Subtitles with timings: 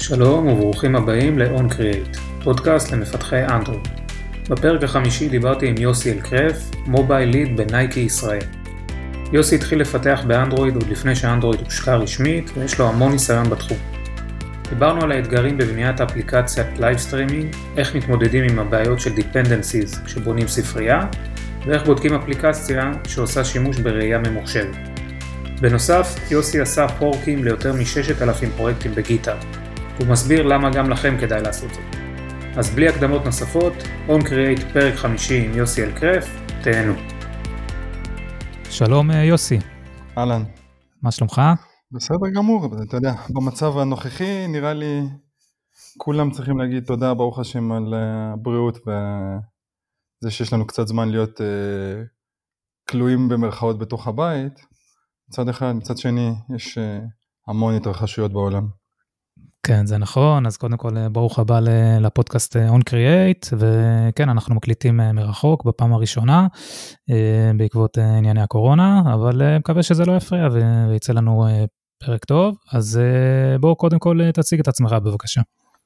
[0.00, 3.88] שלום וברוכים הבאים ל-On Create, פודקאסט למפתחי אנדרואיד.
[4.50, 8.44] בפרק החמישי דיברתי עם יוסי אלקריף, mobile lead בנייקי ישראל.
[9.32, 13.76] יוסי התחיל לפתח באנדרואיד עוד לפני שאנדרואיד הושק רשמית ויש לו המון ניסיון בתחום.
[14.68, 21.06] דיברנו על האתגרים בבניית אפליקציית live streaming, איך מתמודדים עם הבעיות של Dependencies כשבונים ספרייה,
[21.66, 24.76] ואיך בודקים אפליקציה שעושה שימוש בראייה ממוחשבת.
[25.60, 29.34] בנוסף, יוסי עשה פורקים ליותר מ-6,000 פרויקטים בגיטה.
[29.98, 31.84] הוא מסביר למה גם לכם כדאי לעשות זאת.
[32.56, 33.72] אז בלי הקדמות נוספות,
[34.08, 36.26] On Create פרק 50 עם יוסי אלקרף,
[36.62, 36.94] תהנו.
[38.70, 39.58] שלום אה, יוסי,
[40.18, 40.42] אהלן.
[41.02, 41.40] מה שלומך?
[41.92, 45.00] בסדר גמור, אבל אתה יודע, במצב הנוכחי נראה לי
[45.98, 51.40] כולם צריכים להגיד תודה ברוך השם על אה, הבריאות וזה שיש לנו קצת זמן להיות
[51.40, 52.02] אה,
[52.88, 54.60] כלואים במרכאות בתוך הבית.
[55.28, 57.00] מצד אחד, מצד שני יש אה,
[57.48, 58.77] המון התרחשויות בעולם.
[59.62, 61.60] כן, זה נכון, אז קודם כל אה, ברוך הבא
[62.00, 66.46] לפודקאסט אה, On Create, וכן, אנחנו מקליטים אה, מרחוק בפעם הראשונה,
[67.56, 70.48] בעקבות ענייני הקורונה, אבל מקווה שזה לא יפריע
[70.90, 71.46] ויצא לנו
[72.04, 73.00] פרק טוב, אז
[73.60, 75.40] בואו קודם כל תציג את עצמך בבקשה.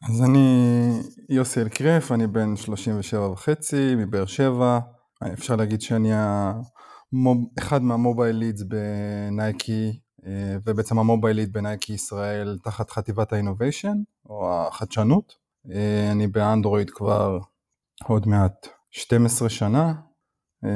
[0.09, 0.91] אז אני
[1.29, 4.79] יוסי אלקרף, אני בן 37 וחצי, מבאר שבע.
[5.33, 7.47] אפשר להגיד שאני המוב...
[7.59, 9.93] אחד מהמובייל לידס בנייקי,
[10.67, 13.97] ובעצם המובייל ליד בנייקי ישראל תחת חטיבת האינוביישן,
[14.29, 15.33] או החדשנות.
[15.73, 17.39] אה, אני באנדרואיד כבר
[18.05, 19.95] עוד מעט 12 שנה.
[20.65, 20.71] אה,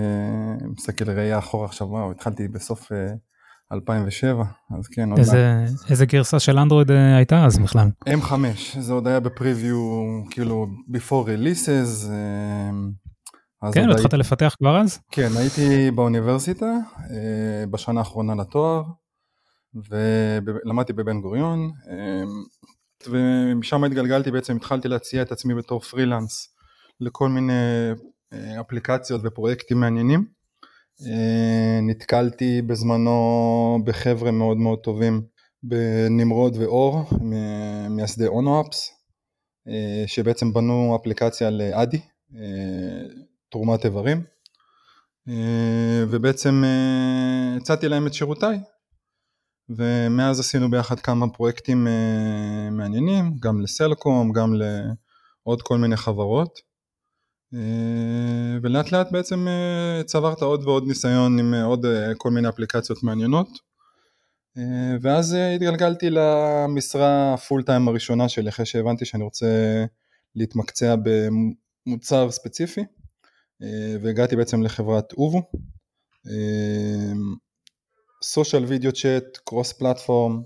[0.76, 3.12] מסתכל ראייה אחורה עכשיו, וואו, התחלתי בסוף אה,
[3.72, 4.44] 2007,
[4.78, 5.08] אז כן.
[5.18, 7.88] איזה, איזה גרסה של אנדרואיד אה, הייתה אז בכלל?
[8.08, 8.32] M5,
[8.78, 9.78] זה עוד היה בפריוויו,
[10.30, 12.08] כאילו, before releases.
[12.10, 12.70] אה,
[13.72, 14.98] כן, התחלת הייתי- לפתח כבר אז?
[15.10, 16.66] כן, הייתי באוניברסיטה
[17.10, 18.82] אה, בשנה האחרונה לתואר,
[19.90, 22.24] ולמדתי בבן גוריון, אה,
[23.08, 26.56] ומשם התגלגלתי בעצם, התחלתי להציע את עצמי בתור פרילנס
[27.00, 27.52] לכל מיני
[28.32, 30.24] אה, אפליקציות ופרויקטים מעניינים.
[31.06, 35.22] אה, נתקלתי בזמנו בחבר'ה מאוד מאוד טובים
[35.62, 37.04] בנמרוד ואור,
[37.90, 38.90] מייסדי אונו-אפס,
[39.68, 42.00] אה, שבעצם בנו אפליקציה לאדי,
[43.50, 44.22] תרומת איברים,
[46.08, 46.62] ובעצם
[47.56, 48.58] הצעתי להם את שירותיי,
[49.68, 56.58] ומאז עשינו ביחד כמה פרויקטים אה, מעניינים, גם לסלקום, גם לעוד כל מיני חברות.
[57.54, 63.48] אה, ולאט לאט בעצם אה, צברת עוד ועוד ניסיון עם עוד כל מיני אפליקציות מעניינות.
[65.00, 69.46] ואז התגלגלתי למשרה הפול טיים הראשונה שלי אחרי שהבנתי שאני רוצה
[70.34, 70.94] להתמקצע
[71.86, 72.80] במוצר ספציפי
[74.02, 75.42] והגעתי בעצם לחברת אובו.
[78.22, 80.42] סושיאל וידאו צ'אט, קרוס פלטפורם,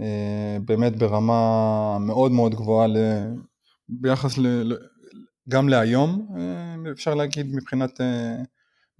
[0.00, 3.34] אה, באמת ברמה מאוד מאוד גבוהה ל-
[3.88, 4.72] ביחס ל...
[5.48, 8.00] גם להיום אה, אפשר להגיד מבחינת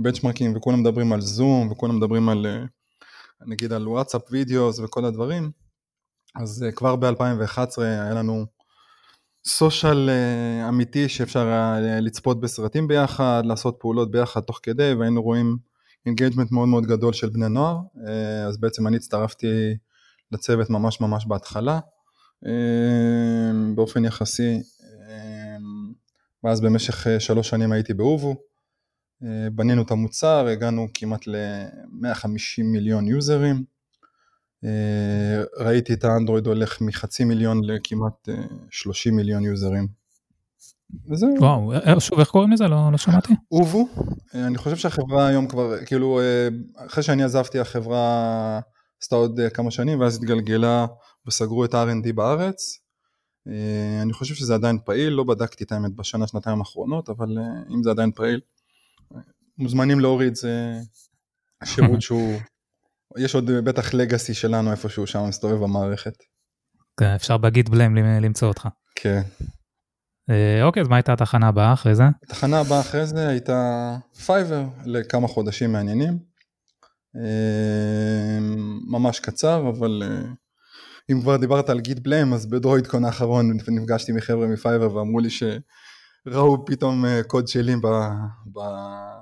[0.00, 2.65] בנצ'מרקים וכולם מדברים על זום וכולם מדברים על אה,
[3.47, 5.50] נגיד על WhatsApp videos וכל הדברים.
[6.34, 8.47] אז אה, כבר ב-2011 היה לנו
[9.47, 15.56] social אה, אמיתי שאפשר היה לצפות בסרטים ביחד, לעשות פעולות ביחד תוך כדי והיינו רואים
[16.06, 19.76] engagement מאוד מאוד גדול של בני נוער אה, אז בעצם אני הצטרפתי
[20.32, 21.81] לצוות ממש ממש בהתחלה
[22.47, 24.56] אה, באופן יחסי
[25.09, 25.56] אה,
[26.44, 28.36] ואז במשך שלוש שנים הייתי באובו
[29.53, 33.65] בנינו את המוצר, הגענו כמעט ל-150 מיליון יוזרים
[35.59, 38.34] ראיתי את האנדרואיד הולך מחצי מיליון לכמעט אה,
[38.70, 39.88] 30 מיליון יוזרים
[41.10, 42.69] וזהו, וואו, אה, שוב, איך קוראים לזה?
[42.69, 43.32] לא, לא שמעתי.
[43.53, 43.88] אובו,
[44.34, 46.49] אה, אני חושב שהחברה היום כבר, כאילו, אה,
[46.87, 48.60] אחרי שאני עזבתי החברה
[49.03, 50.87] עשתה עוד כמה שנים ואז התגלגלה
[51.27, 52.78] וסגרו את ה-R&D בארץ.
[54.03, 57.28] אני חושב שזה עדיין פעיל, לא בדקתי את האמת בשנה, שנתיים האחרונות, אבל
[57.75, 58.41] אם זה עדיין פעיל,
[59.59, 60.81] מוזמנים להוריד, זה
[61.65, 62.38] שירות שהוא,
[63.19, 66.15] יש עוד בטח legacy שלנו איפשהו שם מסתובב במערכת.
[67.01, 68.68] כן, אפשר ב git blame למצוא אותך.
[68.95, 69.22] כן.
[70.30, 72.03] אה, אוקיי, אז מה הייתה התחנה הבאה אחרי זה?
[72.22, 73.97] התחנה הבאה אחרי זה הייתה
[74.27, 76.19] Fiverr לכמה חודשים מעניינים.
[77.16, 78.39] אה,
[78.91, 80.30] ממש קצר, אבל אה,
[81.13, 85.21] אם כבר דיברת על git blame, אז ב Droidcon האחרון נפגשתי מחבר'ה מ Fiverr ואמרו
[85.21, 87.86] לי שראו פתאום קוד שלי ב...
[88.53, 88.59] ב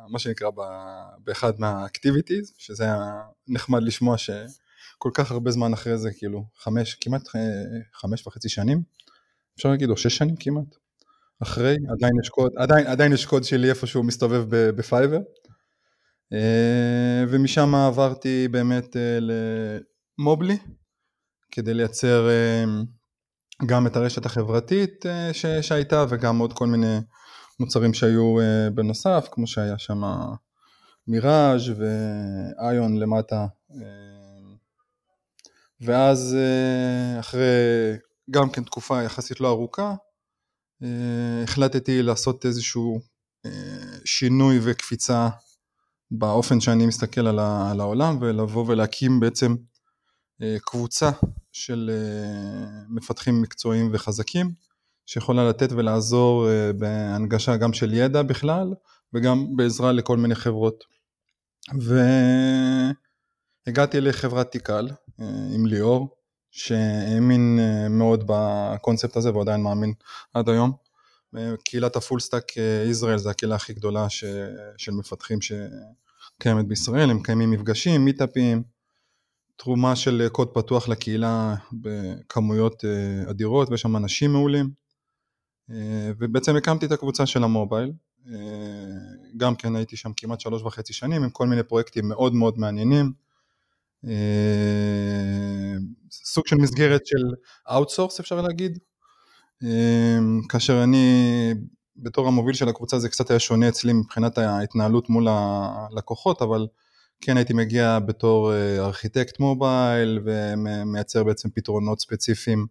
[0.09, 0.61] מה שנקרא ב,
[1.25, 6.95] באחד מה activities, שזה היה נחמד לשמוע שכל כך הרבה זמן אחרי זה, כאילו חמש,
[6.95, 7.23] כמעט
[7.95, 8.83] חמש וחצי שנים,
[9.57, 10.86] אפשר להגיד, או שש שנים כמעט.
[11.43, 15.19] אחרי, עדיין יש קוד, עדיין, עדיין יש קוד שלי איפשהו מסתובב ב- ב Fiverr.
[16.33, 19.19] אה, ומשם עברתי באמת אה,
[20.19, 20.59] למובלי,
[21.51, 22.65] כדי לייצר אה,
[23.67, 25.05] גם את הרשת החברתית
[25.63, 26.99] שהייתה וגם עוד כל מיני
[27.61, 28.37] מוצרים שהיו
[28.75, 30.03] בנוסף, כמו שהיה שם
[31.09, 33.47] מיראז' ואיון למטה.
[35.81, 36.37] ואז
[37.21, 37.43] אחרי
[38.31, 39.95] גם כן תקופה יחסית לא ארוכה,
[41.45, 43.01] החלטתי לעשות איזשהו
[44.05, 45.29] שינוי וקפיצה
[46.11, 49.55] באופן שאני מסתכל על העולם ולבוא ולהקים בעצם
[50.61, 51.11] קבוצה
[51.53, 51.91] של
[52.89, 54.55] מפתחים מקצועיים וחזקים
[55.07, 58.75] שיכולה לתת ולעזור בהנגשה גם של ידע בכלל
[59.15, 60.85] וגם בעזרה לכל מיני חברות.
[63.67, 64.89] והגעתי לחברת תיקל
[65.55, 66.17] עם ליאור
[66.57, 67.59] שהאמין
[67.91, 69.93] מאוד בקונספט הזה ועדיין מאמין
[70.35, 70.73] עד היום.
[71.65, 72.53] קהילת ה Full Stack
[72.91, 74.25] ישראל זה הקהילה הכי גדולה ש,
[74.77, 78.63] של מפתחים שקיימת בישראל, הם מקיימים מפגשים, מיטאפים,
[79.57, 84.71] תרומה של קוד פתוח לקהילה בכמויות אה, אדירות ויש שם אנשים מעולים.
[85.71, 87.93] אה, ובעצם הקמתי את הקבוצה של המובייל,
[88.33, 88.37] אה,
[89.37, 93.13] גם כן הייתי שם כמעט שלוש וחצי שנים עם כל מיני פרויקטים מאוד מאוד מעניינים,
[96.11, 97.25] סוג של מסגרת של
[97.71, 98.79] outsource אפשר להגיד,
[99.63, 101.55] אמ, כאשר אני
[101.97, 106.67] בתור המוביל של הקבוצה זה קצת היה שונה אצלי מבחינת ההתנהלות מול הלקוחות אבל
[107.21, 112.67] כן הייתי מגיע בתור אה, ארכיטקט מובייל ומייצר בעצם פתרונות ספציפיים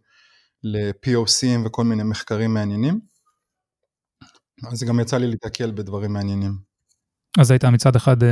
[0.64, 3.00] ל-POCים וכל מיני מחקרים מעניינים.
[4.72, 6.65] אז גם יצא לי להתקל בדברים מעניינים.
[7.40, 8.30] אז היית מצד אחד אה,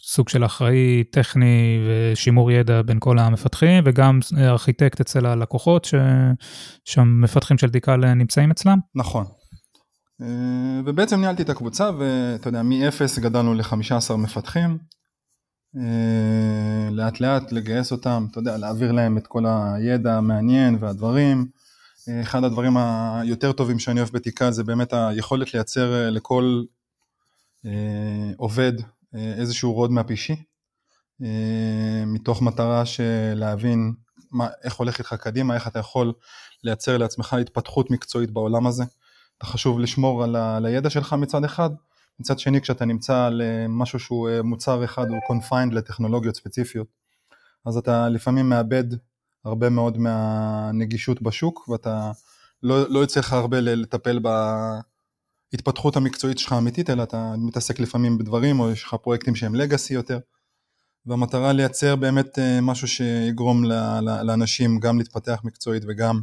[0.00, 5.88] סוג של אחראי טכני ושימור ידע בין כל המפתחים, וגם ארכיטקט אצל הלקוחות
[6.84, 8.78] שהמפתחים של דיקל נמצאים אצלם?
[8.94, 9.24] נכון.
[10.22, 14.78] אה, ובעצם ניהלתי את הקבוצה, ואתה יודע, מ-0 גדלנו ל-15 מפתחים.
[15.76, 21.46] אה, לאט לאט לגייס אותם, אתה יודע, להעביר להם את כל הידע המעניין והדברים.
[22.22, 26.75] אחד הדברים היותר טובים שאני אוהב בתיקה זה באמת היכולת לייצר לכל אה,
[28.36, 28.72] עובד
[29.14, 30.36] אה, איזשהו roadmap אישי,
[31.22, 33.94] אה, מתוך מטרה של להבין
[34.30, 36.12] מה, איך הולך איתך קדימה, איך אתה יכול
[36.64, 38.84] לייצר לעצמך התפתחות מקצועית בעולם הזה.
[39.38, 41.70] אתה חשוב לשמור על, ה, על הידע שלך מצד אחד,
[42.20, 46.86] מצד שני כשאתה נמצא על משהו שהוא מוצר אחד הוא confined לטכנולוגיות ספציפיות,
[47.66, 48.84] אז אתה לפעמים מאבד
[49.44, 52.12] הרבה מאוד מהנגישות בשוק ואתה
[52.62, 54.28] לא, לא יוצא לך הרבה לטפל ב...
[55.52, 59.94] ההתפתחות המקצועית שלך אמיתית, אלא אתה מתעסק לפעמים בדברים, או יש לך פרויקטים שהם לגאסי
[59.94, 60.18] יותר,
[61.06, 63.64] והמטרה לייצר באמת אה, משהו שיגרום
[64.22, 66.20] לאנשים גם להתפתח מקצועית וגם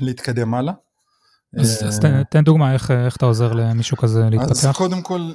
[0.00, 0.74] להתקדם הלאה.
[1.58, 4.50] אז, אז תן, תן דוגמה איך, איך אתה עוזר למישהו כזה להתפתח.
[4.50, 5.30] אז קודם כל,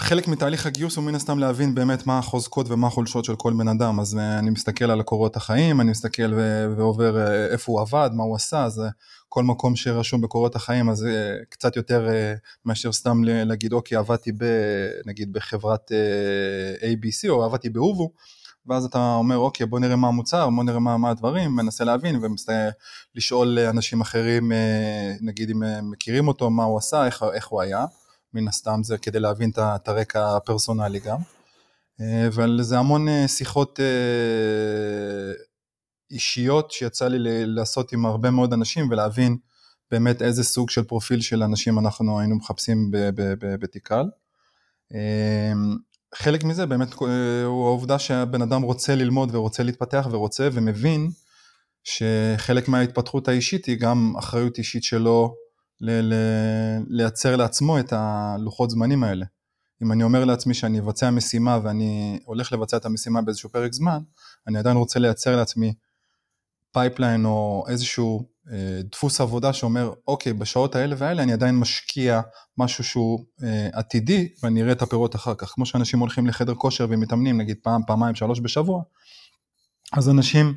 [0.00, 3.68] חלק מתהליך הגיוס הוא מן הסתם להבין באמת מה החוזקות ומה החולשות של כל בן
[3.68, 6.34] אדם, אז אה, אני מסתכל על הקורות החיים, אני מסתכל
[6.76, 8.82] ועובר אה, איפה הוא עבד, מה הוא עשה, אז
[9.28, 12.34] כל מקום שרשום בקורות החיים אז אה, קצת יותר אה,
[12.64, 14.44] מאשר סתם להגיד אוקיי עבדתי ב,
[15.06, 18.12] נגיד בחברת אה, ABC או עבדתי באובו
[18.66, 22.20] ואז אתה אומר אוקיי בוא נראה מה המוצר, בוא נראה מה, מה הדברים, מנסה להבין
[23.14, 24.52] ולשאול אנשים אחרים
[25.20, 27.84] נגיד אם הם מכירים אותו, מה הוא עשה, איך, איך הוא היה,
[28.34, 31.18] מן הסתם זה כדי להבין את הרקע הפרסונלי גם.
[32.28, 33.80] אבל זה המון שיחות
[36.10, 39.36] אישיות שיצא לי לעשות עם הרבה מאוד אנשים ולהבין
[39.90, 42.90] באמת איזה סוג של פרופיל של אנשים אנחנו היינו מחפשים
[43.60, 44.04] בתיקל.
[44.94, 45.76] אמ,
[46.14, 51.10] חלק מזה באמת אה, הוא העובדה שהבן אדם רוצה ללמוד ורוצה להתפתח ורוצה ומבין
[51.84, 55.34] שחלק מההתפתחות האישית היא גם אחריות אישית שלו
[55.80, 59.24] ל- ל- לייצר לעצמו את הלוחות זמנים האלה.
[59.82, 63.98] אם אני אומר לעצמי שאני אבצע משימה ואני הולך לבצע את המשימה באיזשהו פרק זמן,
[64.46, 65.74] אני עדיין רוצה לייצר לעצמי
[66.72, 72.20] pipeline או איזשהו אה, דפוס עבודה שאומר, אוקיי, בשעות האלה והאלה אני עדיין משקיע
[72.58, 75.48] משהו שהוא אה, עתידי ואני אראה את הפירות אחר כך.
[75.48, 78.82] כמו שאנשים הולכים לחדר כושר ומתאמנים נגיד פעם, פעמיים, שלוש בשבוע,
[79.92, 80.54] אז אנשים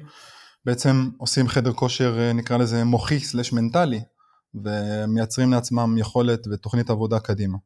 [0.65, 4.01] בעצם עושים חדר כושר, אה, נקרא לזה מוחי slash מנטלי,
[4.55, 7.57] ומייצרים לעצמם יכולת ותוכנית עבודה קדימה.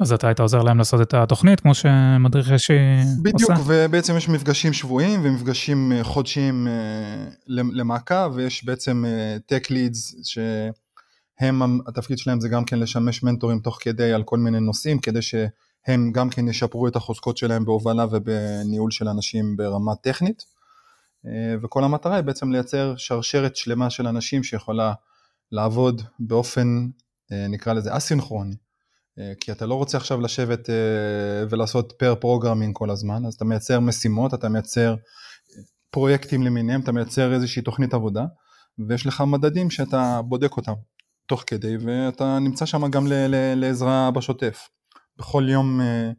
[0.00, 3.22] אז אתה היית עוזר להם לעשות את התוכנית כמו שמדריך ראשי עושה?
[3.22, 10.18] בדיוק, ובעצם יש מפגשים שבועיים ומפגשים אה, חודשיים אה, למעקב ויש בעצם אה, tech leads
[10.22, 15.22] שהם, התפקיד שלהם זה גם כן לשמש מנטורים תוך כדי על כל מיני נושאים כדי
[15.22, 20.44] שהם גם כן ישפרו את החוזקות שלהם בהובלה ובניהול של אנשים ברמה טכנית
[21.62, 24.92] וכל המטרה היא בעצם לייצר שרשרת שלמה של אנשים שיכולה
[25.52, 26.88] לעבוד באופן
[27.30, 28.54] נקרא לזה אסינכרוני
[29.40, 30.74] כי אתה לא רוצה עכשיו לשבת אה,
[31.50, 34.94] ולעשות pair programming כל הזמן, אז אתה מייצר משימות, אתה מייצר
[35.90, 38.24] פרויקטים למיניהם, אתה מייצר איזושהי תוכנית עבודה,
[38.88, 40.72] ויש לך מדדים שאתה בודק אותם
[41.26, 44.68] תוך כדי, ואתה נמצא שם גם ל- ל- לעזרה בשוטף.
[45.16, 46.10] בכל יום אה,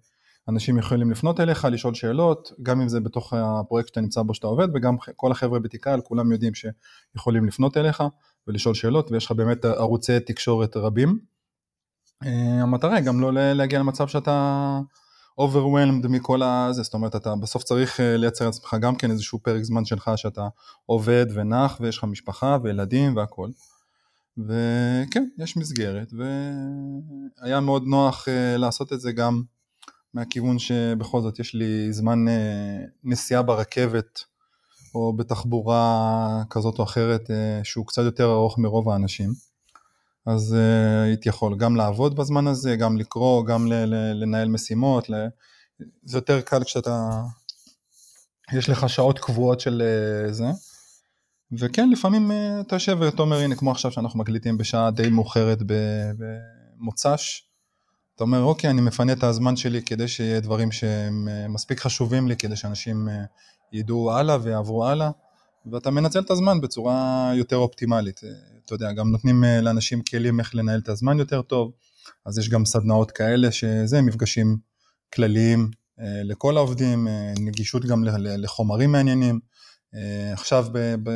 [0.50, 4.48] אנשים יכולים לפנות אליך, לשאול שאלות, גם אם זה בתוך הפרויקט שאתה נמצא בו שאתה
[4.48, 8.04] עובד, וגם כל החבר'ה בתיקל, כולם יודעים שיכולים לפנות אליך
[8.48, 11.33] ולשאול שאלות, ויש לך באמת ערוצי תקשורת רבים.
[12.26, 14.80] אה, המטרה היא גם לא להגיע למצב שאתה
[15.42, 19.64] overwhelmed מכל הזה, זאת אומרת אתה בסוף צריך אה, לייצר לעצמך גם כן איזשהו פרק
[19.64, 20.48] זמן שלך שאתה
[20.86, 23.50] עובד ונח ויש לך משפחה וילדים והכל.
[24.38, 26.14] וכן, יש מסגרת
[27.42, 29.44] והיה מאוד נוח אה, לעשות את זה גם
[30.14, 32.20] מהכיוון שבכל זאת יש לי זמן
[33.04, 34.24] נסיעה ברכבת
[34.96, 37.30] או בתחבורה כזאת או אחרת
[37.64, 39.53] שהוא קצת יותר ארוך מרוב האנשים.
[40.26, 43.68] אז uh, הייתי יכול גם לעבוד בזמן הזה, גם לקרוא, גם
[44.14, 45.28] לנהל משימות, ל-
[46.04, 47.22] זה יותר קל כשאתה,
[48.54, 49.82] יש לך שעות קבועות של
[50.30, 50.46] uh, זה,
[51.60, 55.60] וכן לפעמים uh, אתה יושב ואתה אומר הנה כמו עכשיו שאנחנו מקליטים בשעה די מאוחרת
[56.18, 57.44] במוצ"ש,
[58.16, 62.28] אתה אומר אוקיי אני מפנה את הזמן שלי כדי שיהיה דברים שהם uh, מספיק חשובים
[62.28, 63.12] לי כדי שאנשים uh,
[63.72, 65.12] ידעו הלאה ויעברו הלאה,
[65.72, 68.22] ואתה מנצל את הזמן בצורה יותר אופטימלית.
[68.74, 71.72] יודע, גם נותנים אה, לאנשים כלים איך לנהל את הזמן יותר טוב,
[72.26, 74.58] אז יש גם סדנאות כאלה שזה מפגשים
[75.14, 79.40] כלליים אה, לכל העובדים, אה, נגישות גם לחומרים מעניינים.
[80.34, 81.10] עכשיו, ב, ב,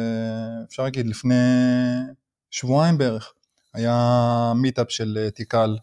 [0.68, 1.36] אפשר להגיד, לפני
[2.52, 3.34] שבועיים בערך,
[3.74, 5.78] היה מיטאפ של Tikal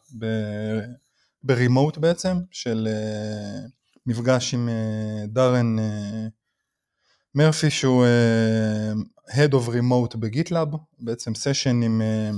[1.43, 2.89] ב remote בעצם, של
[4.07, 4.69] מפגש עם
[5.29, 5.77] דארן
[7.35, 8.07] מרפי שהוא
[9.31, 10.69] Head of Remote ב GitLab,
[11.01, 12.37] בעצם session עם uh,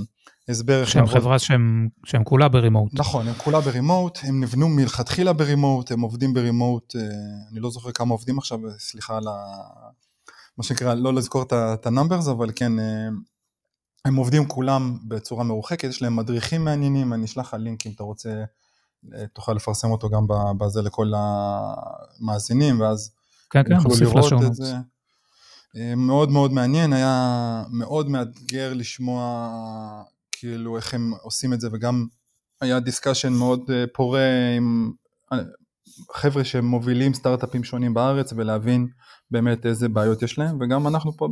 [0.49, 1.21] הסבר שהם לעבוד...
[1.21, 2.91] חברה שהם, שהם כולה ברימוט.
[2.93, 6.99] נכון, הם כולה ברימוט, הם נבנו מלכתחילה ברימוט, הם עובדים ברימוט, uh,
[7.51, 9.33] אני לא זוכר כמה עובדים עכשיו, סליחה על ה...
[10.57, 12.81] מה שנקרא, לא לזכור את ה-numbers, אבל כן, uh,
[14.05, 18.03] הם עובדים כולם בצורה מרוחקת, יש להם מדריכים מעניינים, אני אשלח לך לינק אם אתה
[18.03, 18.43] רוצה,
[19.33, 20.25] תוכל לפרסם אותו גם
[20.57, 23.11] בזה לכל המאזינים, ואז
[23.49, 24.61] כן, כן, נוסיף לשונות.
[24.61, 24.79] אה,
[25.97, 29.49] מאוד מאוד מעניין, היה מאוד מאתגר לשמוע
[30.31, 32.05] כאילו איך הם עושים את זה וגם
[32.61, 34.91] היה דיסקשן מאוד אה, פורה עם
[35.33, 35.37] אה,
[36.13, 38.87] חבר'ה שמובילים סטארט-אפים שונים בארץ ולהבין
[39.31, 41.27] באמת איזה בעיות יש להם וגם אנחנו פה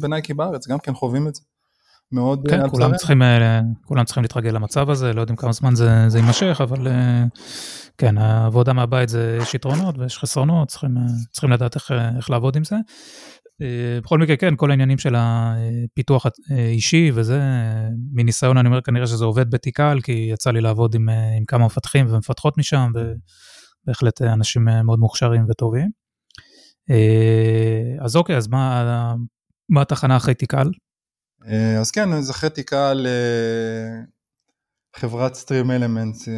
[0.00, 1.42] בנייקי בארץ גם כן חווים את זה.
[2.12, 3.22] מאוד כן, כולם צריכים,
[3.84, 6.88] כולם צריכים להתרגל למצב הזה, לא יודעים כמה זמן זה, זה יימשך, אבל
[7.98, 10.90] כן, העבודה מהבית זה, יש יתרונות ויש חסרונות, צריכים,
[11.32, 12.76] צריכים לדעת איך, איך לעבוד עם זה.
[13.60, 17.40] בכל מקרה, כן, כל העניינים של הפיתוח האישי וזה,
[18.12, 22.06] מניסיון אני אומר כנראה שזה עובד בתיקל, כי יצא לי לעבוד עם, עם כמה מפתחים
[22.08, 22.92] ומפתחות משם,
[23.84, 25.90] ובהחלט אנשים מאוד מוכשרים וטובים.
[28.04, 29.14] אז אוקיי, אז מה,
[29.68, 30.70] מה התחנה אחרי תיקל?
[31.80, 33.06] אז כן, אז אחרי תיקל
[34.96, 36.28] חברת סטרים אלמנטס,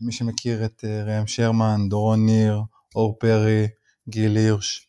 [0.00, 2.60] מי שמכיר את ראם שרמן, דורון ניר,
[2.94, 3.66] אור פרי,
[4.08, 4.88] גיל הירש,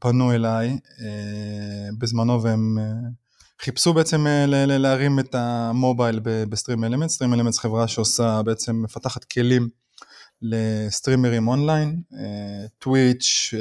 [0.00, 0.68] פנו אליי
[1.00, 3.08] אה, בזמנו והם אה,
[3.60, 9.68] חיפשו בעצם אה, להרים את המובייל ב StreamElements, StreamElements זה חברה שעושה בעצם מפתחת כלים
[10.42, 12.02] לסטרימרים online,
[12.78, 13.54] Twitch,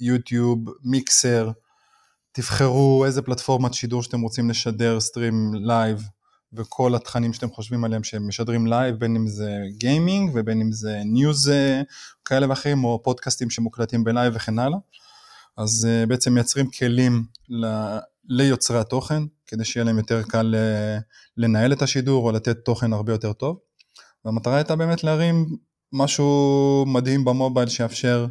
[0.00, 1.50] YouTube, Mixer,
[2.32, 6.02] תבחרו איזה פלטפורמת שידור שאתם רוצים לשדר stream live
[6.52, 11.00] וכל התכנים שאתם חושבים עליהם שהם משדרים live, בין אם זה gaming ובין אם זה
[11.04, 11.82] news אה,
[12.24, 14.78] כאלה ואחרים, או פודקאסטים שמוקלטים ב live וכן הלאה.
[15.56, 17.66] אז אה, בעצם מייצרים כלים ל...
[18.28, 20.98] ליוצרי התוכן, כדי שיהיה להם יותר קל אה,
[21.36, 23.58] לנהל את השידור או לתת תוכן הרבה יותר טוב.
[24.24, 25.46] והמטרה הייתה באמת להרים
[25.92, 28.26] משהו מדהים במובייל שיאפשר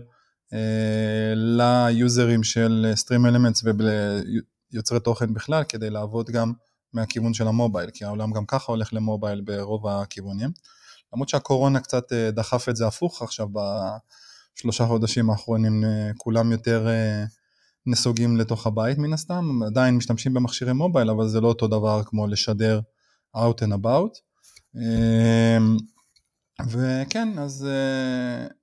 [0.54, 6.54] אה, ליוזרים של StreamElements וליוצרי תוכן בכלל, כדי לעבוד גם
[6.98, 10.50] מהכיוון של המובייל, כי העולם גם ככה הולך למובייל ברוב הכיוונים.
[11.14, 13.48] למרות שהקורונה קצת אה, דחף את זה הפוך עכשיו
[14.56, 17.26] בשלושה חודשים האחרונים, אה, כולם יותר אה,
[17.86, 22.28] נסוגים לתוך הבית מן הסתם, עדיין משתמשים במכשירי מובייל, אבל זה לא אותו דבר כמו
[22.28, 22.80] לשדר
[23.38, 24.20] out and about.
[24.76, 25.78] אמ,
[26.68, 27.68] וכן, אז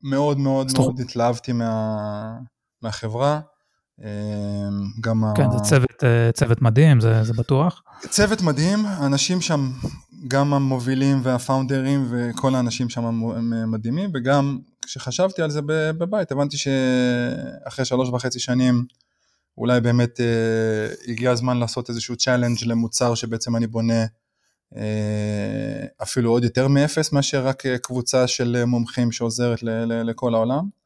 [0.03, 2.39] מאוד מאוד מאוד התלהבתי מה,
[2.83, 3.41] מהחברה.
[4.01, 4.07] אמ,
[5.01, 5.51] גם כן, ה...
[5.51, 7.83] זה צוות, אה, צוות מדהים, זה, זה בטוח.
[8.09, 9.71] צוות מדהים, אנשים שם,
[10.29, 16.57] גם המובילים וה founderים וכל האנשים שם הם מדהימים, וגם כשחשבתי על זה בבית, הבנתי
[16.57, 18.85] שאחרי שלוש וחצי שנים,
[19.59, 24.05] אולי באמת אה, הגיע הזמן לעשות איזשהו challenge למוצר שבעצם אני בונה
[24.77, 30.84] אה, אפילו עוד יותר מאפס מאשר רק קבוצה של מומחים שעוזרת ל, ל, לכל העולם.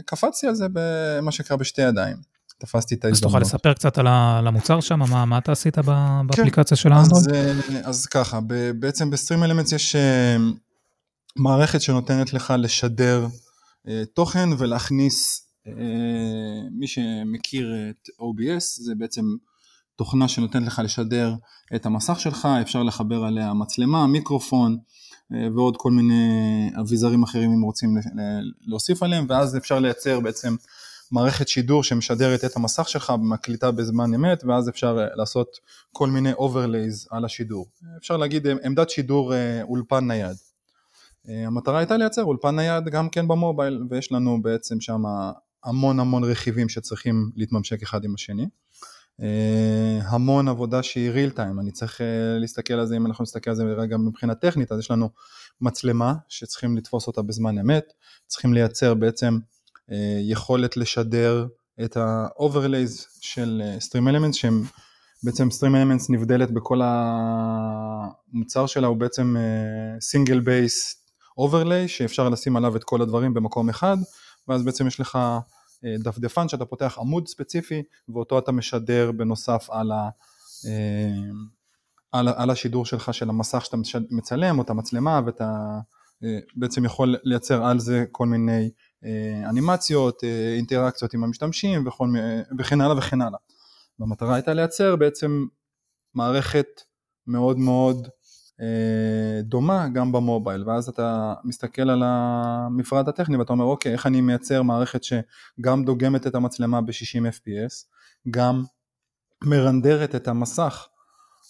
[0.00, 2.16] וקפצתי על זה במה שנקרא בשתי ידיים.
[2.58, 3.34] תפסתי את ההזדמנות.
[3.34, 4.06] אז תוכל לספר קצת על
[4.46, 5.82] המוצר שם, מה, מה אתה עשית כן.
[6.26, 6.82] באפליקציה כן.
[6.82, 7.28] של האנדרואיד?
[7.28, 8.40] אז, אז ככה,
[8.78, 9.96] בעצם בסטרים אלמנטס יש
[11.36, 13.26] מערכת שנותנת לך לשדר
[14.14, 15.48] תוכן ולהכניס,
[16.78, 19.22] מי שמכיר את OBS, זה בעצם
[19.96, 21.34] תוכנה שנותנת לך לשדר
[21.74, 24.76] את המסך שלך, אפשר לחבר עליה מצלמה, מיקרופון
[25.54, 27.96] ועוד כל מיני אביזרים אחרים אם רוצים
[28.66, 30.56] להוסיף עליהם, ואז אפשר לייצר בעצם
[31.12, 35.48] מערכת שידור שמשדרת את המסך שלך, מקליטה בזמן אמת, ואז אפשר לעשות
[35.92, 37.66] כל מיני overlays על השידור.
[37.98, 40.36] אפשר להגיד עמדת שידור אולפן נייד.
[41.28, 45.02] המטרה הייתה לייצר אולפן נייד גם כן במובייל, ויש לנו בעצם שם
[45.64, 48.46] המון המון רכיבים שצריכים להתממשק אחד עם השני.
[50.02, 52.00] המון עבודה שהיא real time, אני צריך
[52.40, 55.10] להסתכל על זה, אם אנחנו נסתכל על זה רגע מבחינה טכנית, אז יש לנו
[55.60, 57.84] מצלמה שצריכים לתפוס אותה בזמן אמת,
[58.26, 59.38] צריכים לייצר בעצם
[60.22, 61.46] יכולת לשדר
[61.84, 64.62] את ה-overlays של Stream Elements שהם
[65.22, 68.86] בעצם Stream Elements נבדלת בכל המוצר שלה.
[68.86, 69.36] הוא בעצם
[70.12, 70.96] single base
[71.40, 73.96] overlay שאפשר לשים עליו את כל הדברים במקום אחד
[74.48, 75.18] ואז בעצם יש לך
[75.98, 80.08] דפדפן שאתה פותח עמוד ספציפי ואותו אתה משדר בנוסף על, ה,
[82.12, 83.76] על, על השידור שלך של המסך שאתה
[84.10, 85.78] מצלם או את המצלמה ואתה
[86.56, 88.70] בעצם יכול לייצר על זה כל מיני
[89.48, 90.24] אנימציות,
[90.56, 92.08] אינטראקציות עם המשתמשים וכל,
[92.58, 93.38] וכן הלאה וכן הלאה.
[93.98, 95.46] והמטרה הייתה לייצר בעצם
[96.14, 96.66] מערכת
[97.26, 98.08] מאוד מאוד
[99.42, 104.62] דומה גם במובייל ואז אתה מסתכל על המפרט הטכני ואתה אומר אוקיי איך אני מייצר
[104.62, 107.74] מערכת שגם דוגמת את המצלמה ב-60 fps
[108.30, 108.64] גם
[109.44, 110.88] מרנדרת את המסך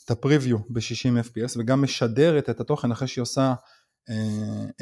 [0.04, 3.54] את הפריוויו ב-60 fps וגם משדרת את התוכן אחרי שהיא עושה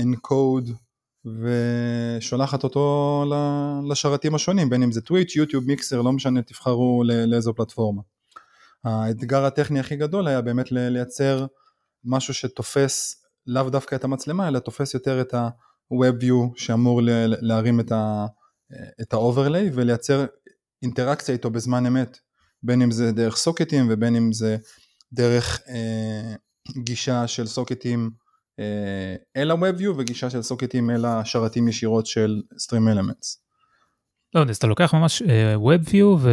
[0.01, 0.71] encode
[1.27, 3.25] ושולחת אותו
[3.91, 8.03] לשרתים השונים בין אם זה טוויץ', יוטיוב, מיקסר, לא משנה תבחרו לאיזו פלטפורמה.
[8.85, 11.47] האתגר הטכני הכי גדול היה באמת לייצר
[12.05, 17.01] משהו שתופס לאו דווקא את המצלמה אלא תופס יותר את ה-Web View שאמור
[17.41, 17.93] להרים את
[19.13, 20.27] ה-overlay ולייצר
[20.83, 22.19] אינטראקציה איתו בזמן אמת
[22.63, 24.57] בין אם זה דרך socketים ובין אם זה
[25.13, 26.35] דרך אה,
[26.85, 28.11] גישה של socketים
[28.61, 33.42] אה, אל ה-Web View וגישה של socketים אל השרתים ישירות של Stream Elements.
[34.35, 35.27] לא, אז אתה לוקח ממש uh,
[35.59, 36.29] WebView,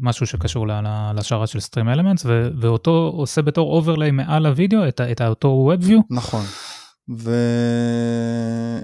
[0.00, 0.66] משהו שקשור
[1.14, 2.26] לשרת של Stream Elements,
[2.60, 6.00] ואותו עושה בתור overlay מעל הוידאו את, אותו WebView.
[6.10, 6.44] נכון.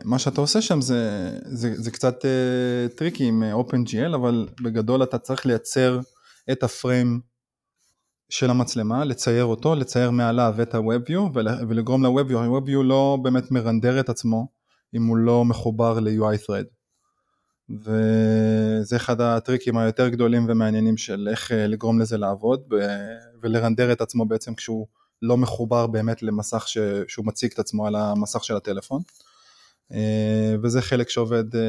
[0.05, 5.19] ומה שאתה עושה שם זה, זה, זה קצת uh, tricky עם OpenGL, אבל בגדול אתה
[5.19, 6.01] צריך לייצר
[6.53, 7.21] את ה frame
[8.31, 14.09] של המצלמה, לצייר אותו, לצייר מעליו את ה-WebView ולגרום ל-WebView, ה-WebView לא באמת מרנדר את
[14.09, 14.49] עצמו
[14.95, 16.76] אם הוא לא מחובר ל-UI thread.
[17.71, 22.73] וזה אחד הטריקים היותר גדולים ומעניינים של איך אה, לגרום לזה לעבוד
[23.43, 24.87] ולרנדר את עצמו בעצם כשהוא
[25.23, 26.79] לא מחובר באמת למסך ש...
[27.09, 29.03] שהוא מציג את עצמו על המסך של הטלפון.
[29.93, 31.61] אה, וזה חלק שעובד אה,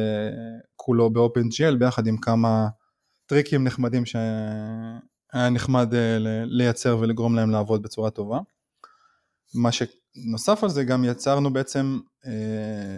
[0.76, 2.68] כולו ב-OpenGL ביחד עם כמה
[3.26, 5.94] טריקים נחמדים שהיה נחמד
[6.46, 8.40] לייצר ולגרום להם לעבוד בצורה טובה.
[9.56, 9.72] מה
[10.24, 12.32] שנוסף על זה גם יצרנו בעצם אה,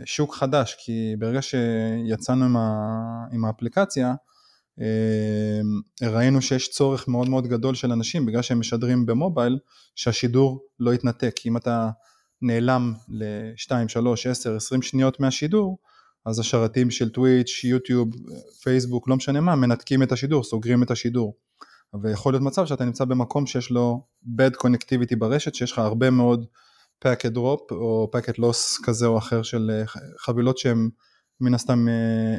[0.06, 2.70] שוק חדש, כי ברגע שיצאנו עם, ה,
[3.32, 4.14] עם האפליקציה,
[4.82, 9.60] אה, ראינו שיש צורך מאוד מאוד גדול של אנשים, בגלל שהם משדרים במובייל,
[9.96, 11.36] שהשידור לא יתנתק.
[11.46, 11.90] אם אתה
[12.42, 15.78] נעלם ל-2, 3, 10, 20 שניות מהשידור,
[16.26, 18.10] אז השרתים של טוויץ', יוטיוב,
[18.64, 21.36] פייסבוק, לא משנה מה, מנתקים את השידור, סוגרים את השידור.
[22.04, 24.04] ויכול להיות מצב שאתה נמצא במקום שיש לו
[24.38, 26.46] bad connectivity ברשת, שיש לך הרבה מאוד
[27.06, 29.84] packet drop או packet loss כזה או אחר של אה,
[30.20, 30.90] חבילות שהן
[31.42, 32.36] מן הסתם אה,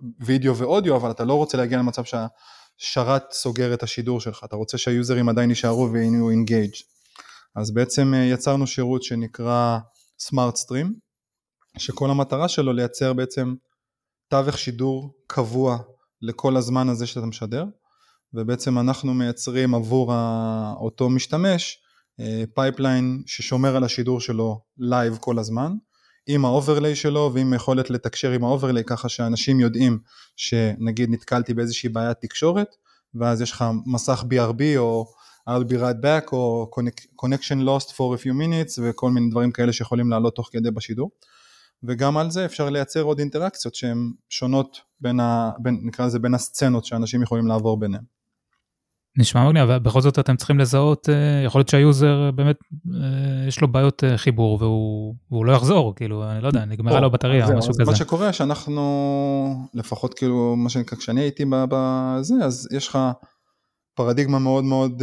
[0.00, 4.78] בווידאו ואודיו, אבל אתה לא רוצה להגיע למצב שהשרת סוגר את השידור שלך, אתה רוצה
[4.78, 6.74] שהיוזרים עדיין יישארו ויהיו אינגייג'.
[7.56, 9.78] אז בעצם אה, יצרנו שירות שנקרא
[10.22, 10.88] Smart Stream,
[11.78, 13.54] שכל המטרה שלו לייצר בעצם
[14.28, 15.78] תווך שידור קבוע
[16.22, 17.64] לכל הזמן הזה שאתה משדר,
[18.34, 20.12] ובעצם אנחנו מייצרים עבור
[20.80, 21.81] אותו משתמש
[22.54, 25.72] pipeline אה, ששומר על השידור שלו live כל הזמן,
[26.26, 29.98] עם ה overlay שלו ועם יכולת לתקשר עם ה overlay ככה שאנשים יודעים
[30.36, 32.68] שנגיד נתקלתי באיזושהי בעיית תקשורת,
[33.14, 35.06] ואז יש לך מסך BRB או
[35.50, 36.70] I'll be right back או
[37.22, 41.10] connection lost for a few minutes וכל מיני דברים כאלה שיכולים לעלות תוך כדי בשידור.
[41.84, 46.34] וגם על זה אפשר לייצר עוד אינטראקציות שהן שונות בין, ה, בין נקרא לזה בין
[46.34, 48.21] הסצנות שאנשים יכולים לעבור ביניהם.
[49.16, 52.56] נשמע מגניב, אבל בכל זאת אתם צריכים לזהות, אה, יכול להיות שהיוזר באמת
[52.94, 57.00] אה, יש לו בעיות אה, חיבור והוא, והוא לא יחזור, כאילו, אני לא יודע, נגמרה
[57.00, 57.84] לו בטריה או משהו כזה.
[57.84, 62.98] מה שקורה שאנחנו, לפחות כאילו, מה שנקרא, כשאני הייתי בזה, אז יש לך
[63.94, 65.02] פרדיגמה מאוד מאוד,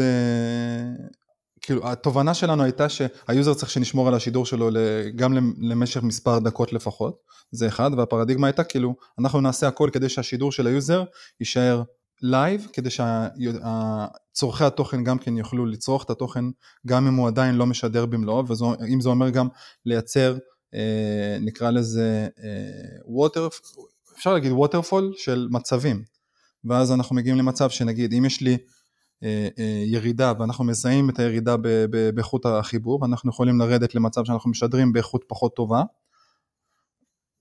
[1.62, 4.70] כאילו, התובנה שלנו הייתה שה user צריך שנשמור על השידור שלו
[5.16, 7.16] גם למשך מספר דקות לפחות,
[7.52, 11.04] זה אחד, והפרדיגמה הייתה כאילו, אנחנו נעשה הכל כדי שהשידור של ה user
[11.40, 11.84] יישאר
[12.22, 16.46] live כדי שצורכי התוכן גם כן יוכלו לצרוך את התוכן
[16.88, 19.48] גם אם הוא עדיין לא משדר במלואו ואם זה אומר גם
[19.86, 20.38] לייצר
[20.74, 22.28] אה, נקרא לזה
[23.06, 23.84] water, אה,
[24.18, 26.04] אפשר להגיד ווטרפול של מצבים.
[26.64, 28.58] ואז אנחנו מגיעים למצב שנגיד אם יש לי
[29.24, 29.48] אה,
[29.86, 31.56] ירידה ואנחנו מזהים את הירידה
[32.14, 35.84] באיכות החיבור אנחנו יכולים לרדת למצב שאנחנו משדרים באיכות פחות טובה.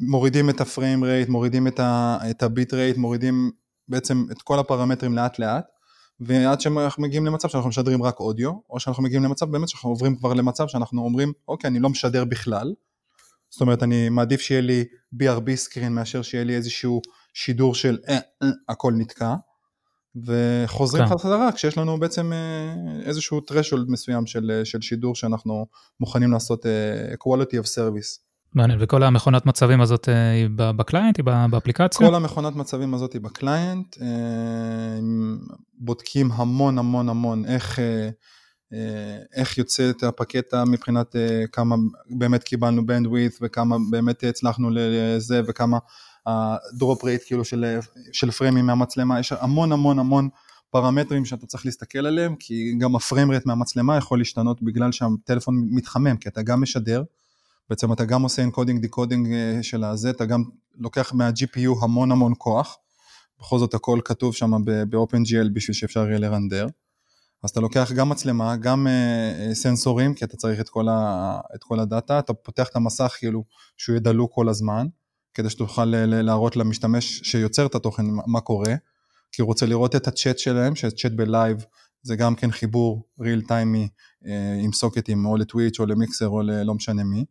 [0.01, 1.67] מורידים את הפריים רייט, מורידים
[2.31, 3.51] את הביט רייט, מורידים
[3.89, 5.65] בעצם את כל הפרמטרים לאט לאט,
[6.21, 10.17] ועד שאנחנו מגיעים למצב שאנחנו משדרים רק אודיו, או שאנחנו מגיעים למצב באמת שאנחנו עוברים
[10.17, 12.75] כבר למצב שאנחנו אומרים, אוקיי, אני לא משדר בכלל,
[13.51, 17.01] זאת אומרת, אני מעדיף שיהיה לי BRB screen מאשר שיהיה לי איזשהו
[17.35, 19.35] שידור של אה, אה, הכל נתקע,
[20.27, 21.15] וחוזרים כן.
[21.15, 22.75] חזרה כשיש לנו בעצם אה,
[23.05, 25.67] איזשהו threshold מסוים של, אה, של שידור שאנחנו
[26.01, 26.69] מוכנים לעשות uh,
[27.15, 28.28] quality of service.
[28.55, 32.07] מעניין, וכל המכונת מצבים הזאת אה, היא ב client, היא באפליקציה?
[32.07, 34.07] כל המכונת מצבים הזאת היא ב client, אה,
[35.79, 38.09] בודקים המון המון המון איך, אה,
[39.35, 41.17] איך יוצאת הפקטה מבחינת
[41.53, 41.77] כמה
[42.11, 45.79] באמת קיבלנו bandwidth וכמה באמת הצלחנו לזה וכמה
[46.27, 47.79] ה drop rate כאילו של,
[48.13, 50.29] של פריימים מהמצלמה, יש המון המון המון
[50.71, 56.29] פרמטרים שאתה צריך להסתכל עליהם, כי גם הפריים מהמצלמה יכול להשתנות בגלל שהטלפון מתחמם, כי
[56.29, 57.03] אתה גם משדר,
[57.71, 62.33] בעצם אתה גם עושה encoding decoding אה, של הזה, אתה גם לוקח מה-GPU המון המון
[62.39, 62.77] כוח,
[63.41, 66.67] בכל זאת הכל כתוב שם ב-OpenGL בשביל שאפשר יהיה לרנדר.
[67.43, 71.65] אז אתה לוקח גם מצלמה, גם uh, סנסורים, כי אתה צריך את כל, ה, את
[71.65, 73.45] כל ה data, אתה פותח את המסך כאילו
[73.77, 74.87] שהוא יהיה דלוק כל הזמן,
[75.35, 78.75] כדי שתוכל להראות למשתמש שיוצר את התוכן מה קורה,
[79.33, 81.65] כי הוא רוצה לראות את הצ'אט שלהם, שצ'אט ב live
[82.03, 83.09] זה גם כן חיבור
[83.49, 83.89] real time-י
[84.23, 84.27] uh,
[84.65, 87.25] עם סוקטים או לטוויץ' או למיקסר או ללא משנה מי.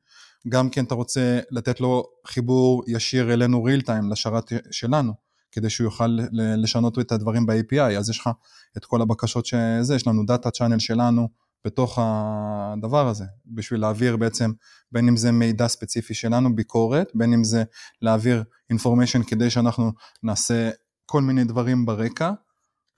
[0.50, 5.14] גם כן אתה רוצה לתת לו חיבור ישיר אלינו real time לשרת שלנו,
[5.52, 8.30] כדי שהוא יוכל לשנות את הדברים ב-API, אז יש לך
[8.78, 11.28] את כל הבקשות שזה, יש לנו data channel שלנו
[11.66, 14.52] בתוך הדבר הזה, בשביל להעביר בעצם,
[14.92, 17.64] בין אם זה מידע ספציפי שלנו, ביקורת, בין אם זה
[18.02, 19.92] להעביר information כדי שאנחנו
[20.24, 20.70] נעשה
[21.06, 22.32] כל מיני דברים ברקע,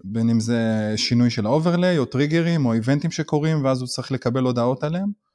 [0.03, 3.87] בין אם זה שינוי של ה overlay או טריגרים או event ים שקורים ואז הוא
[3.87, 5.28] צריך לקבל הודעות עליהם.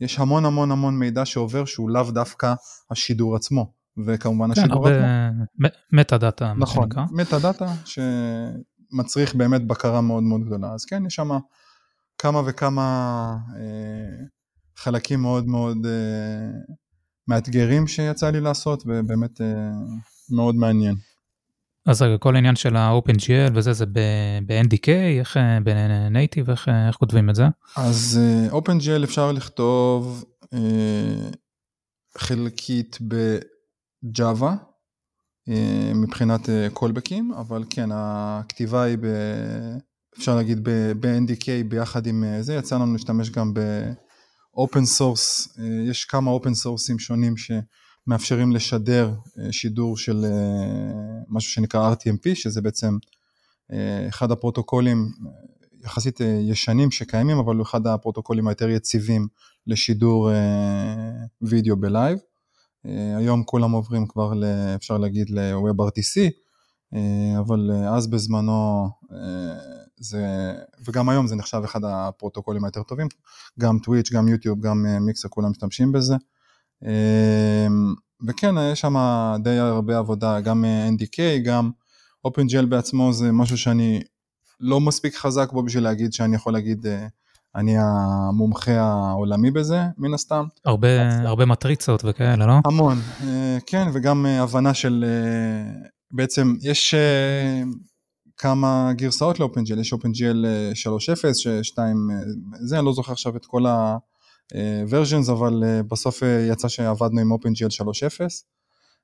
[0.00, 2.54] יש המון המון המון מידע שעובר שהוא לאו דווקא
[2.90, 3.72] השידור עצמו,
[4.06, 5.00] וכמובן כן, השידור עצמו.
[5.92, 11.30] מטה דאטה, נכון, מטה דאטה שמצריך באמת בקרה מאוד מאוד גדולה, אז כן, יש שם
[12.18, 14.24] כמה וכמה אה,
[14.76, 16.50] חלקים מאוד מאוד אה,
[17.28, 19.70] מאתגרים שיצא לי לעשות, ובאמת אה,
[20.30, 20.94] מאוד מעניין.
[21.88, 23.86] אז רגע, כל העניין של ה-OpenGL וזה, זה
[24.46, 27.44] ב-NDK, איך ב-Native, איך, איך כותבים את זה?
[27.76, 28.20] אז
[28.50, 30.48] uh, OpenGL אפשר לכתוב uh,
[32.18, 34.52] חלקית ב-Java,
[35.48, 35.52] uh,
[35.94, 39.06] מבחינת uh, callbacks, אבל כן, הכתיבה היא, ב,
[40.18, 40.68] אפשר להגיד,
[41.00, 46.64] ב-NDK ביחד עם uh, זה, יצא לנו להשתמש גם ב-open source, uh, יש כמה open
[46.64, 47.50] sourceים שונים ש...
[48.08, 50.30] מאפשרים לשדר אה, שידור של אה,
[51.28, 52.96] משהו שנקרא RTMP, שזה בעצם
[53.72, 55.08] אה, אחד הפרוטוקולים
[55.84, 59.28] יחסית ישנים שקיימים, אבל הוא אחד הפרוטוקולים היותר יציבים
[59.66, 60.30] לשידור
[61.42, 62.18] וידאו ב live.
[63.16, 64.32] היום כולם עוברים כבר,
[64.74, 66.30] אפשר להגיד, ל-WebRTC,
[67.38, 68.88] אבל אז בזמנו
[69.96, 70.52] זה,
[70.84, 73.06] וגם היום זה נחשב אחד הפרוטוקולים היותר טובים,
[73.60, 76.14] גם טוויץ', גם יוטיוב, גם מיקסר, כולם משתמשים בזה.
[76.84, 77.94] אמ,
[78.28, 78.96] וכן, יש שם
[79.42, 81.70] די הרבה עבודה, גם NDK, גם
[82.26, 84.02] OpenGL בעצמו זה משהו שאני
[84.60, 87.06] לא מספיק חזק בו בשביל להגיד שאני יכול להגיד, אה,
[87.56, 90.44] אני המומחה העולמי בזה, מן הסתם.
[90.64, 92.54] הרבה, אז, הרבה מטריצות וכאלה, לא?
[92.64, 95.04] המון, אה, כן, וגם אה, הבנה של,
[96.10, 96.94] בעצם יש
[98.36, 102.08] כמה גרסאות ל-OpenGL, יש OpenGL 3.0, 2,
[102.60, 103.96] זה, אני לא זוכר עכשיו את כל ה...
[104.90, 108.20] versions, אבל אה, בסוף אה, יצא שעבדנו עם OpenGL 3.0,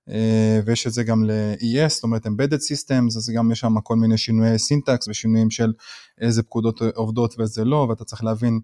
[0.09, 3.97] אה, ויש את זה גם ל-ES, זאת אומרת Embedded Systems, אז גם יש שם כל
[3.97, 5.73] מיני שינויי סינטקס ושינויים של
[6.21, 8.61] איזה פקודות עובדות ואיזה לא, ואתה צריך להבין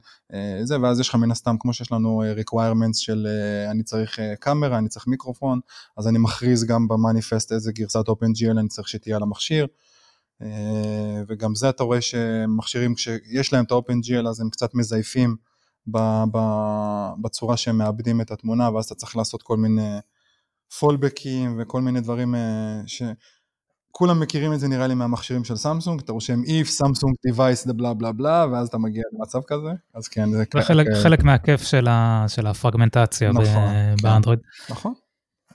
[0.63, 3.27] זה, ואז יש לך מן הסתם, כמו שיש לנו requirements של
[3.71, 5.61] אני צריך קאמרה, אני צריך מיקרופון,
[5.97, 9.67] אז אני מכריז גם במניפסט איזה גרסת OpenGL אני צריך שתהיה על המכשיר.
[11.29, 15.37] וגם זה אתה רואה שמכשירים, כשיש להם את ה-OpenGL אז הם קצת מזייפים
[17.23, 19.99] בצורה שהם מאבדים את התמונה, ואז אתה צריך לעשות כל מיני
[20.79, 22.35] fallback ים וכל מיני דברים
[22.87, 23.03] ש...
[23.93, 27.73] כולם מכירים את זה נראה לי מהמכשירים של סמסונג, אתה רושם if סמסונג device the
[27.73, 31.03] בלה בלה בלה, ואז אתה מגיע למצב כזה, אז כן, זה חלק, כ...
[31.03, 33.95] חלק מהכיף של, ה, של הפרגמנטציה נכון, כן.
[34.03, 34.39] באנדרואיד.
[34.71, 34.95] נכון,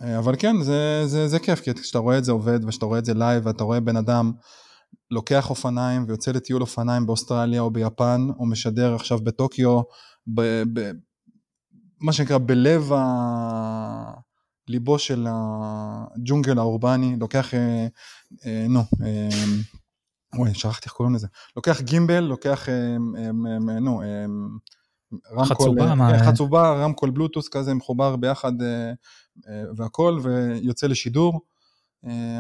[0.01, 3.05] אבל כן, זה, זה, זה כיף, כי כשאתה רואה את זה עובד, וכשאתה רואה את
[3.05, 4.31] זה live, ואתה רואה בן אדם
[5.11, 9.81] לוקח אופניים ויוצא לטיול אופניים באוסטרליה או ביפן, או משדר עכשיו בטוקיו,
[10.27, 10.91] ב, ב,
[12.01, 14.25] מה שנקרא בלב ה...
[14.67, 17.88] ליבו של הג'ונגל האורבני, לוקח, אה,
[18.45, 19.29] אה, נו, אה,
[20.38, 23.31] אוי, שכחתי איך קוראים לזה, לוקח גימבל, לוקח, אה, אה,
[23.79, 24.25] נו, אה,
[25.31, 26.19] רמקול, חצובה, מה...
[26.25, 28.53] חצובה, רמקול בלוטוס כזה מחובר ביחד
[29.77, 31.41] והכל, ויוצא לשידור.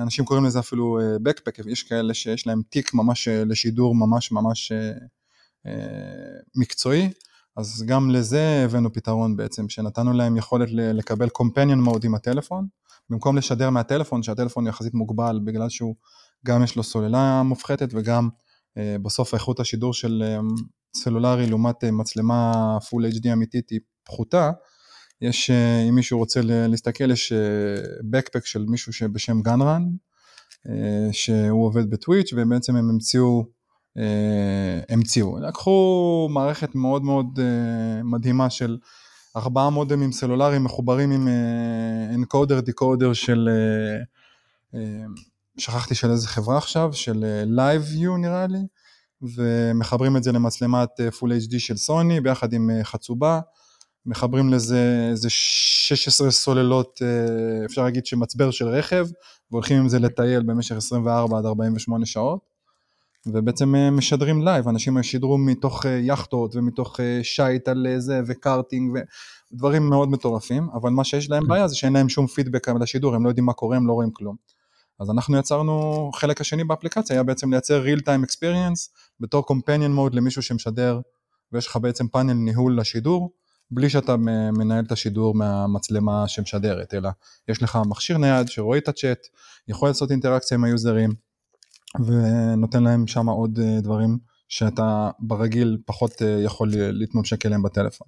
[0.01, 4.71] אנשים קוראים לזה אפילו בקפק, יש כאלה שיש להם תיק ממש לשידור ממש ממש
[6.55, 7.09] מקצועי.
[7.57, 12.67] אז גם לזה הבאנו פתרון בעצם, שנתנו להם יכולת לקבל companion mode עם הטלפון,
[13.09, 15.95] במקום לשדר מהטלפון, שהטלפון יחסית מוגבל בגלל שהוא
[16.45, 18.29] גם יש לו סוללה מופחתת וגם
[18.77, 20.39] אה, בסוף איכות השידור של אה,
[20.95, 24.51] סלולרי לעומת אה, מצלמה full HD אמיתית היא פחותה,
[25.21, 29.83] יש, אה, אם מישהו רוצה להסתכל, יש אה, של מישהו שבשם גנרן,
[30.69, 33.45] אה, שהוא עובד בטוויץ' ובעצם הם המציאו
[34.89, 35.39] המציאו.
[35.39, 38.77] לקחו מערכת מאוד מאוד אה, מדהימה של
[39.35, 41.27] ארבעה מודמים סלולריים מחוברים עם
[42.15, 43.49] אנקודר דיקודר של,
[44.73, 44.79] אה,
[45.57, 47.25] שכחתי של איזה חברה עכשיו, של
[47.57, 48.59] LiveView נראה לי,
[49.35, 53.39] ומחברים את זה למצלמת Full HD של סוני ביחד עם חצובה.
[54.05, 57.01] מחברים לזה איזה 16 סוללות,
[57.65, 59.07] אפשר להגיד שמצבר של רכב,
[59.51, 62.54] והולכים עם זה לטייל במשך 24 עד 48 שעות.
[63.25, 68.97] ובעצם אה, משדרים live, אנשים שידרו מתוך אה, יכטות ומתוך אה, שייט על זה וקארטינג
[69.53, 71.49] ודברים מאוד מטורפים, אבל מה שיש להם כן.
[71.49, 73.93] בעיה זה שאין להם שום פידבק על השידור, הם לא יודעים מה קורה, הם לא
[73.93, 74.35] רואים כלום.
[74.99, 80.15] אז אנחנו יצרנו, חלק השני באפליקציה היה בעצם לייצר real time experience בתור companion mode
[80.15, 80.99] למישהו שמשדר
[81.51, 83.31] ויש לך בעצם פאנל ניהול לשידור,
[83.71, 84.15] בלי שאתה
[84.57, 87.09] מנהל את השידור מהמצלמה שמשדרת, אלא
[87.47, 89.19] יש לך מכשיר נייד שרואה את הצ'אט,
[89.67, 91.24] יכול לעשות אינטראקציה עם היוזרים,
[92.05, 94.17] ונותן להם שם עוד אה, דברים
[94.49, 98.07] שאתה ברגיל פחות אה, יכול להתממשק אליהם בטלפון.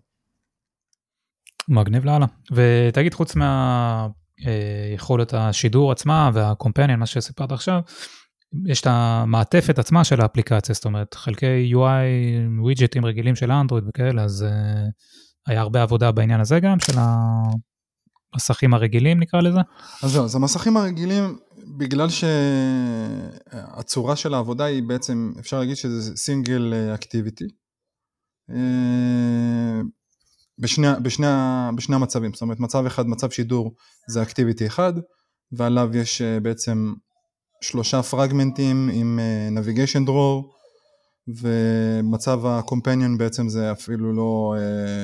[1.69, 2.25] מגניב לאללה.
[2.51, 7.79] ותגיד חוץ מהיכולת אה, השידור עצמה והקומפניאן מה שסיפרת עכשיו,
[8.67, 14.23] יש את המעטפת עצמה של האפליקציה, זאת אומרת חלקי UI, ווידג'טים רגילים של אנדרואיד וכאלה,
[14.23, 14.45] אז
[15.47, 16.99] היה הרבה עבודה בעניין הזה גם, של
[18.33, 19.59] המסכים הרגילים נקרא לזה?
[20.03, 21.37] אז זהו, אז המסכים הרגילים
[21.77, 22.07] בגלל
[23.69, 27.45] שהצורה של העבודה היא בעצם, אפשר להגיד שזה סינגל אקטיביטי.
[28.49, 29.81] אה,
[30.59, 31.27] בשני, בשני,
[31.75, 33.75] בשני המצבים, זאת אומרת מצב אחד, מצב שידור
[34.09, 34.93] זה אקטיביטי אחד,
[35.51, 36.93] ועליו יש אה, בעצם
[37.61, 39.19] שלושה פרגמנטים עם
[39.51, 40.53] נביגיישן דרור,
[41.41, 44.55] ומצב הקומפניון בעצם זה אפילו לא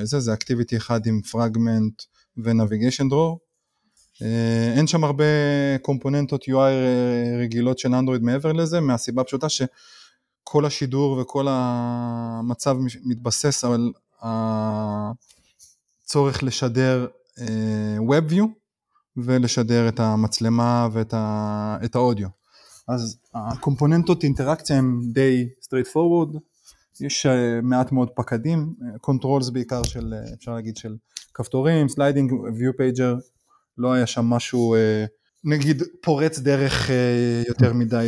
[0.04, 1.94] זה, זה אקטיביטי אחד עם פרגמנט
[2.38, 3.40] ונביגיישן דרור.
[4.22, 5.24] אה, אין שם הרבה
[5.82, 6.74] קומפוננטות UI
[7.42, 13.92] רגילות של אנדרואיד מעבר לזה, מהסיבה הפשוטה שכל השידור וכל המצב מתבסס על
[16.04, 17.08] הצורך לשדר
[17.40, 18.44] אה, WebView
[19.18, 22.28] ולשדר את המצלמה ואת האודיו.
[22.88, 26.38] אז הקומפוננטות אינטראקציה הם די straight forward,
[27.02, 28.74] יש אה, מעט מאוד פקדים,
[29.06, 30.96] controls בעיקר של, אפשר להגיד של
[31.34, 33.22] כפתורים, sliding, view pager,
[33.78, 35.06] לא היה שם משהו אה,
[35.44, 38.08] נגיד פורץ דרך אה, יותר מדי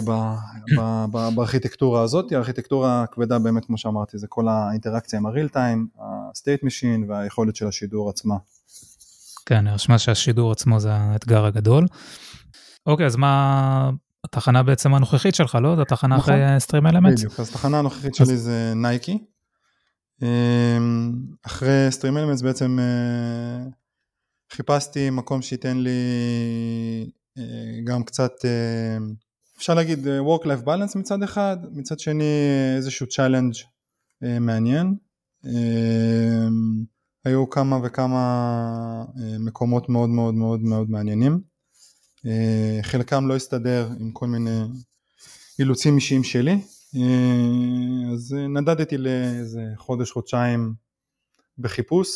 [1.11, 5.87] בארכיטקטורה הזאת, הארכיטקטורה הכבדה באמת כמו שאמרתי זה כל האינטראקציה עם ה real time,
[6.31, 8.35] ה state machine והיכולת של השידור עצמה.
[9.45, 11.85] כן, נשמע שהשידור עצמו זה האתגר הגדול.
[12.85, 13.89] אוקיי, אז מה
[14.23, 15.75] התחנה בעצם הנוכחית שלך, לא?
[15.75, 17.19] זו התחנה נכון, אחרי סטרים אלמנטס?
[17.19, 18.27] בדיוק, אז התחנה הנוכחית אז...
[18.27, 19.19] שלי זה נייקי.
[21.47, 23.69] אחרי סטרים אלמנטס בעצם אה,
[24.51, 25.99] חיפשתי מקום שייתן לי
[27.37, 28.97] אה, גם קצת, אה,
[29.57, 32.23] אפשר להגיד אה, work-life balance מצד אחד, מצד שני
[32.75, 33.57] איזשהו challenge
[34.39, 34.95] מעניין.
[37.25, 39.05] היו כמה וכמה
[39.39, 41.41] מקומות מאוד מאוד מאוד מאוד מעניינים.
[42.81, 44.61] חלקם לא הסתדר עם כל מיני
[45.59, 46.61] אילוצים אישיים שלי,
[48.13, 50.73] אז נדדתי לאיזה חודש חודשיים
[51.57, 52.09] בחיפוש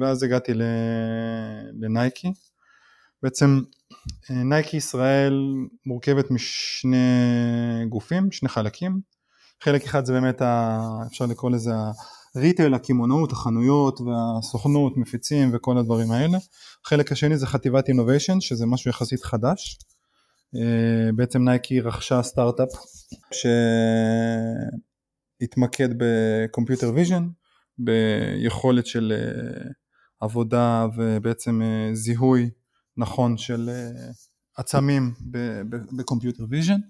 [0.00, 0.52] ואז הגעתי
[1.80, 2.32] לנייקי.
[3.22, 3.60] בעצם
[4.30, 5.54] נייקי ישראל
[5.86, 6.96] מורכבת משני
[7.88, 9.00] גופים, שני חלקים.
[9.62, 11.72] חלק אחד זה באמת, ה, אפשר לקרוא לזה
[12.34, 16.38] ה retail, הקמעונאות, החנויות והסוכנויות, מפיצים וכל הדברים האלה.
[16.86, 19.78] החלק השני זה חטיבת innovation, שזה משהו יחסית חדש.
[20.56, 22.68] אה, בעצם נייקי רכשה סטארט-אפ
[25.40, 27.28] שהתמקד ב computer vision,
[27.78, 29.70] ביכולת של אה,
[30.20, 32.50] עבודה ובעצם אה, זיהוי
[32.96, 33.70] נכון של
[34.56, 35.14] עצמים
[35.96, 36.80] ב computer vision.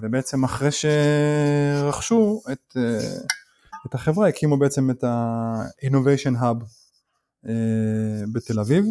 [0.00, 2.76] ובעצם אחרי שרכשו את,
[3.86, 6.64] את החברה הקימו בעצם את ה-Innovation Hub
[8.32, 8.84] בתל אביב.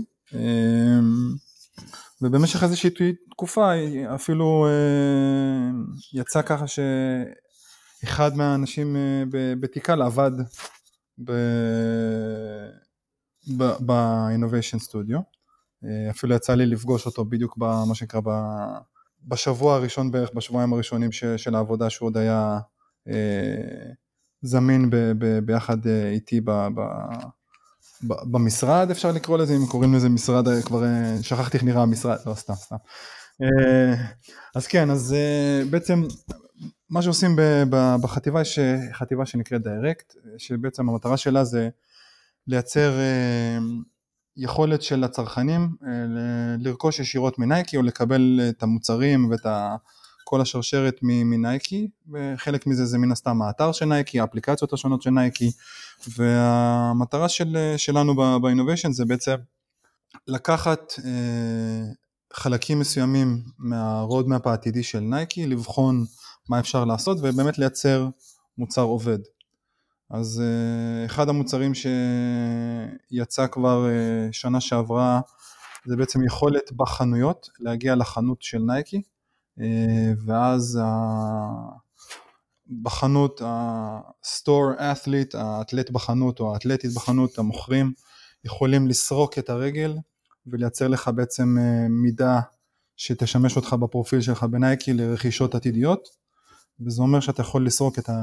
[2.22, 2.90] ובמשך איזושהי
[3.30, 3.72] תקופה
[4.16, 5.72] אפילו אה,
[6.14, 6.66] יצא ככה
[8.02, 9.24] שאחד מהאנשים אה,
[9.60, 10.32] בתיקל עבד
[13.58, 15.20] ב-Innovation Studio,
[15.86, 18.22] אה, אפילו יצא לי לפגוש אותו בדיוק במה שנקרא
[19.24, 22.60] בשבוע הראשון בערך, בשבועיים הראשונים של העבודה שהוא עוד היה
[24.42, 24.90] זמין
[25.46, 26.42] ביחד איתי
[28.04, 32.34] במשרד אפשר לקרוא לזה, אם קוראים לזה משרד, כבר אה, שכחתי איך נראה המשרד, לא
[32.34, 32.76] סתם, סתם.
[33.42, 33.94] אה,
[34.56, 36.04] אז כן, אז אה, בעצם
[36.92, 37.36] מה שעושים
[38.02, 38.60] בחטיבה יש
[38.94, 41.70] חטיבה שנקראת דיירקט, שבעצם המטרה שלה זה
[42.48, 42.94] לייצר
[44.38, 45.70] יכולת של הצרכנים
[46.60, 49.46] לרכוש ישירות מנייקי או לקבל את המוצרים ואת
[50.24, 55.52] כל השרשרת מנייקי, וחלק מזה זה מן הסתם האתר של נייקי, האפליקציות השונות של נייקי,
[56.18, 59.36] והמטרה של, שלנו ב innovation זה בעצם
[60.28, 61.84] לקחת אה,
[62.34, 66.06] חלקים מסוימים מה roadmap העתידי של נייקי, לבחון
[66.50, 68.08] מה אפשר לעשות ובאמת לייצר
[68.58, 69.20] מוצר עובד.
[70.10, 71.72] אז אה, אחד המוצרים
[73.12, 75.22] שיצא כבר אה, שנה שעברה
[75.86, 79.02] זה בעצם יכולת בחנויות להגיע לחנות של נייקי
[79.62, 80.80] אה, ואז
[82.82, 87.94] בחנות ה-store athlete, האתלט בחנות או האתלטית בחנות, המוכרים,
[88.46, 89.98] יכולים לסרוק את הרגל
[90.48, 92.40] ולייצר לך בעצם אה, מידה
[92.98, 96.10] שתשמש אותך בפרופיל שלך בנייקי לרכישות עתידיות
[96.80, 98.16] וזה אומר שאתה יכול לסרוק את, ה,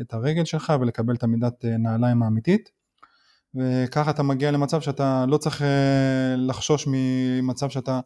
[0.00, 2.70] את הרגל שלך ולקבל את המידת אה, נעליים האמיתית.
[3.54, 5.62] וככה אתה מגיע למצב שאתה לא צריך
[6.36, 8.00] לחשוש ממצב שאתה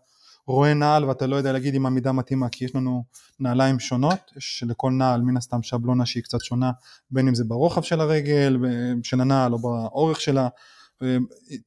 [0.47, 3.05] רואה נעל ואתה לא יודע להגיד אם המידה מתאימה כי יש לנו
[3.41, 6.71] נעליים שונות, יש לכל נעל מן הסתם שבלונה שהיא קצת שונה
[7.11, 8.57] בין אם זה ברוחב של הרגל,
[9.03, 10.49] של הנעל או באורך שלה,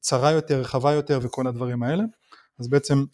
[0.00, 2.04] צרה יותר, רחבה יותר וכל הדברים האלה,
[2.60, 3.04] אז בעצם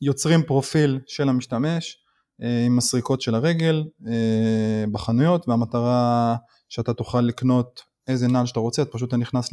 [0.00, 1.98] יוצרים פרופיל של המשתמש
[2.42, 6.36] אה, עם הסריקות של הרגל אה, בחנויות והמטרה
[6.68, 9.50] שאתה תוכל לקנות איזה נעל שאתה רוצה, אתה פשוט נכנס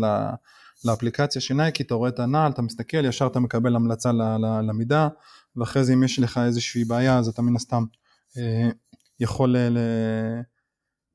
[0.86, 4.12] לאפליקציה של נייקי, אתה רואה את הנעל, אתה מסתכל, ישר אתה מקבל המלצה
[4.68, 5.08] למידה,
[5.56, 7.84] ואחרי זה אם יש לך איזושהי בעיה אז אתה מן הסתם
[8.38, 8.70] אה,
[9.20, 9.56] יכול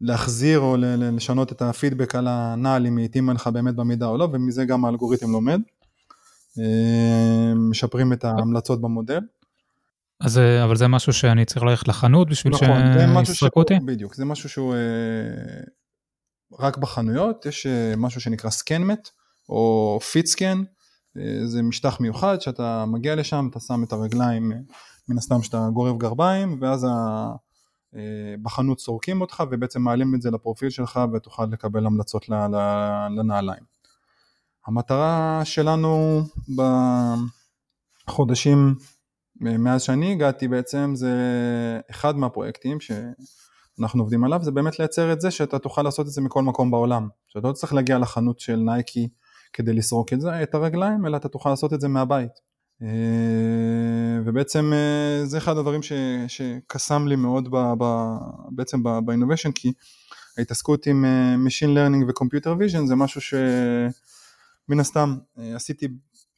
[0.02, 4.28] להחזיר או לשנות את הפידבק על הנעל אם היא התאימה לך באמת במידה או לא,
[4.32, 5.60] ומזה גם האלגוריתם לומד.
[6.58, 9.20] אה, משפרים את ההמלצות במודל.
[10.20, 13.74] אז אה, אבל זה משהו שאני צריך ללכת לחנות בשביל נכון, שיסרקו אותי?
[13.84, 14.74] בדיוק, זה משהו שהוא
[16.58, 19.08] רק בחנויות, יש משהו שנקרא סקנמט,
[19.48, 20.62] או פיטסקן,
[21.18, 24.56] אה, זה משטח מיוחד שאתה מגיע לשם, אתה שם את הרגליים, אה,
[25.08, 27.32] מן הסתם שאתה גורב גרביים, ואז אה,
[28.42, 32.28] בחנות סורקים אותך ובעצם מעלים את זה לפרופיל שלך ותוכל לקבל המלצות
[33.16, 33.62] לנעליים.
[34.66, 36.22] המטרה שלנו
[38.08, 38.74] בחודשים
[39.40, 41.10] מאז שאני הגעתי בעצם זה
[41.90, 46.20] אחד מהפרויקטים שאנחנו עובדים עליו זה באמת לייצר את זה שאתה תוכל לעשות את זה
[46.20, 49.08] מכל מקום בעולם שאתה לא צריך להגיע לחנות של נייקי
[49.52, 52.51] כדי לסרוק את זה, את הרגליים, אלא אתה תוכל לעשות את זה מהבית.
[52.82, 55.80] אה, ובעצם אה, זה אחד הדברים
[56.28, 57.84] שקסם לי מאוד ב, ב,
[58.50, 59.72] בעצם באינוביישן, כי
[60.38, 65.88] ההתעסקות עם אה, Machine Learning ו-Computer Vision זה משהו שמן הסתם עשיתי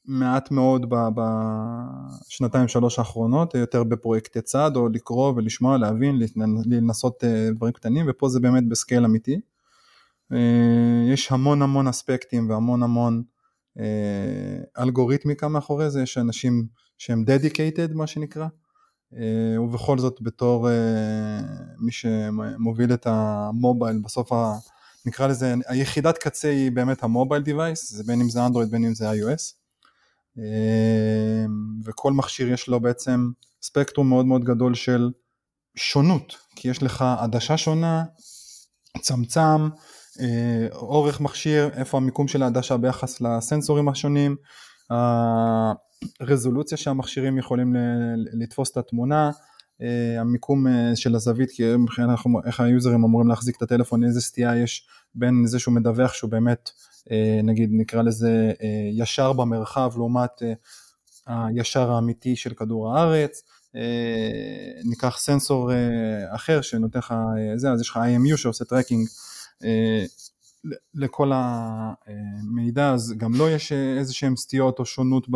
[0.04, 6.18] מעט מאוד בשנתיים שלוש האחרונות, יותר בפרויקטי צד או לקרוא ולשמוע, להבין,
[6.66, 9.40] לנסות דברים קטנים, ופה זה באמת בסקייל אמיתי.
[11.12, 13.22] יש המון המון אספקטים והמון המון
[14.78, 16.66] אלגוריתמיקה מאחורי זה, יש אנשים
[16.98, 18.46] שהם dedicated מה שנקרא,
[19.16, 20.68] אה, ובכל זאת בתור
[21.78, 24.52] מי שמוביל את המובייל, בסוף ה...
[25.06, 28.94] נקרא לזה, היחידת קצה היא באמת המובייל דיווייס, זה בין אם זה אנדרואיד בין אם
[28.94, 29.54] זה iOS,
[31.84, 33.30] וכל מכשיר יש לו בעצם
[33.62, 35.10] ספקטרום מאוד מאוד גדול של
[35.74, 38.04] שונות, כי יש לך עדשה שונה,
[39.00, 39.68] צמצם, אה,
[40.72, 44.36] אורך מכשיר, איפה המיקום של העדשה ביחס לסנסורים השונים,
[46.20, 47.76] הרזולוציה שהמכשירים יכולים
[48.16, 49.30] לתפוס את התמונה,
[50.18, 51.62] המיקום של הזווית, כי
[52.46, 56.70] איך היוזרים אמורים להחזיק את הטלפון, איזה סטייה יש בין זה שהוא מדווח שהוא באמת,
[57.42, 58.52] נגיד נקרא לזה
[58.92, 60.42] ישר במרחב לעומת
[61.26, 63.42] הישר האמיתי של כדור הארץ,
[64.84, 65.70] ניקח סנסור
[66.30, 67.14] אחר שנותן לך
[67.56, 69.08] זה, אז יש לך IMU שעושה tracking
[70.94, 75.26] לכל המידע, אז גם לו לא יש איזה שהם סטיות או שונות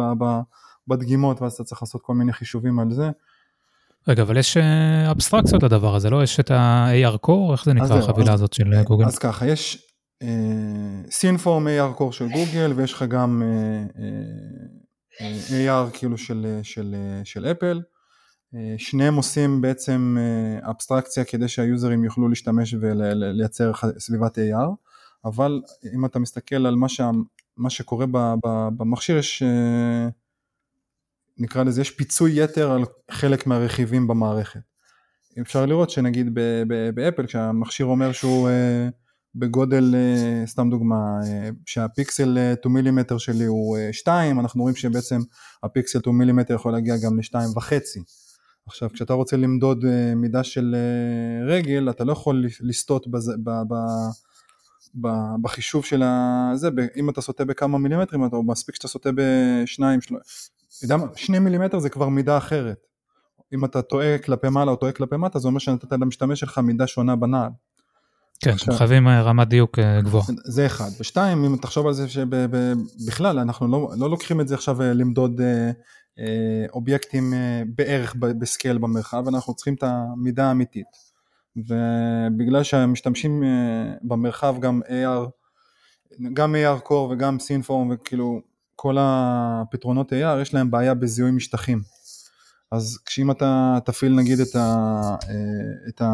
[0.89, 3.11] בדגימות, ואז אתה צריך לעשות כל מיני חישובים על זה.
[4.09, 4.57] רגע, אבל יש
[5.11, 6.23] אבסטרקציות לדבר הזה, לא?
[6.23, 9.05] יש את ה-AR Core, איך זה נקרא החבילה הזאת של גוגל?
[9.05, 9.89] אז ככה, יש
[11.11, 13.43] סינפורם AR Core של גוגל, ויש לך גם
[15.49, 16.95] AR כאילו של, של,
[17.25, 17.81] של אפל.
[18.79, 20.17] שניהם עושים בעצם
[20.63, 24.89] אבסטרקציה כדי שהיוזרים יוכלו להשתמש ולייצר סביבת AR.
[25.25, 25.63] אבל
[25.95, 27.11] אם אתה מסתכל על מה, שה,
[27.57, 28.07] מה שקורה
[28.77, 30.09] במכשיר, יש, אה,
[31.39, 34.61] נקרא לזה, יש פיצוי יתר על חלק מהרכיבים במערכת.
[35.41, 36.35] אפשר לראות שנגיד
[36.95, 38.89] באפל, כשהמכשיר אומר שהוא אה,
[39.35, 41.21] בגודל, אה, סתם דוגמה,
[41.67, 45.21] שהפיקסל 2 מילימטר שלי הוא 2, אנחנו רואים שבעצם
[45.63, 47.73] הפיקסל 2 מילימטר יכול להגיע גם ל-2.5.
[48.69, 49.85] עכשיו כשאתה רוצה למדוד
[50.17, 50.77] מידה של
[51.47, 53.33] רגל אתה לא יכול לסטות בזה,
[55.43, 60.51] בחישוב של הזה, אם אתה סוטה בכמה מילימטרים, או מספיק שאתה סוטה בשניים, שלוש,
[61.17, 62.87] שני מילימטר זה כבר מידה אחרת.
[63.55, 66.87] אם אתה טועה כלפי מעלה או טועה כלפי מטה, זה אומר שנתת למשתמש שלך מידה
[66.87, 67.51] שונה בנעל.
[68.41, 70.25] כן, עכשיו, חייבים אה, רמת דיוק אה, גבוהה.
[70.45, 70.89] זה אחד.
[71.01, 75.41] ושתיים, אם תחשוב על זה שבכלל אנחנו לא, לא לוקחים את זה עכשיו אה, למדוד
[76.73, 77.35] אובייקטים
[77.67, 81.09] בערך בסקייל במרחב, אנחנו צריכים את המידה האמיתית.
[81.67, 85.29] ובגלל שהמשתמשים אה, במרחב גם AR,
[86.33, 88.41] גם AR Core וגם סינפורם וכאילו
[88.77, 91.81] כל הפתרונות AR יש להם בעיה בזיהוי משטחים.
[92.73, 94.61] אז כשאם אתה תפעיל נגיד את ה...
[95.29, 96.07] אה, את ה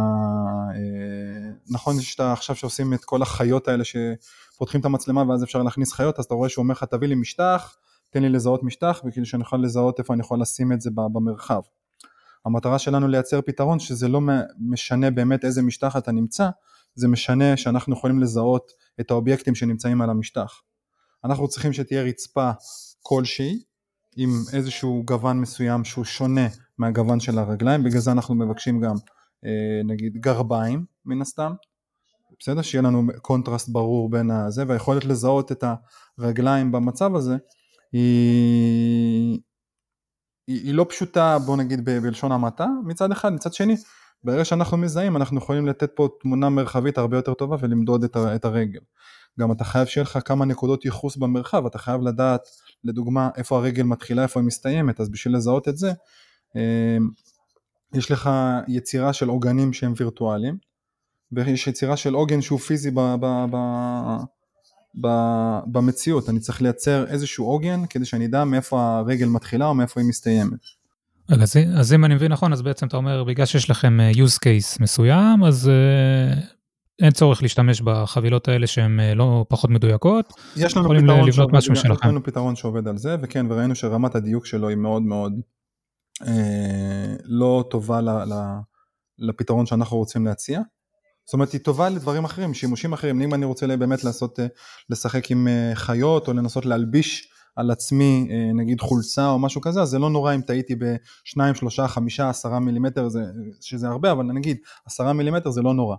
[0.75, 5.93] אה, נכון שאתה עכשיו שעושים את כל החיות האלה שפותחים את המצלמה ואז אפשר להכניס
[5.93, 7.77] חיות אז אתה רואה שהוא אומר לך תביא לי משטח,
[8.15, 11.61] תן לי לזהות משטח וכאילו שאני יכול לזהות איפה אני יכול לשים את זה במרחב.
[12.45, 14.21] המטרה שלנו לייצר פתרון שזה לא
[14.61, 16.49] משנה באמת איזה משטח אתה נמצא,
[16.95, 20.61] זה משנה שאנחנו יכולים לזהות את האובייקטים שנמצאים על המשטח.
[21.25, 22.51] אנחנו צריכים שתהיה רצפה
[23.03, 23.62] כלשהי
[24.17, 26.49] עם איזשהו גוון מסוים שהוא שונה
[26.79, 28.95] מהגוון של הרגליים, בגלל זה אנחנו מבקשים גם
[29.45, 31.53] אה, נגיד גרביים מן הסתם,
[32.41, 32.62] בסדר?
[32.62, 35.65] שיהיה לנו קונטרסט ברור בין הזה, והיכולת לזהות את
[36.19, 37.37] הרגליים במצב הזה
[37.95, 39.40] היא,
[40.47, 42.66] היא, היא לא פשוטה בוא נגיד ב, בלשון המעטה.
[42.84, 43.76] מצד אחד, מצד שני
[44.24, 48.45] ברגע שאנחנו מזהים אנחנו יכולים לתת פה תמונה מרחבית הרבה יותר טובה ולמדוד את, את
[48.45, 48.80] הרגל.
[49.40, 52.40] גם אתה חייב שיהיה לך כמה נקודות ייחוס במרחב, אתה חייב לדעת
[52.84, 55.92] לדוגמה איפה הרגל מתחילה, איפה היא מסתיימת, אז בשביל לזהות את זה
[56.57, 57.09] אמ,
[57.95, 58.30] יש לך
[58.68, 60.57] יצירה של עוגנים שהם וירטואליים
[61.32, 63.57] ויש יצירה של עוגן שהוא פיזי ב, ב, ב,
[65.66, 70.09] במציאות, אני צריך לייצר איזשהו עוגן כדי שאני אדע מאיפה הרגל מתחילה או מאיפה היא
[70.09, 70.59] מסתיימת.
[71.30, 74.11] רגע, אז, אז אם אני מבין נכון, אז בעצם אתה אומר, בגלל שיש לכם אה,
[74.11, 76.40] use case מסוים, אז uh,
[77.03, 80.32] אין צורך להשתמש בחבילות האלה שהן uh, לא פחות מדויקות.
[80.57, 84.68] יש לנו פתרון שעובד, יש לנו פתרון שעובד על זה, וכן, וראינו שרמת הדיוק שלו
[84.68, 85.32] היא מאוד מאוד
[86.22, 88.34] אה, לא טובה ל, ל,
[89.18, 90.61] לפתרון שאנחנו רוצים להציע.
[91.25, 94.47] זאת אומרת היא טובה לדברים אחרים, שימושים אחרים, אם אני רוצה באמת לעשות, אה,
[94.91, 99.83] לשחק עם אה, חיות או לנסות להלביש על עצמי אה, נגיד חולצה או משהו כזה,
[99.83, 103.22] אז זה לא נורא אם טעיתי ב-2, 3, 5, 10 מילימטר, זה,
[103.61, 104.57] שזה הרבה, אבל נגיד
[104.87, 105.97] 10 מילימטר זה לא נורא.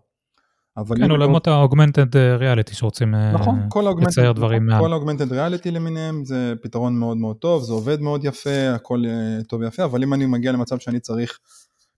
[0.95, 3.69] כן, עולמות ה-augmented reality שרוצים נכון,
[4.01, 8.25] לצייר דברים נכון, כל ה-augmented reality למיניהם זה פתרון מאוד מאוד טוב, זה עובד מאוד
[8.25, 9.03] יפה, הכל
[9.47, 11.39] טוב ויפה, אבל אם אני מגיע למצב שאני צריך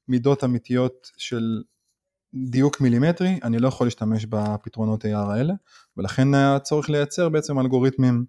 [0.07, 1.61] מידות אמיתיות של
[2.45, 5.53] דיוק מילימטרי, אני לא יכול להשתמש בפתרונות AR האלה,
[5.97, 8.25] ולכן היה צורך לייצר בעצם אלגוריתמים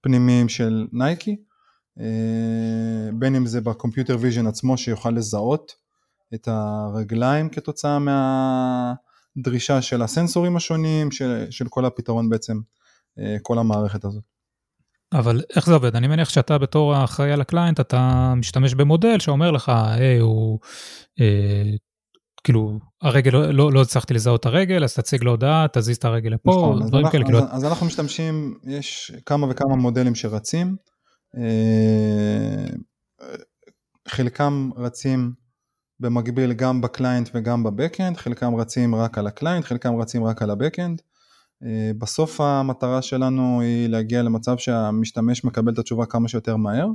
[0.00, 1.36] פנימיים של נייקי,
[2.00, 5.72] אה, בין אם זה ב-computer vision עצמו שיוכל לזהות
[6.34, 12.60] את הרגליים כתוצאה מהדרישה של הסנסורים השונים, של, של כל הפתרון בעצם,
[13.18, 14.22] אה, כל המערכת הזאת.
[15.12, 15.96] אבל איך זה עובד?
[15.96, 20.58] אני מניח שאתה בתור האחראי על ה-client, אתה משתמש במודל שאומר לך, היי, הוא
[21.20, 21.76] אה,
[22.46, 26.04] כאילו הרגל לא, לא, לא הצלחתי לזהות את הרגל אז תציג לו הודעה תזיז את
[26.04, 27.24] הרגל לפה נכון, דברים כאלה.
[27.24, 27.38] כאילו...
[27.38, 30.76] אז, אז אנחנו משתמשים יש כמה וכמה מודלים שרצים
[31.36, 32.66] אה,
[34.08, 35.32] חלקם רצים
[36.00, 41.02] במקביל גם ב-client וגם ב-backend חלקם רצים רק על ה-client חלקם רצים רק על ה-backend.
[41.64, 46.86] אה, בסוף המטרה שלנו היא להגיע למצב שהמשתמש מקבל את התשובה כמה שיותר מהר.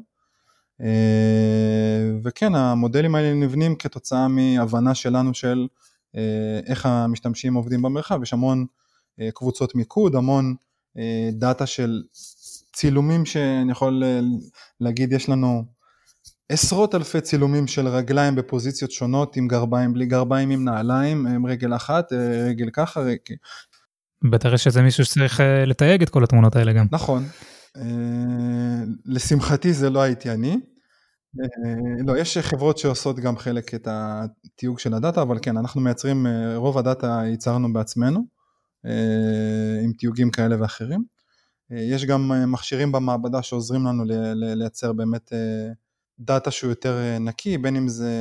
[2.23, 5.67] וכן, המודלים האלה נבנים כתוצאה מהבנה שלנו של
[6.67, 8.65] איך המשתמשים עובדים במרחב, יש המון
[9.33, 10.55] קבוצות מיקוד, המון
[11.31, 12.01] דאטה של
[12.73, 14.03] צילומים שאני יכול
[14.79, 15.65] להגיד, יש לנו
[16.49, 21.75] עשרות אלפי צילומים של רגליים בפוזיציות שונות, עם גרביים, בלי גרביים, עם נעליים, עם רגל
[21.75, 22.13] אחת,
[22.47, 23.01] רגל ככה.
[24.29, 26.85] בטח יש איזה מישהו שצריך אה, לתייג את כל התמונות האלה גם.
[26.91, 27.27] נכון.
[27.77, 27.83] אה,
[29.05, 30.57] לשמחתי זה לא הייתי אני.
[31.39, 36.27] אה, לא, יש חברות שעושות גם חלק את התיוג של הדאטה, אבל כן, אנחנו מייצרים,
[36.55, 38.25] רוב הדאטה ייצרנו בעצמנו,
[39.83, 41.03] עם תיוגים כאלה ואחרים.
[41.69, 44.03] יש גם מכשירים במעבדה שעוזרים לנו
[44.35, 45.33] לייצר באמת
[46.19, 48.11] דאטה שהוא יותר נקי, בין אם זה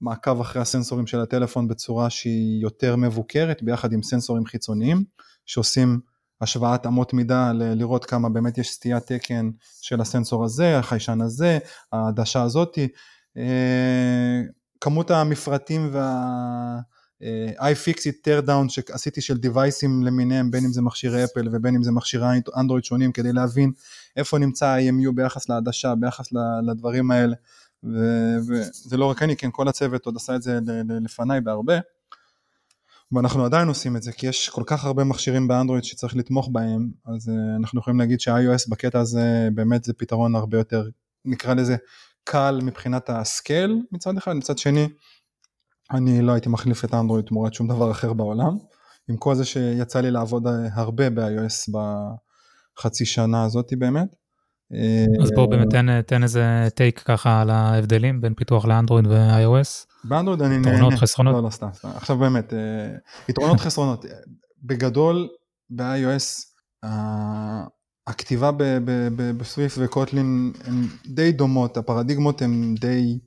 [0.00, 5.04] מעקב אחרי הסנסורים של הטלפון בצורה שהיא יותר מבוקרת ביחד עם סנסורים חיצוניים
[5.46, 6.00] שעושים
[6.42, 11.58] השוואת אמות מידה לראות כמה באמת יש סטיית תקן של הסנסור הזה, החיישן הזה,
[11.92, 12.88] העדשה הזאתי,
[13.36, 14.42] אה,
[14.80, 16.80] כמות המפרטים וה...
[17.58, 22.26] iFixit teardown שעשיתי של דיווייסים למיניהם בין אם זה מכשירי אפל ובין אם זה מכשירי
[22.56, 23.72] אנדרואיד שונים כדי להבין
[24.16, 26.28] איפה נמצא ה-IMU ביחס לעדשה, ביחס
[26.66, 27.36] לדברים האלה.
[28.48, 30.58] וזה לא רק אני, כן, כל הצוות עוד עשה את זה
[31.00, 31.78] לפניי בהרבה,
[33.12, 36.90] ואנחנו עדיין עושים את זה, כי יש כל כך הרבה מכשירים באנדרואיד שצריך לתמוך בהם,
[37.06, 40.88] אז אה, אנחנו יכולים להגיד שה-iOS בקטע הזה באמת זה פתרון הרבה יותר,
[41.24, 41.76] נקרא לזה,
[42.24, 44.88] קל מבחינת הסקייל מצד אחד, מצד שני,
[45.90, 48.56] אני לא הייתי מחליף את האנדרואיד תמורת שום דבר אחר בעולם,
[49.08, 51.72] עם כל זה שיצא לי לעבוד הרבה ב-iOS
[52.78, 54.21] בחצי שנה הזאתי באמת.
[55.22, 59.92] אז בואו באמת תן, תן איזה take ככה על ההבדלים בין פיתוח לאנדרואיד ו-iOS.
[60.04, 60.76] באנדרואיד אני נהנה.
[60.76, 61.34] יתרונות, חסרונות?
[61.34, 61.88] לא, לא, סתם, סתם.
[61.94, 62.58] עכשיו באמת, אה,
[63.28, 64.04] יתרונות, חסרונות.
[64.62, 65.28] בגדול,
[65.70, 66.52] ב-iOS,
[68.06, 68.50] הכתיבה
[69.16, 70.74] ב-Swift ו-Kotlin הן
[71.06, 73.18] די דומות, הפרדיגמות הן די,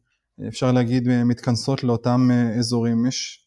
[0.48, 3.06] אפשר להגיד, מתכנסות לאותם אה, אזורים.
[3.06, 3.42] יש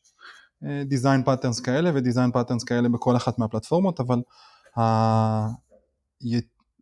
[0.85, 4.19] design אה, patterns כאלה ודיזיין פאטרנס כאלה בכל אחת מהפלטפורמות, אבל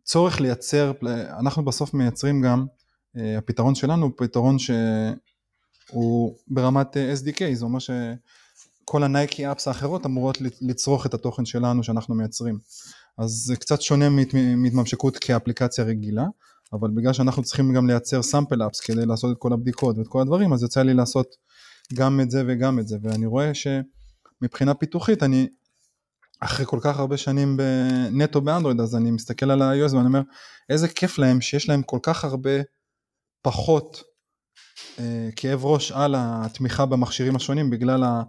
[0.07, 0.91] צורך לייצר,
[1.39, 2.65] אנחנו בסוף מייצרים גם,
[3.17, 10.05] אה, הפתרון שלנו הוא פתרון שהוא ברמת אה, SDK, זה אומר שכל הנייקי אפס האחרות
[10.05, 12.59] אמורות לצרוך את התוכן שלנו שאנחנו מייצרים.
[13.17, 16.25] אז זה קצת שונה מהתממשקות כאפליקציה רגילה,
[16.73, 20.21] אבל בגלל שאנחנו צריכים גם לייצר סאמפל אפס כדי לעשות את כל הבדיקות ואת כל
[20.21, 21.35] הדברים, אז יוצא לי לעשות
[21.93, 25.47] גם את זה וגם את זה, ואני רואה שמבחינה פיתוחית אני
[26.39, 27.59] אחרי כל כך הרבה שנים
[28.11, 30.21] נטו באנדרואיד אז אני מסתכל על ה-iOS ואני אומר
[30.69, 32.51] איזה כיף להם שיש להם כל כך הרבה
[33.41, 34.03] פחות
[34.99, 38.23] אה, כאב ראש על התמיכה במכשירים השונים בגלל ה...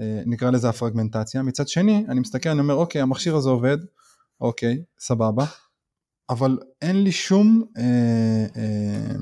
[0.00, 1.42] אה, נקרא לזה הפרגמנטציה.
[1.42, 3.78] מצד שני אני מסתכל אני אומר אוקיי המכשיר הזה עובד,
[4.40, 5.44] אוקיי סבבה,
[6.30, 9.14] אבל אין לי שום אה, אה,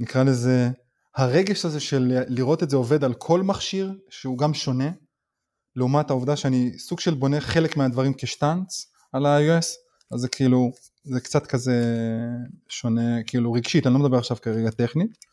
[0.00, 0.70] נקרא לזה
[1.16, 4.90] הרגש הזה של לראות את זה עובד על כל מכשיר שהוא גם שונה
[5.76, 9.66] לעומת העובדה שאני סוג של בונה חלק מהדברים כשטאנץ על ה-iOS,
[10.10, 10.72] אז זה כאילו,
[11.04, 11.82] זה קצת כזה
[12.68, 15.26] שונה, כאילו רגשית, אני לא מדבר עכשיו כרגע טכנית.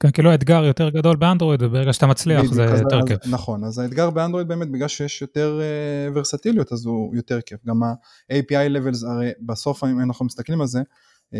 [0.00, 3.18] כן, כאילו האתגר יותר גדול באנדרואיד, וברגע שאתה מצליח זה יותר אז, כיף.
[3.26, 7.60] נכון, אז האתגר באנדרואיד באמת, בגלל שיש יותר uh, ורסטיליות, אז הוא יותר כיף.
[7.66, 11.36] גם ה-API levels, הרי בסוף, אם אנחנו מסתכלים על זה, uh,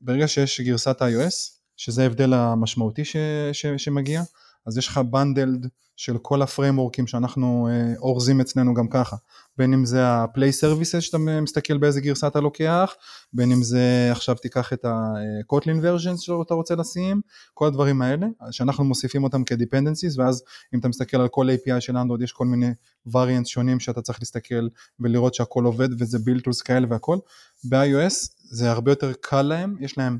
[0.00, 3.16] ברגע שיש גרסת iOS, שזה ההבדל המשמעותי ש,
[3.52, 4.22] ש, שמגיע,
[4.66, 5.66] אז יש לך bundled
[5.96, 9.16] של כל הפריימורקים שאנחנו אה, אורזים אצלנו גם ככה,
[9.58, 12.94] בין אם זה ה-play services שאתה מסתכל באיזה גרסה אתה לוקח,
[13.32, 17.20] בין אם זה עכשיו תיקח את ה-Kotlin versions שאתה רוצה לשים,
[17.54, 20.42] כל הדברים האלה, שאנחנו מוסיפים אותם כ-dependencies, ואז
[20.74, 22.70] אם אתה מסתכל על כל API של אנדרואיד יש כל מיני
[23.08, 24.68] variants שונים שאתה צריך להסתכל
[25.00, 27.18] ולראות שהכל עובד וזה tools כאלה והכל,
[27.64, 28.14] ב-iOS
[28.50, 30.18] זה הרבה יותר קל להם, יש להם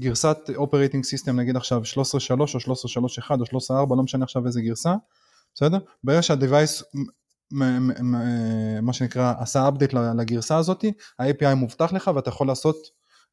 [0.00, 4.94] גרסת operating system נגיד עכשיו 13.3 או 13.3.1 או 13.4 לא משנה עכשיו איזה גרסה
[5.54, 5.78] בסדר?
[6.04, 6.82] ברגע שה-device
[8.82, 10.84] מה שנקרא עשה update לגרסה הזאת
[11.18, 12.76] ה-API מובטח לך ואתה יכול לעשות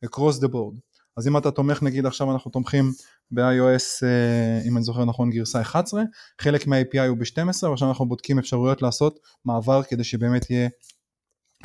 [0.05, 0.93] across the board.
[1.17, 2.91] אז אם אתה תומך נגיד עכשיו אנחנו תומכים
[3.31, 6.03] ב-iOS אה, אם אני זוכר נכון גרסה 11
[6.41, 10.69] חלק מה-API הוא ב-12 ועכשיו אנחנו בודקים אפשרויות לעשות מעבר כדי שבאמת יהיה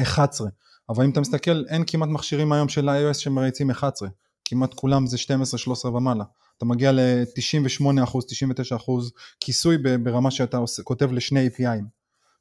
[0.02, 0.48] 11
[0.88, 4.08] אבל אם אתה מסתכל אין כמעט מכשירים היום של iOS שמריצים 11
[4.48, 5.16] כמעט כולם זה
[5.84, 6.24] 12-13 ומעלה.
[6.56, 8.90] אתה מגיע ל-98%, 99%
[9.40, 11.98] כיסוי ברמה שאתה עושה, כותב לשני API'ים.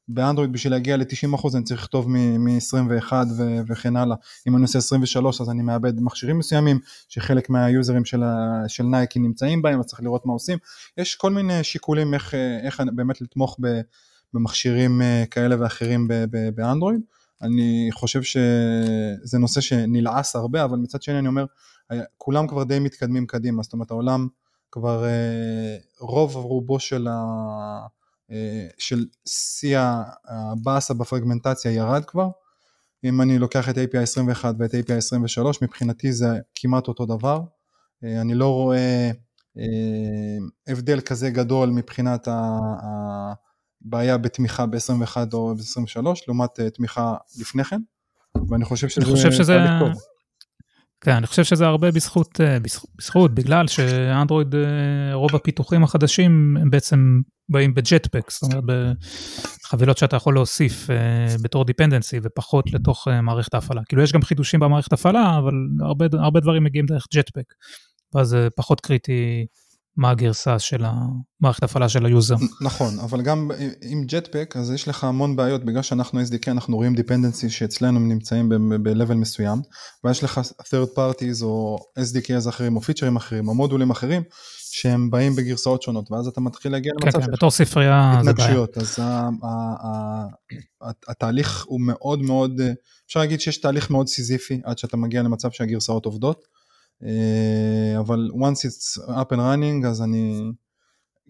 [0.08, 4.16] באנדרואיד בשביל להגיע ל-90% אני צריך לכתוב מ-21 ו- וכן הלאה.
[4.48, 6.78] אם אני עושה 23 אז אני מאבד מכשירים מסוימים
[7.08, 10.58] שחלק מהיוזרים של, ה- של נייקי נמצאים בהם, אז צריך לראות מה עושים.
[10.98, 13.58] יש כל מיני שיקולים איך, איך באמת לתמוך
[14.34, 16.08] במכשירים אה, כאלה ואחרים
[16.54, 17.00] באנדרואיד.
[17.42, 21.44] אני חושב שזה נושא שנלעס הרבה, אבל מצד שני אני אומר,
[22.16, 24.28] כולם כבר די מתקדמים קדימה, זאת אומרת העולם
[24.72, 25.04] כבר
[26.00, 27.86] רוב רובו של, ה,
[28.78, 29.78] של שיא
[30.24, 32.28] הבאסה בפרגמנטציה ירד כבר,
[33.04, 37.40] אם אני לוקח את API 21 ואת API 23 מבחינתי זה כמעט אותו דבר,
[38.02, 39.10] אני לא רואה
[40.66, 42.28] הבדל כזה גדול מבחינת
[43.84, 47.80] הבעיה בתמיכה ב-21 או ב-23 לעומת תמיכה לפני כן,
[48.48, 49.56] ואני חושב שזה, חושב שזה...
[49.80, 50.17] טוב.
[51.00, 54.54] כן, אני חושב שזה הרבה בזכות, בזכות, בזכות בגלל שאנדרואיד,
[55.12, 58.64] רוב הפיתוחים החדשים הם בעצם באים ב-Jetpack, זאת אומרת
[59.66, 60.90] בחבילות שאתה יכול להוסיף
[61.42, 63.82] בתור dependency ופחות לתוך מערכת ההפעלה.
[63.88, 67.44] כאילו יש גם חידושים במערכת ההפעלה, אבל הרבה, הרבה דברים מגיעים דרך Jetpack.
[68.14, 69.46] ואז זה פחות קריטי
[69.98, 72.36] מה הגרסה של המערכת הפעלה של ה-user.
[72.60, 73.50] נכון, אבל גם
[73.82, 78.48] עם Jetpack אז יש לך המון בעיות, בגלל שאנחנו SDK אנחנו רואים dependency שאצלנו נמצאים
[78.82, 79.62] ב-level מסוים,
[80.04, 84.22] ויש לך third parties או SDKs אחרים או פיצ'רים אחרים או מודולים אחרים,
[84.70, 88.32] שהם באים בגרסאות שונות, ואז אתה מתחיל להגיע כן, למצב כן, כן, בתור ספרייה זה
[88.32, 88.64] בעיה.
[88.76, 89.00] אז
[91.08, 92.60] התהליך הוא מאוד מאוד,
[93.06, 96.57] אפשר להגיד שיש תהליך מאוד סיזיפי עד שאתה מגיע למצב שהגרסאות עובדות.
[97.04, 100.52] אה, אבל once it's up and running אז אני,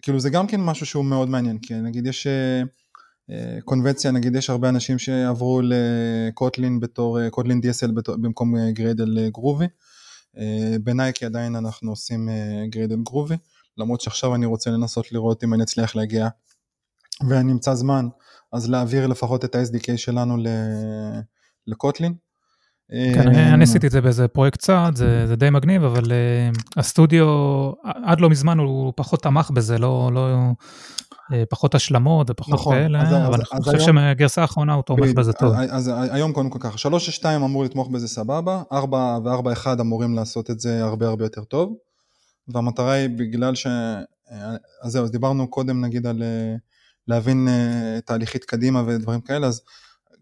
[0.01, 2.27] כאילו זה גם כן משהו שהוא מאוד מעניין, כי נגיד יש
[3.65, 9.65] קונבנציה, אה, נגיד יש הרבה אנשים שעברו ל-Kotlin בתור, Kotlin DSL במקום Gradle Groovy,
[10.83, 12.29] בנייקי עדיין אנחנו עושים
[12.69, 13.35] Gradle Groovy,
[13.77, 16.27] למרות שעכשיו אני רוצה לנסות לראות אם אני אצליח להגיע
[17.29, 18.07] ואני אמצא זמן,
[18.53, 20.37] אז להעביר לפחות את ה-SDK שלנו
[21.67, 22.13] לקוטלין.
[22.89, 27.27] כן, אני עשיתי את זה באיזה פרויקט צעד, זה, זה די מגניב, אבל uh, הסטודיו,
[27.83, 30.37] עד לא מזמן הוא פחות תמך בזה, לא, לא,
[31.49, 35.33] פחות השלמות ופחות נכון, כאלה, אז, אבל אז, אני חושב שמהגרסה האחרונה הוא תומך בזה
[35.33, 35.53] טוב.
[35.53, 40.49] אז, אז היום קודם כל ככה, 3.2 אמור לתמוך בזה סבבה, 4 ו-4.1 אמורים לעשות
[40.49, 41.75] את זה הרבה הרבה יותר טוב,
[42.47, 43.67] והמטרה היא בגלל ש...
[44.83, 46.23] אז זהו, אז דיברנו קודם נגיד על
[47.07, 47.47] להבין
[48.05, 49.61] תהליכית קדימה ודברים כאלה, אז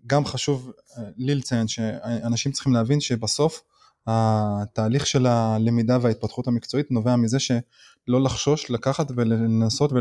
[0.08, 3.62] גם חשוב אה, לי לציין שאנשים צריכים להבין שבסוף
[4.08, 9.92] התהליך של הלמידה וההתפתחות המקצועית נובע מזה שלא לחשוש לקחת ולנסות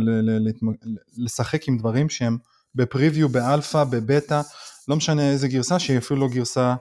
[1.19, 2.39] ולשחק עם דברים שהם
[2.75, 4.41] בפריוויו, באלפא, בבטא,
[4.89, 6.75] לא משנה איזה גרסה שהיא אפילו לא גרסה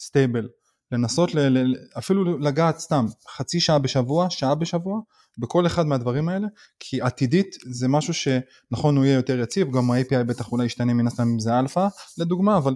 [0.00, 0.48] stable.
[0.92, 3.06] לנסות ל, אפילו לגעת סתם
[3.36, 5.00] חצי שעה בשבוע, שעה בשבוע,
[5.38, 6.46] בכל אחד מהדברים האלה,
[6.80, 11.06] כי עתידית זה משהו שנכון הוא יהיה יותר יציב, גם ה-API בטח אולי ישתנה מן
[11.06, 11.86] הסתם אם זה אלפא
[12.18, 12.74] לדוגמה, אבל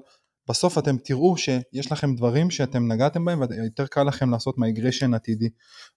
[0.48, 5.48] בסוף אתם תראו שיש לכם דברים שאתם נגעתם בהם ויותר קל לכם לעשות migration עתידי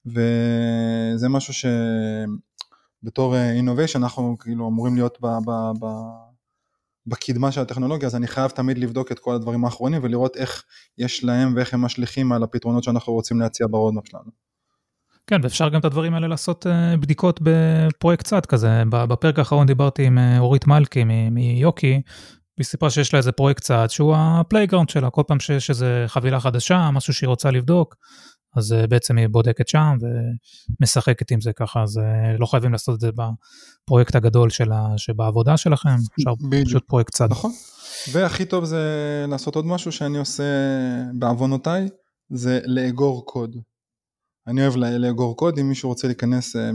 [0.06, 1.54] וזה משהו
[3.04, 5.26] שבתור innovation אנחנו כאילו אמורים להיות ב...
[5.26, 5.52] ב,
[5.82, 5.88] ב
[7.08, 10.64] בקדמה של הטכנולוגיה אז אני חייב תמיד לבדוק את כל הדברים האחרונים ולראות איך
[10.98, 14.32] יש להם ואיך הם משליכים על הפתרונות שאנחנו רוצים להציע ב roadmap שלנו.
[15.28, 18.84] כן, ואפשר גם את הדברים האלה לעשות אה, בדיקות בפרויקט צד כזה.
[18.90, 22.02] בפרק האחרון דיברתי עם אה, אורית מלכי מיוקי,
[22.58, 26.04] והיא סיפרה שיש לה איזה פרויקט צד שהוא ה playground שלה, כל פעם שיש איזה
[26.08, 27.96] חבילה חדשה, משהו שהיא רוצה לבדוק,
[28.58, 32.00] אז אה, בעצם היא בודקת שם ומשחקת עם זה ככה, אז
[32.40, 36.34] לא חייבים לעשות את זה בפרויקט הגדול שלה, שבעבודה שלכם, אפשר
[36.66, 37.32] פשוט פרויקט צד.
[37.32, 37.52] נכון,
[38.12, 38.86] והכי טוב זה
[39.28, 40.44] לעשות עוד משהו שאני עושה
[41.20, 41.90] בעוונותיי,
[42.30, 43.56] זה לאגור קוד.
[44.48, 46.72] אני אוהב לאגור קוד, אם מישהו רוצה להיכנס, אה,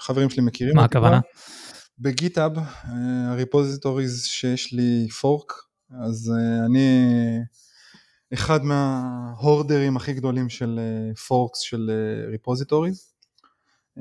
[0.00, 0.76] חברים שלי מכירים.
[0.76, 1.20] מה הכוונה?
[1.98, 2.52] בגיטאב,
[3.28, 5.52] הריפוזיטוריז שיש לי פורק,
[6.04, 7.08] אז אה, אני
[8.32, 10.80] אחד מההורדרים הכי גדולים של
[11.28, 11.90] forks אה, של
[12.30, 13.14] repositories.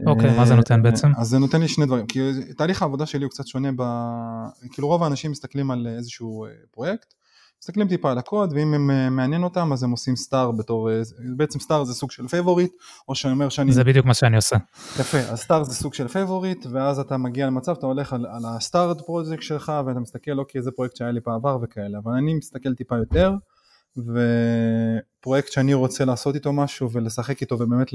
[0.05, 1.11] אוקיי, מה זה נותן בעצם?
[1.17, 2.19] אז זה נותן לי שני דברים, כי
[2.57, 3.83] תהליך העבודה שלי הוא קצת שונה, ב...
[4.71, 7.13] כאילו רוב האנשים מסתכלים על איזשהו פרויקט,
[7.63, 11.01] מסתכלים טיפה על הקוד ואם הם אה, מעניין אותם אז הם עושים star בתור, אה,
[11.35, 12.71] בעצם star זה סוג של favorite
[13.07, 13.71] או שאני אומר שאני...
[13.71, 14.55] זה בדיוק מה שאני עושה.
[14.99, 18.41] יפה, אז star זה סוג של favorite ואז אתה מגיע למצב, אתה הולך על, על
[18.45, 22.33] ה starred project שלך ואתה מסתכל אוקיי איזה פרויקט שהיה לי בעבר וכאלה, אבל אני
[22.33, 23.33] מסתכל טיפה יותר
[23.97, 27.93] ופרויקט שאני רוצה לעשות איתו משהו ולשחק איתו ובאמת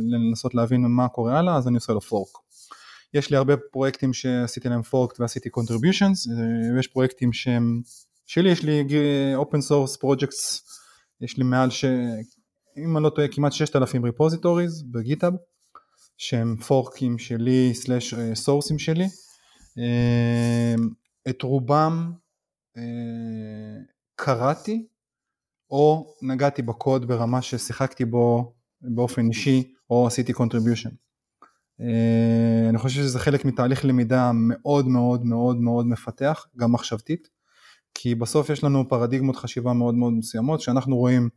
[0.00, 2.28] לנסות להבין מה קורה הלאה אז אני עושה לו פורק.
[3.14, 7.82] יש לי הרבה פרויקטים שעשיתי להם פורק ועשיתי contributions אה, ויש פרויקטים שהם
[8.32, 8.84] שלי יש לי
[9.36, 10.60] open source projects,
[11.20, 11.84] יש לי מעל ש...
[12.76, 15.32] אם אני לא טועה כמעט 6,000 repositories בגיטאב
[16.16, 19.04] שהם פורקים שלי סלאש סורסים שלי
[19.78, 20.74] אה,
[21.28, 22.12] את רובם
[22.76, 22.82] אה,
[24.16, 24.86] קראתי
[25.70, 30.94] או נגעתי בקוד ברמה ששיחקתי בו באופן אישי או עשיתי contribution.
[31.80, 37.41] אה, אני חושב שזה חלק מתהליך למידה מאוד מאוד מאוד מאוד מפתח, גם מחשבתית.
[37.94, 41.28] כי בסוף יש לנו פרדיגמות חשיבה מאוד מאוד מסוימות, שאנחנו רואים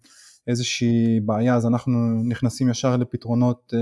[0.47, 3.73] איזושהי בעיה אז אנחנו נכנסים ישר לפתרונות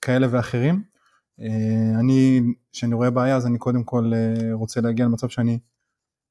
[0.00, 0.82] כאלה ואחרים.
[2.00, 2.40] אני,
[2.72, 4.12] כשאני רואה בעיה אז אני קודם כל
[4.52, 5.58] רוצה להגיע למצב שאני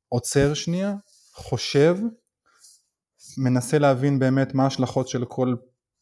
[0.09, 0.95] עוצר שנייה,
[1.33, 1.97] חושב,
[3.37, 5.55] מנסה להבין באמת מה ההשלכות של כל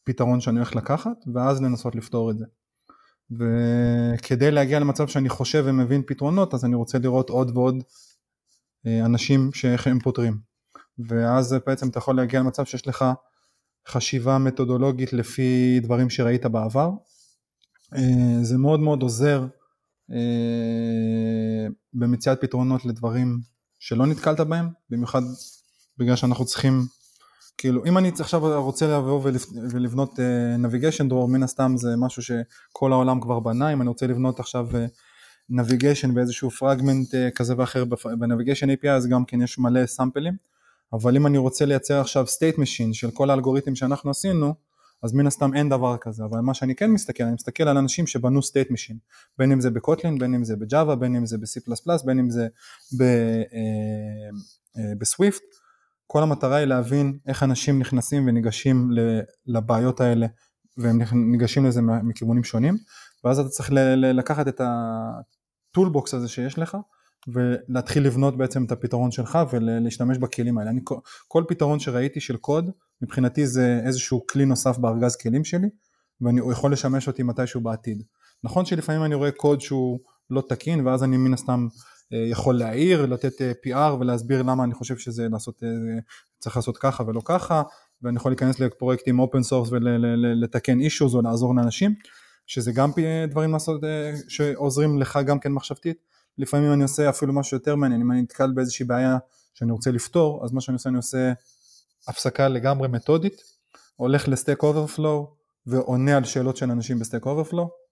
[0.04, 2.44] פתרון שאני הולך לקחת ואז לנסות לפתור את זה.
[3.30, 7.82] וכדי להגיע למצב שאני חושב ומבין פתרונות אז אני רוצה לראות עוד ועוד
[8.86, 10.38] אה, אנשים שאיך הם פותרים.
[10.98, 13.04] ואז בעצם אתה יכול להגיע למצב שיש לך
[13.88, 16.90] חשיבה מתודולוגית לפי דברים שראית בעבר.
[17.94, 19.46] אה, זה מאוד מאוד עוזר
[20.12, 23.40] אה, במציאת פתרונות לדברים
[23.78, 25.22] שלא נתקלת בהם, במיוחד
[25.98, 26.80] בגלל שאנחנו צריכים
[27.58, 29.20] כאילו אם אני עכשיו רוצה לבוא
[29.72, 30.18] ולבנות
[30.58, 33.72] נביגיישן uh, דרור מן הסתם זה משהו שכל העולם כבר בנה.
[33.72, 34.68] אם אני רוצה לבנות עכשיו
[35.50, 37.84] נביגיישן uh, באיזשהו פרגמנט uh, כזה ואחר
[38.18, 40.36] בנביגיישן API אז גם כן יש מלא סאמפלים
[40.92, 44.54] אבל אם אני רוצה לייצר עכשיו state machine של כל האלגוריתמים שאנחנו עשינו
[45.02, 46.24] אז מן הסתם אין דבר כזה.
[46.24, 48.96] אבל מה שאני כן מסתכל אני מסתכל על אנשים שבנו state machine.
[49.38, 52.48] בין אם זה בקוטלין בין אם זה בג'אווה בין אם זה ב-C++ בין אם זה
[54.98, 55.63] בסוויפט uh, uh,
[56.06, 58.90] כל המטרה היא להבין איך אנשים נכנסים וניגשים
[59.46, 60.26] לבעיות האלה
[60.76, 62.76] והם ניגשים לזה מכיוונים שונים
[63.24, 66.76] ואז אתה צריך לקחת את הטולבוקס הזה שיש לך
[67.28, 70.70] ולהתחיל לבנות בעצם את הפתרון שלך ולהשתמש בכלים האלה.
[70.70, 70.80] אני,
[71.28, 72.70] כל פתרון שראיתי של קוד
[73.02, 75.68] מבחינתי זה איזשהו כלי נוסף בארגז כלים שלי
[76.20, 78.02] והוא יכול לשמש אותי מתישהו בעתיד.
[78.44, 79.98] נכון שלפעמים אני רואה קוד שהוא
[80.30, 81.66] לא תקין ואז אני מן הסתם
[82.16, 85.68] יכול להעיר, לתת אה, PR ולהסביר למה אני חושב שזה לעשות, אה,
[86.38, 87.62] צריך לעשות ככה ולא ככה,
[88.02, 91.94] ואני יכול להיכנס לפרויקטים open source ולתקן אישוז או לעזור לאנשים,
[92.46, 92.90] שזה גם
[93.30, 93.80] דברים לעשות,
[94.28, 95.96] שעוזרים לך גם כן מחשבתית.
[96.38, 99.18] לפעמים אני עושה אפילו משהו יותר מעניין, אם אני נתקל באיזושהי בעיה
[99.54, 101.32] שאני רוצה לפתור, אז מה שאני עושה, אני עושה
[102.08, 103.42] הפסקה לגמרי מתודית,
[103.96, 105.34] הולך ל Stack Overflow
[105.66, 107.83] ועונה על שאלות של אנשים ב Stack Overflow,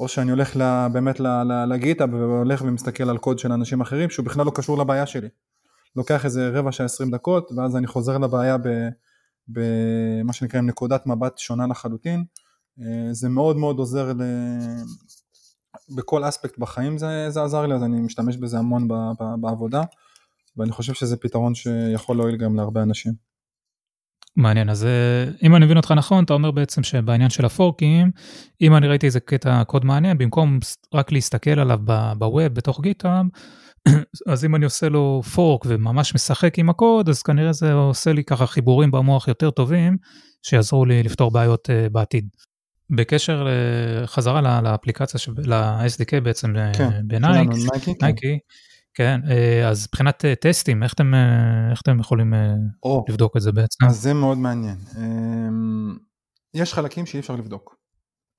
[0.00, 1.20] או שאני הולך לה, באמת
[1.68, 5.28] ל GitHub והולך ומסתכל על קוד של אנשים אחרים שהוא בכלל לא קשור לבעיה שלי.
[5.96, 8.56] לוקח איזה רבע שעה עשרים דקות ואז אני חוזר לבעיה
[9.48, 12.24] במה שנקרא עם נקודת מבט שונה לחלוטין.
[12.80, 14.22] אה, זה מאוד מאוד עוזר ל...
[15.96, 19.82] בכל אספקט בחיים זה, זה עזר לי אז אני משתמש בזה המון ב, ב, בעבודה
[20.56, 23.29] ואני חושב שזה פתרון שיכול להועיל גם להרבה אנשים.
[24.36, 28.10] מעניין אז אה, אם אני מבין אותך נכון אתה אומר בעצם שבעניין של הפורקים
[28.60, 30.58] אם אני ראיתי איזה קטע קוד מעניין במקום
[30.94, 31.78] רק להסתכל עליו
[32.18, 33.26] בווב בתוך גיטאב
[34.32, 38.24] אז אם אני עושה לו פורק וממש משחק עם הקוד אז כנראה זה עושה לי
[38.24, 39.96] ככה חיבורים במוח יותר טובים
[40.42, 42.28] שיעזרו לי לפתור בעיות uh, בעתיד.
[42.96, 43.46] בקשר
[44.06, 47.48] חזרה לאפליקציה, ל-SDK בעצם כן, בנייק,
[48.02, 48.38] נייקי,
[48.94, 52.34] כן, אה, אז מבחינת אה, טסטים, איך אתם, אה, איך אתם יכולים
[52.82, 53.84] או, לבדוק את זה בעצם?
[53.86, 54.76] אז זה מאוד מעניין.
[54.96, 55.96] אמ,
[56.54, 57.76] יש חלקים שאי אפשר לבדוק.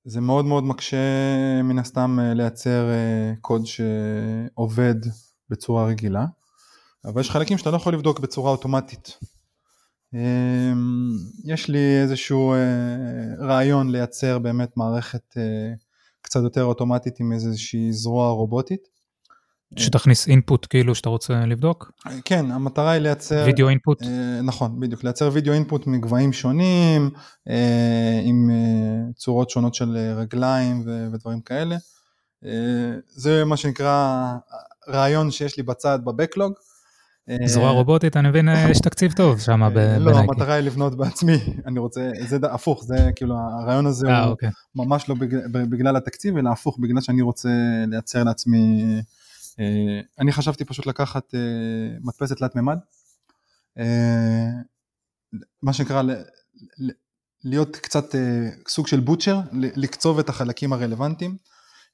[0.04, 0.96] זה מאוד מאוד מקשה
[1.64, 2.90] מן הסתם לייצר
[3.40, 4.94] קוד שעובד
[5.50, 6.24] בצורה רגילה,
[7.04, 9.18] אבל יש חלקים שאתה לא יכול לבדוק בצורה אוטומטית.
[10.14, 11.10] אמ,
[11.44, 12.54] יש לי איזשהו
[13.38, 15.34] רעיון לייצר באמת מערכת
[16.22, 18.91] קצת יותר אוטומטית עם איזושהי זרוע רובוטית.
[19.76, 21.92] שתכניס אינפוט כאילו שאתה רוצה לבדוק?
[22.24, 23.42] כן, המטרה היא לייצר...
[23.46, 24.02] וידאו אינפוט?
[24.02, 27.10] אה, נכון, בדיוק, לייצר וידאו אינפוט מגבהים שונים,
[27.48, 31.76] אה, עם אה, צורות שונות של רגליים ו- ודברים כאלה.
[32.44, 32.50] אה,
[33.08, 34.32] זה מה שנקרא
[34.88, 36.52] רעיון שיש לי בצד בבקלוג.
[37.30, 40.04] אה, זרוע רובוטית, אני מבין, אה, יש תקציב טוב שם בנייקי.
[40.04, 44.48] לא, המטרה היא לבנות בעצמי, אני רוצה, זה הפוך, זה כאילו, הרעיון הזה הוא אוקיי.
[44.74, 45.14] ממש לא
[45.52, 47.48] בגלל התקציב, אלא הפוך, בגלל שאני רוצה
[47.86, 49.00] לייצר לעצמי אה,
[50.18, 51.40] אני חשבתי פשוט לקחת אה,
[52.00, 52.78] מדפסת תלת מימד,
[53.78, 54.48] אה,
[55.62, 56.02] מה שנקרא
[57.44, 58.04] להיות קצת
[58.68, 61.36] סוג של בוטשר, לקצוב את החלקים הרלוונטיים,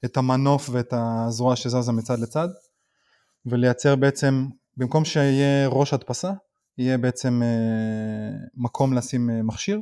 [0.05, 2.47] את המנוף ואת הזרוע שזזה מצד לצד,
[3.45, 4.47] ולייצר בעצם,
[4.77, 6.31] במקום שיהיה ראש הדפסה,
[6.77, 7.41] יהיה בעצם
[8.55, 9.81] מקום לשים מכשיר,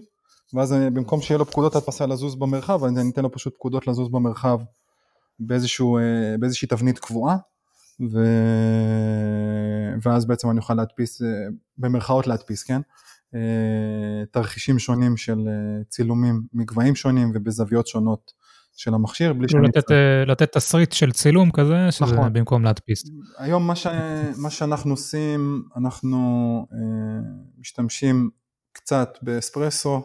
[0.53, 4.59] ואז במקום שיהיה לו פקודות הדפסה לזוז במרחב, אני אתן לו פשוט פקודות לזוז במרחב
[5.39, 5.99] באיזשהו,
[6.39, 7.37] באיזושהי תבנית קבועה,
[8.01, 8.19] ו...
[10.03, 11.27] ואז בעצם אני אוכל להדפיס, אה,
[11.77, 12.81] במרכאות להדפיס, כן?
[13.35, 18.31] אה, תרחישים שונים של אה, צילומים מגבהים שונים ובזוויות שונות
[18.75, 19.67] של המכשיר, בלי שאני...
[19.67, 19.91] לתת,
[20.27, 22.33] לתת תסריט של צילום כזה, שזה נכון.
[22.33, 23.03] במקום להדפיס.
[23.37, 23.87] היום מה, ש...
[24.37, 26.17] מה שאנחנו עושים, אנחנו
[27.57, 28.29] משתמשים
[28.71, 30.01] קצת באספרסו,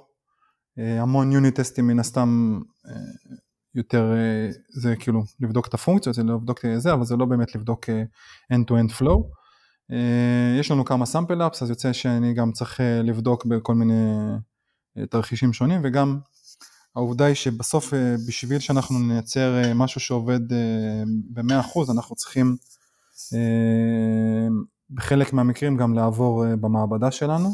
[0.77, 2.61] המון יוניט טסטים מן הסתם
[3.75, 7.55] יותר אה, זה כאילו לבדוק את הפונקציות, זה לבדוק את זה, אבל זה לא באמת
[7.55, 8.03] לבדוק אה,
[8.53, 9.43] end-to-end flow.
[10.61, 13.95] יש לנו כמה סאמפל אפס אז יוצא שאני גם צריך לבדוק בכל מיני
[15.11, 16.19] תרחישים שונים וגם
[16.97, 17.93] העובדה היא שבסוף
[18.29, 20.41] בשביל שאנחנו נייצר משהו שעובד
[21.33, 22.57] ב-100% אנחנו צריכים
[24.91, 27.49] בחלק מהמקרים גם לעבור במעבדה שלנו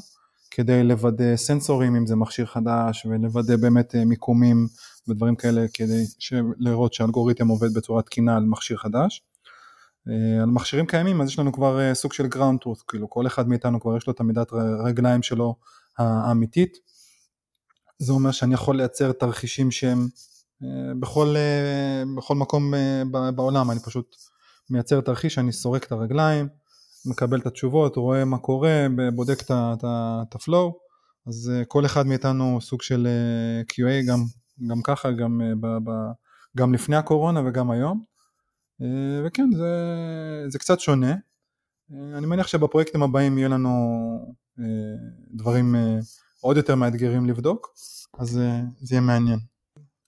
[0.50, 4.66] כדי לוודא סנסורים אם זה מכשיר חדש ולוודא באמת מיקומים
[5.08, 6.04] ודברים כאלה כדי
[6.58, 9.22] לראות שהאלגוריתם עובד בצורה תקינה על מכשיר חדש.
[10.42, 13.80] על מכשירים קיימים אז יש לנו כבר סוג של ground truth, כאילו כל אחד מאיתנו
[13.80, 14.52] כבר יש לו את המידת
[14.84, 15.56] רגליים שלו
[15.98, 16.76] האמיתית.
[17.98, 20.08] זה אומר שאני יכול לייצר תרחישים שהם
[21.00, 21.36] בכל,
[22.16, 22.74] בכל מקום
[23.34, 24.16] בעולם, אני פשוט
[24.70, 26.48] מייצר תרחיש, אני סורק את הרגליים,
[27.06, 30.72] מקבל את התשובות, רואה מה קורה, בודק את ה-flow,
[31.26, 33.08] אז כל אחד מאיתנו סוג של
[33.72, 34.24] QA גם,
[34.66, 35.90] גם ככה, גם, ב, ב,
[36.56, 38.04] גם לפני הקורונה וגם היום.
[39.24, 39.72] וכן, זה,
[40.48, 41.14] זה קצת שונה.
[41.90, 43.70] אני מניח שבפרויקטים הבאים יהיה לנו
[45.34, 45.74] דברים
[46.40, 47.74] עוד יותר מאתגרים לבדוק,
[48.18, 48.40] אז
[48.80, 49.38] זה יהיה מעניין.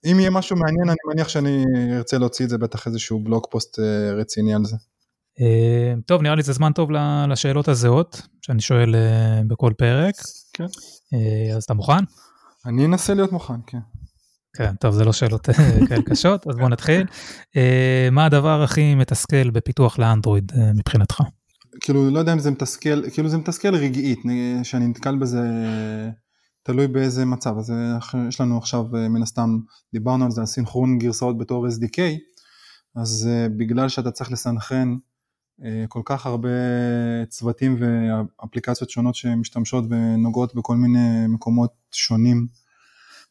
[0.05, 1.64] אם יהיה משהו מעניין, אני מניח שאני
[1.96, 3.78] ארצה להוציא את זה בטח איזשהו בלוג פוסט
[4.18, 4.76] רציני על זה.
[6.07, 6.90] טוב, נראה לי זה זמן טוב
[7.28, 8.94] לשאלות הזהות, שאני שואל
[9.46, 10.14] בכל פרק.
[10.53, 10.66] כן.
[11.57, 12.05] אז אתה מוכן?
[12.66, 13.78] אני אנסה להיות מוכן, כן.
[14.57, 15.46] כן, טוב, זה לא שאלות
[15.88, 17.07] כאלה קשות, אז בוא נתחיל.
[18.12, 21.20] מה הדבר הכי מתסכל בפיתוח לאנדרואיד מבחינתך?
[21.80, 24.18] כאילו, לא יודע אם זה מתסכל, כאילו זה מתסכל רגעית,
[24.62, 25.42] שאני נתקל בזה,
[26.62, 27.59] תלוי באיזה מצב.
[27.59, 27.72] אז
[28.28, 29.59] יש לנו עכשיו, מן הסתם,
[29.92, 32.01] דיברנו על זה, הסינכרון גרסאות בתור SDK,
[32.96, 34.96] אז בגלל שאתה צריך לסנכרן
[35.88, 36.48] כל כך הרבה
[37.28, 42.46] צוותים ואפליקציות שונות שמשתמשות ונוגעות בכל מיני מקומות שונים,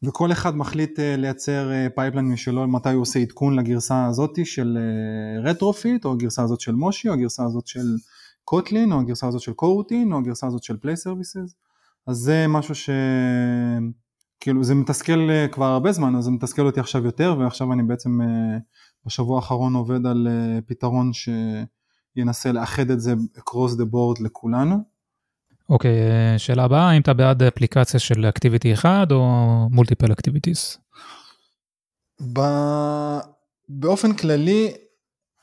[0.02, 4.78] וכל אחד מחליט לייצר pipeline משלו מתי הוא עושה עדכון לגרסה הזאת של
[5.44, 7.96] Retrofit, או הגרסה הזאת של Moshi, או הגרסה הזאת של
[8.44, 11.54] Kotlin, או הגרסה הזאת של coroutine, או הגרסה הזאת של Play Services,
[12.06, 12.90] אז זה משהו ש...
[14.40, 18.18] כאילו זה מתסכל כבר הרבה זמן, אז זה מתסכל אותי עכשיו יותר, ועכשיו אני בעצם
[19.06, 20.28] בשבוע האחרון עובד על
[20.66, 24.76] פתרון שינסה לאחד את זה across the board לכולנו.
[25.70, 26.00] אוקיי,
[26.38, 29.26] שאלה הבאה, האם אתה בעד אפליקציה של activity אחד או
[29.70, 30.78] multiple activities?
[33.68, 34.72] באופן כללי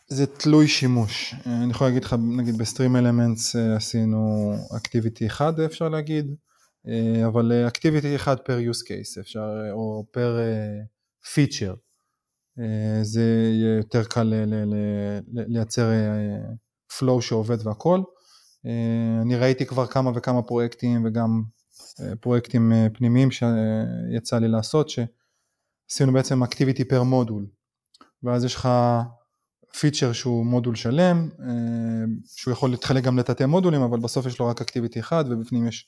[0.08, 1.36] זה תלוי שימוש.
[1.46, 6.36] אני יכול להגיד לך, נגיד ב StreamElements עשינו activity אחד אפשר להגיד,
[7.28, 10.38] אבל activity אחד per use case אפשר, או per
[11.34, 11.74] פיצ'ר.
[13.02, 14.34] זה יהיה יותר קל
[15.34, 15.90] לייצר
[17.00, 18.02] flow שעובד והכל.
[19.22, 21.44] אני ראיתי כבר כמה וכמה פרויקטים וגם
[22.22, 27.46] פרויקטים פנימיים שיצא לי לעשות, שעשינו בעצם אקטיביטי פר מודול,
[28.24, 28.70] ואז יש לך
[29.80, 31.30] פיצ'ר שהוא מודול שלם,
[32.36, 35.88] שהוא יכול להתחלק גם לתתי מודולים, אבל בסוף יש לו רק אקטיביטי אחד ובפנים יש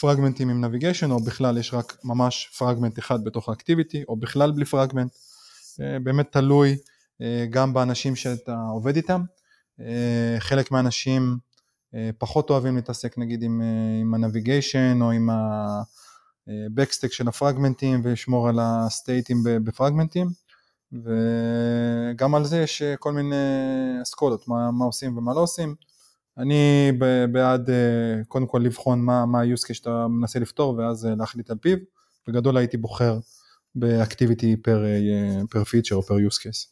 [0.00, 4.64] פרגמנטים עם נביגיישן, או בכלל יש רק ממש פרגמנט אחד בתוך האקטיביטי, או בכלל בלי
[4.64, 5.12] פרגמנט,
[5.78, 6.76] באמת תלוי
[7.50, 9.22] גם באנשים שאתה עובד איתם,
[10.38, 11.38] חלק מהאנשים
[12.18, 13.62] פחות אוהבים להתעסק נגיד עם,
[14.00, 20.28] עם הנביגיישן או עם ה-backstack של הפרגמנטים ולשמור על הסטייטים בפרגמנטים
[20.92, 23.36] וגם על זה יש כל מיני
[24.02, 25.74] אסכולות, מה, מה עושים ומה לא עושים.
[26.38, 26.92] אני
[27.32, 27.70] בעד
[28.28, 31.76] קודם כל לבחון מה, ה-use case שאתה מנסה לפתור ואז להחליט על פיו.
[32.28, 33.18] בגדול הייתי בוחר
[33.74, 34.84] ב activity per,
[35.50, 36.68] per feature או per use case.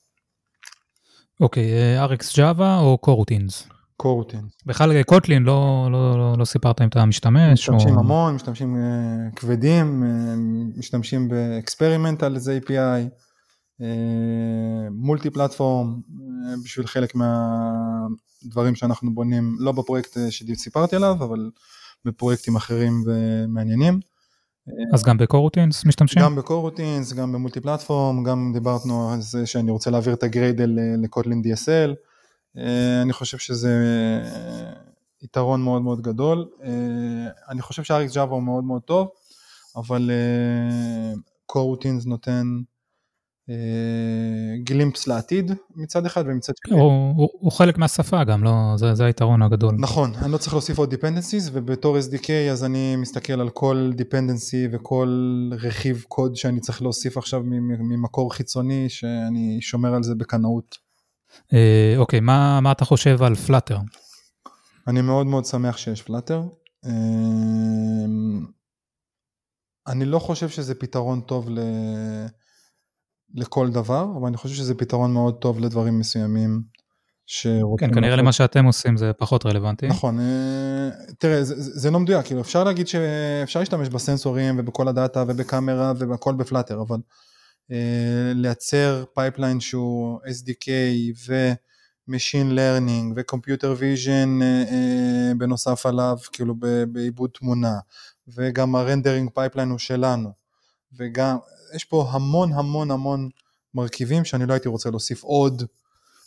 [1.40, 3.68] אוקיי, okay, RX Java או coroutines?
[4.02, 4.40] coroutine.
[4.66, 7.52] בכלל Kotlin לא, לא, לא, לא סיפרת אם אתה משתמש.
[7.52, 8.00] משתמשים או...
[8.00, 13.08] המון, משתמשים אה, כבדים, אה, משתמשים ב experimental איזה API,
[14.90, 16.00] מולטי פלטפורם,
[16.64, 21.50] בשביל חלק מהדברים שאנחנו בונים, לא בפרויקט שסיפרתי עליו, אבל
[22.04, 24.00] בפרויקטים אחרים ומעניינים.
[24.94, 26.22] אז גם בקורוטינס משתמשים?
[26.22, 31.42] גם בקורוטינס, גם במולטי פלטפורם, גם דיברנו על זה שאני רוצה להעביר את הגריידל לקוטלין
[31.44, 32.11] DSL.
[33.02, 33.70] אני חושב שזה
[35.22, 36.48] יתרון מאוד מאוד גדול.
[37.48, 39.08] אני חושב ש-RX Java הוא מאוד מאוד טוב,
[39.76, 40.10] אבל
[41.46, 42.46] קורוטינס נותן
[44.64, 46.78] גלימפס לעתיד מצד אחד ומצד שני.
[46.80, 49.74] הוא, הוא, הוא חלק מהשפה גם, לא, זה, זה היתרון הגדול.
[49.78, 54.68] נכון, אני לא צריך להוסיף עוד dependencies ובתור SDK אז אני מסתכל על כל dependency
[54.72, 57.42] וכל רכיב קוד שאני צריך להוסיף עכשיו
[57.78, 60.81] ממקור חיצוני שאני שומר על זה בקנאות.
[61.52, 63.78] אה, אוקיי, מה, מה אתה חושב על פלאטר?
[64.88, 66.42] אני מאוד מאוד שמח שיש פלאטר.
[69.86, 71.58] אני לא חושב שזה פתרון טוב ל...
[73.34, 76.62] לכל דבר, אבל אני חושב שזה פתרון מאוד טוב לדברים מסוימים.
[77.26, 77.88] שרוצים...
[77.88, 79.88] כן, כנראה למה שאתם עושים זה פחות רלוונטי.
[79.88, 84.95] נכון, אה, תראה, זה, זה לא מדויק, כאילו אפשר להגיד שאפשר להשתמש בסנסורים ובכל ה
[84.95, 87.00] data ובקאמרה ובכל ב Flutter, אבל אה,
[88.34, 90.68] לייצר pipeline שהוא SDK
[91.28, 96.54] ו-Machine Learning ו-Computer Vision אה, אה, בנוסף עליו, כאילו
[96.92, 97.78] בעיבוד תמונה,
[98.28, 100.32] וגם ה rendering pipeline הוא שלנו,
[100.98, 101.36] וגם,
[101.74, 103.28] יש פה המון המון המון
[103.74, 105.62] מרכיבים שאני לא הייתי רוצה להוסיף עוד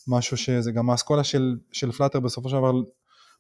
[0.08, 2.72] משהו שזה גם האסכולה של, של Flutter בסופו של דבר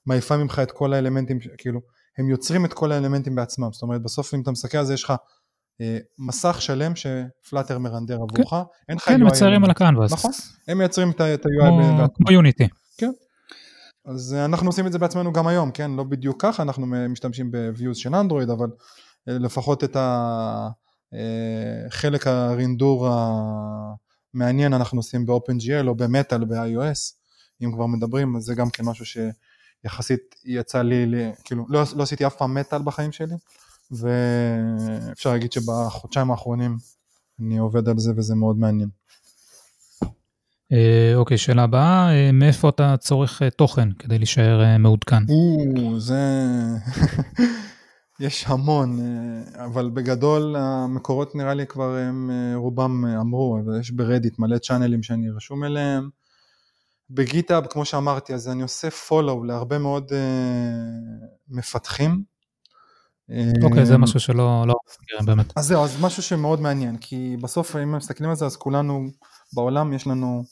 [0.05, 1.81] מעיפה ממך את כל האלמנטים, כאילו
[2.17, 5.03] הם יוצרים את כל האלמנטים בעצמם, זאת אומרת בסוף אם אתה מסתכל על זה יש
[5.03, 5.15] לך אה,
[6.19, 8.55] מסך שלם ש Flutter מרנדר עבורך, כן,
[8.89, 9.17] אין לך כן, UI.
[9.17, 10.13] כן, מציירים על הקנבס.
[10.13, 10.32] נכון,
[10.67, 12.07] הם מייצרים את ה-UI.
[12.15, 12.67] כמו Unity.
[12.97, 13.11] כן.
[14.05, 15.91] אז אה, אנחנו עושים את זה בעצמנו גם היום, כן?
[15.91, 18.67] לא בדיוק ככה, אנחנו משתמשים ב-views של אנדרואיד, אבל
[19.30, 19.97] אה, לפחות את
[21.91, 23.09] החלק הרינדור
[24.34, 27.13] המעניין אנחנו עושים ב-OpenGL או במטאל ב-iOS,
[27.63, 32.03] אם כבר מדברים, אז זה גם כן משהו שיחסית יצא לי, לי כאילו, לא, לא
[32.03, 33.36] עשיתי אף פעם מטאל בחיים שלי,
[33.91, 36.77] ואפשר להגיד שבחודשיים האחרונים
[37.39, 38.89] אני עובד על זה וזה מאוד מעניין.
[40.71, 45.23] אה, אוקיי, שאלה הבאה, אה, מאיפה אתה צורך אה, תוכן כדי להישאר מעודכן?
[45.29, 46.19] או, זה...
[48.19, 48.99] יש המון,
[49.55, 55.63] אבל בגדול המקורות נראה לי כבר הם רובם אמרו, יש ברדיט מלא צ'אנלים שאני רשום
[55.63, 56.09] אליהם.
[57.09, 60.11] בגיטאב, כמו שאמרתי, אז אני עושה פולו להרבה מאוד
[61.49, 62.23] מפתחים,
[63.63, 65.53] אוקיי, זה משהו שלא לא מכירים באמת.
[65.55, 69.07] אז זהו, אז משהו שמאוד מעניין, כי בסוף אם מסתכלים על זה, אז כולנו
[69.53, 70.43] בעולם יש לנו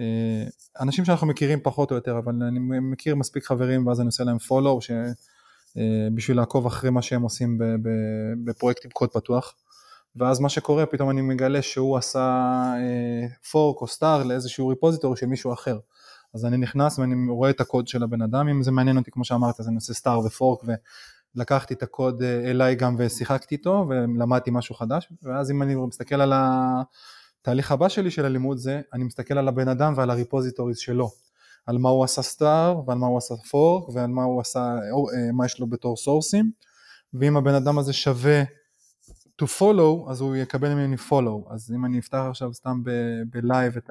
[0.00, 0.48] אה,
[0.80, 4.36] אנשים שאנחנו מכירים פחות או יותר, אבל אני מכיר מספיק חברים ואז אני עושה להם
[4.36, 4.90] follow ש...
[5.78, 7.58] אה, בשביל לעקוב אחרי מה שהם עושים
[8.44, 9.54] בפרויקטים קוד פתוח.
[10.16, 12.74] ואז מה שקורה, פתאום אני מגלה שהוא עשה
[13.50, 15.78] פורק אה, או סטאר לאיזשהו ריפוזיטורי של מישהו אחר.
[16.34, 19.24] אז אני נכנס ואני רואה את הקוד של הבן אדם, אם זה מעניין אותי כמו
[19.24, 20.64] שאמרת, אז אני עושה סטאר ופורק
[21.38, 26.20] לקחתי את הקוד אה, אליי גם ושיחקתי איתו ולמדתי משהו חדש ואז אם אני מסתכל
[26.20, 31.10] על התהליך הבא שלי של הלימוד זה אני מסתכל על הבן אדם ועל הריפוזיטוריז שלו
[31.66, 35.32] על מה הוא עשה star ועל מה הוא עשה fork ועל מה הוא עשה, אה,
[35.32, 36.50] מה יש לו בתור סורסים
[37.14, 38.42] ואם הבן אדם הזה שווה
[39.42, 41.54] to follow אז הוא יקבל ממני follow.
[41.54, 42.82] אז אם אני אפתח עכשיו סתם
[43.30, 43.90] ב live את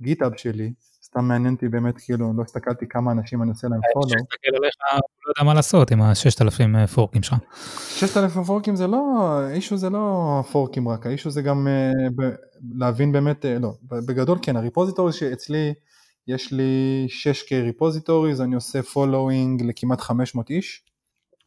[0.00, 0.72] ה GitHub שלי
[1.10, 4.06] סתם מעניין אותי באמת, כאילו, לא הסתכלתי כמה אנשים אני עושה להם follow.
[4.06, 4.74] כשתסתכל עליך,
[5.26, 7.38] לא יודע מה לעשות עם ה-6,000 אה, פורקים שלך.
[7.88, 11.68] 6,000 פורקים זה לא, ה issue זה לא פורקים רק, ה issue זה גם
[12.16, 12.34] ב-
[12.78, 15.74] להבין באמת, אה, לא, בגדול כן, ה repository שאצלי,
[16.28, 20.84] יש לי 6K repositories, אני עושה following לכמעט 500 איש.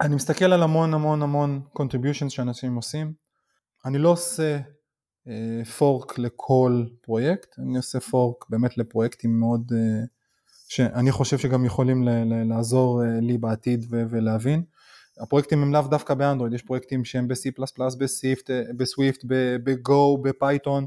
[0.02, 3.14] אני מסתכל על המון המון המון contributions שאנשים עושים.
[3.86, 4.58] אני לא עושה
[5.78, 10.04] fork לכל פרויקט, אני עושה fork באמת לפרויקטים מאוד, אה,
[10.68, 12.04] שאני חושב שגם יכולים
[12.50, 14.64] לעזור אה, לי בעתיד ולהבין.
[15.20, 17.52] הפרויקטים הם לאו דווקא באנדרואיד, יש פרויקטים שהם ב-C++,
[18.78, 19.26] ב Swift,
[19.64, 20.86] ב-Go, ב Python,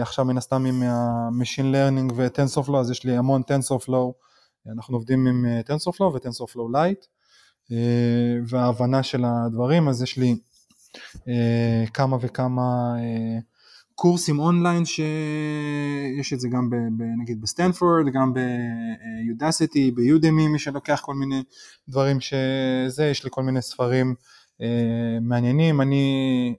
[0.00, 4.12] עכשיו מן הסתם עם ה-Machine Learning ו-TensorFlow, אז יש לי המון TensorFlow,
[4.72, 7.06] אנחנו עובדים עם אה, TensorFlow ו-TensorFlow Lite,
[8.48, 10.36] וההבנה של הדברים, אז יש לי אה,
[11.94, 13.38] כמה וכמה אה,
[13.94, 20.48] קורסים אונליין שיש את זה גם ב, ב, נגיד בסטנפורד, גם ב Udacity, ב Udemy,
[20.48, 21.42] מי שלוקח כל מיני
[21.88, 24.14] דברים שזה, יש לי כל מיני ספרים
[24.62, 26.54] אה, מעניינים, אני...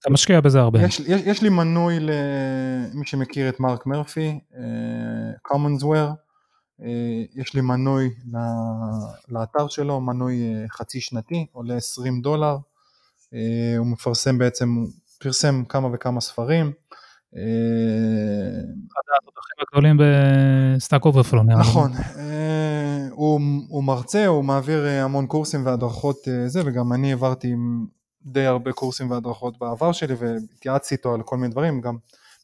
[0.00, 0.82] אתה משקיע בזה הרבה.
[0.82, 4.56] יש, יש, יש לי מנוי למי שמכיר את מרק מרפי, uh,
[5.52, 6.12] CommonsWare,
[7.34, 8.10] יש לי מנוי
[9.28, 12.58] לאתר שלו, מנוי חצי שנתי, עולה 20 דולר, אה,
[13.78, 16.72] הוא מפרסם בעצם, הוא פרסם כמה וכמה ספרים.
[17.36, 17.42] אה,
[18.92, 19.96] אחד התותחים הגדולים
[20.76, 21.42] ב Stack Overflow.
[21.42, 26.16] נכון, אה, הוא, הוא מרצה, הוא מעביר המון קורסים והדרכות
[26.46, 27.54] זה, וגם אני העברתי
[28.22, 31.96] די הרבה קורסים והדרכות בעבר שלי והתייעצתי איתו על כל מיני דברים, גם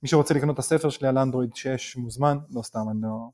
[0.02, 3.28] מי שרוצה לקנות את הספר שלי על אנדרואיד 6 מוזמן, לא סתם, אני לא...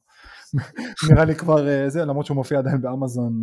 [1.10, 3.40] נראה לי כבר זה, למרות שהוא מופיע עדיין באמזון,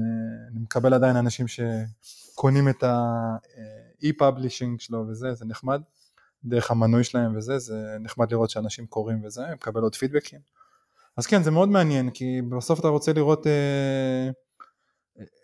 [0.52, 3.16] אני מקבל עדיין אנשים שקונים את ה...
[4.04, 5.82] e-publishing שלו וזה, זה נחמד,
[6.44, 10.40] דרך המנוי שלהם וזה, זה נחמד לראות שאנשים קוראים וזה, מקבל עוד פידבקים.
[11.18, 14.30] אז כן, זה מאוד מעניין, כי בסוף אתה רוצה לראות אה,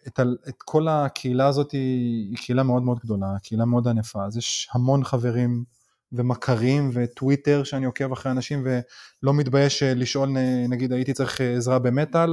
[0.07, 4.69] את, את כל הקהילה הזאת, היא קהילה מאוד מאוד גדולה, קהילה מאוד ענפה, אז יש
[4.73, 5.63] המון חברים
[6.11, 10.29] ומכרים וטוויטר שאני עוקב אחרי אנשים ולא מתבייש אה, לשאול,
[10.69, 12.29] נגיד הייתי צריך עזרה במטאל,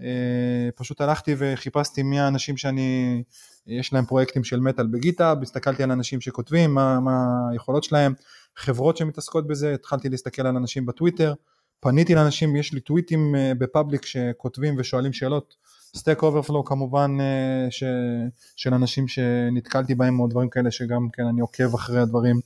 [0.00, 3.22] אה, פשוט הלכתי וחיפשתי מי האנשים שאני
[3.66, 8.14] יש להם פרויקטים של מטאל בגיטאב, הסתכלתי על אנשים שכותבים, מה, מה היכולות שלהם,
[8.56, 11.34] חברות שמתעסקות בזה, התחלתי להסתכל על אנשים בטוויטר,
[11.80, 15.54] פניתי לאנשים, יש לי טוויטים ב public שכותבים ושואלים שאלות,
[15.96, 17.18] Stack Overflow כמובן
[17.70, 17.84] ש,
[18.56, 22.40] של אנשים שנתקלתי בהם או דברים כאלה שגם כן אני עוקב אחרי הדברים,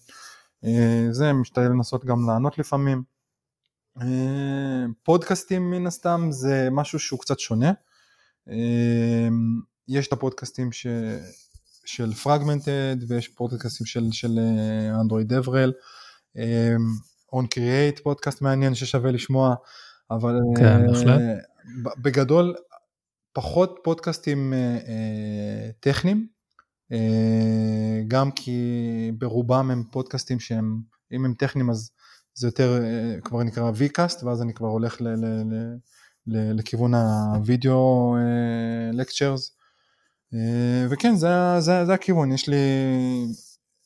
[1.10, 3.02] זה משתדל לנסות גם לענות לפעמים.
[5.02, 7.72] פודקאסטים מן הסתם זה משהו שהוא קצת שונה.
[9.88, 10.86] יש את הפודקאסטים ש...
[11.84, 14.38] של פרגמנטד ויש פודקאסטים של, של
[15.00, 15.72] אנדרואיד דברל.
[17.32, 19.54] און קריאייט פודקאסט מעניין ששווה לשמוע,
[20.10, 21.20] אבל כן, בהחלט.
[21.98, 22.54] בגדול
[23.32, 24.90] פחות פודקאסטים uh,
[25.80, 26.26] טכניים,
[26.92, 26.96] uh,
[28.08, 30.80] גם כי ברובם הם פודקאסטים שהם,
[31.12, 31.90] אם הם טכניים אז
[32.34, 35.76] זה יותר uh, כבר נקרא vcast ואז אני כבר הולך ל, ל, ל,
[36.26, 38.16] ל, לכיוון הווידאו
[38.92, 39.55] lectures
[40.90, 42.56] וכן זה, זה, זה הכיוון, יש לי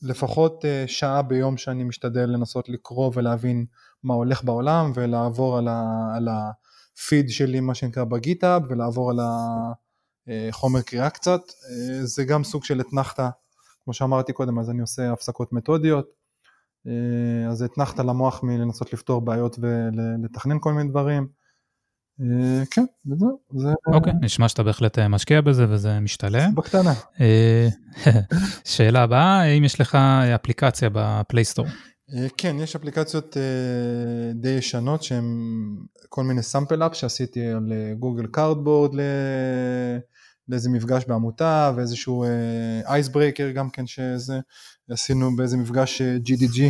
[0.02, 3.66] לפחות שעה ביום שאני משתדל לנסות לקרוא ולהבין
[4.02, 5.82] מה הולך בעולם ולעבור על, ה,
[6.16, 9.18] על הפיד שלי מה שנקרא בגיטאב ולעבור על
[10.48, 11.40] החומר קריאה קצת,
[12.02, 13.28] זה גם סוג של אתנחתא,
[13.84, 16.06] כמו שאמרתי קודם אז אני עושה הפסקות מתודיות,
[17.50, 21.39] אז אתנחתא למוח מלנסות לפתור בעיות ולתכנן כל מיני דברים.
[22.70, 23.38] כן, וזהו.
[23.86, 26.54] אוקיי, נשמע שאתה בהחלט משקיע בזה וזה משתלם.
[26.54, 26.94] בקטנה.
[28.64, 29.94] שאלה הבאה, האם יש לך
[30.34, 31.66] אפליקציה ב Play Store?
[32.36, 33.36] כן, יש אפליקציות
[34.34, 35.24] די ישנות שהן
[36.08, 38.94] כל מיני sample app שעשיתי על Google Cardboard
[40.48, 42.24] לאיזה מפגש בעמותה ואיזשהו
[42.86, 44.40] icebreaker גם כן שזה
[44.90, 46.60] עשינו באיזה מפגש GDG.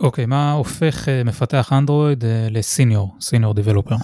[0.00, 3.96] אוקיי, מה הופך מפתח אנדרואיד לסיניור, סיניור דיבלופר?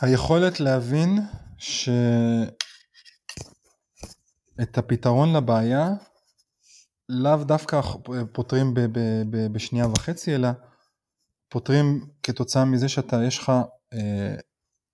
[0.00, 1.18] היכולת להבין
[1.58, 2.48] שאת
[4.78, 5.88] הפתרון לבעיה
[7.08, 7.80] לאו דווקא
[8.32, 10.48] פותרים ב- ב- ב- בשנייה וחצי אלא
[11.48, 13.52] פותרים כתוצאה מזה שאתה יש לך
[13.92, 14.34] אה,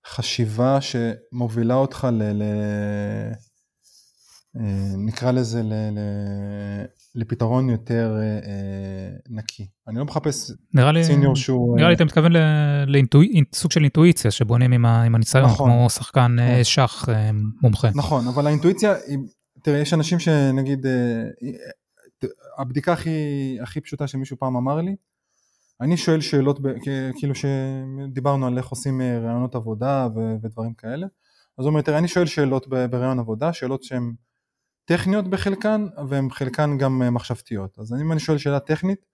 [0.07, 2.23] חשיבה שמובילה אותך ל...
[2.23, 2.43] ל
[4.57, 5.99] אה, נקרא לזה ל, ל,
[7.17, 9.67] לפתרון יותר אה, נקי.
[9.89, 11.77] אני לא מחפש נראה לי, סיניור שהוא...
[11.77, 12.33] נראה לי אתה מתכוון
[12.87, 16.65] לסוג של אינטואיציה שבונים עם, עם הניסיון, נכון, כמו שחקן נכון.
[16.65, 17.09] שח
[17.63, 17.89] מומחה.
[17.95, 18.95] נכון, אבל האינטואיציה,
[19.63, 20.87] תראה, יש אנשים שנגיד,
[22.59, 23.11] הבדיקה הכי,
[23.63, 24.97] הכי פשוטה שמישהו פעם אמר לי,
[25.81, 26.61] אני שואל שאלות,
[27.19, 30.09] כאילו שדיברנו על איך עושים רעיונות עבודה
[30.43, 31.07] ודברים כאלה,
[31.59, 34.13] אז הוא אומר, תראה, אני שואל שאלות ברעיון עבודה, שאלות שהן
[34.87, 37.79] טכניות בחלקן, והן חלקן גם מחשבתיות.
[37.79, 39.07] אז אם אני שואל שאלה טכנית,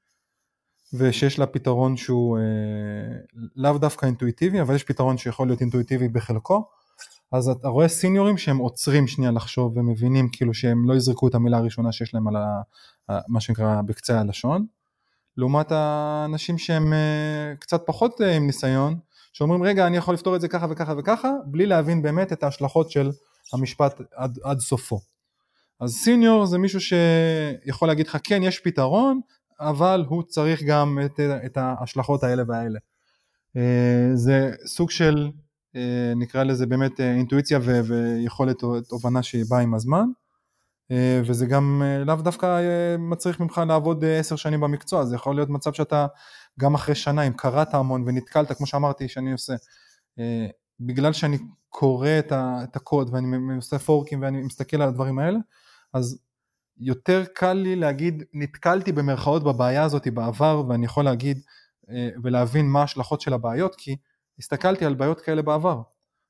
[0.94, 2.42] ושיש לה פתרון שהוא אה,
[3.56, 6.68] לאו דווקא אינטואיטיבי, אבל יש פתרון שיכול להיות אינטואיטיבי בחלקו,
[7.32, 11.56] אז אתה רואה סיניורים שהם עוצרים שנייה לחשוב ומבינים כאילו שהם לא יזרקו את המילה
[11.56, 12.62] הראשונה שיש להם על ה,
[13.28, 14.66] מה שנקרא בקצה הלשון,
[15.36, 18.98] לעומת האנשים שהם אה, קצת פחות אה, עם ניסיון,
[19.32, 22.90] שאומרים רגע אני יכול לפתור את זה ככה וככה וככה, בלי להבין באמת את ההשלכות
[22.90, 23.10] של
[23.52, 25.11] המשפט עד, עד סופו.
[25.82, 29.20] אז סיניור זה מישהו שיכול להגיד לך כן יש פתרון,
[29.60, 32.78] אבל הוא צריך גם את, את ההשלכות האלה והאלה.
[33.56, 35.30] אה, זה סוג של
[36.16, 38.56] נקרא לזה באמת אינטואיציה ויכולת
[38.88, 40.04] תובנה שהיא באה עם הזמן.
[41.24, 42.60] וזה גם לאו דווקא
[42.98, 46.06] מצריך ממך לעבוד עשר שנים במקצוע, זה יכול להיות מצב שאתה
[46.60, 49.54] גם אחרי שנה, אם קראת המון ונתקלת, כמו שאמרתי שאני עושה,
[50.80, 55.38] בגלל שאני קורא את הקוד ואני עושה פורקים ואני מסתכל על הדברים האלה,
[55.92, 56.18] אז
[56.78, 61.40] יותר קל לי להגיד נתקלתי במרכאות בבעיה הזאת בעבר ואני יכול להגיד
[62.22, 63.96] ולהבין מה ההשלכות של הבעיות כי
[64.38, 65.82] הסתכלתי על בעיות כאלה בעבר.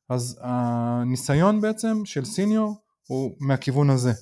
[0.09, 2.77] אז הניסיון בעצם של סיניור
[3.07, 4.13] הוא מהכיוון הזה.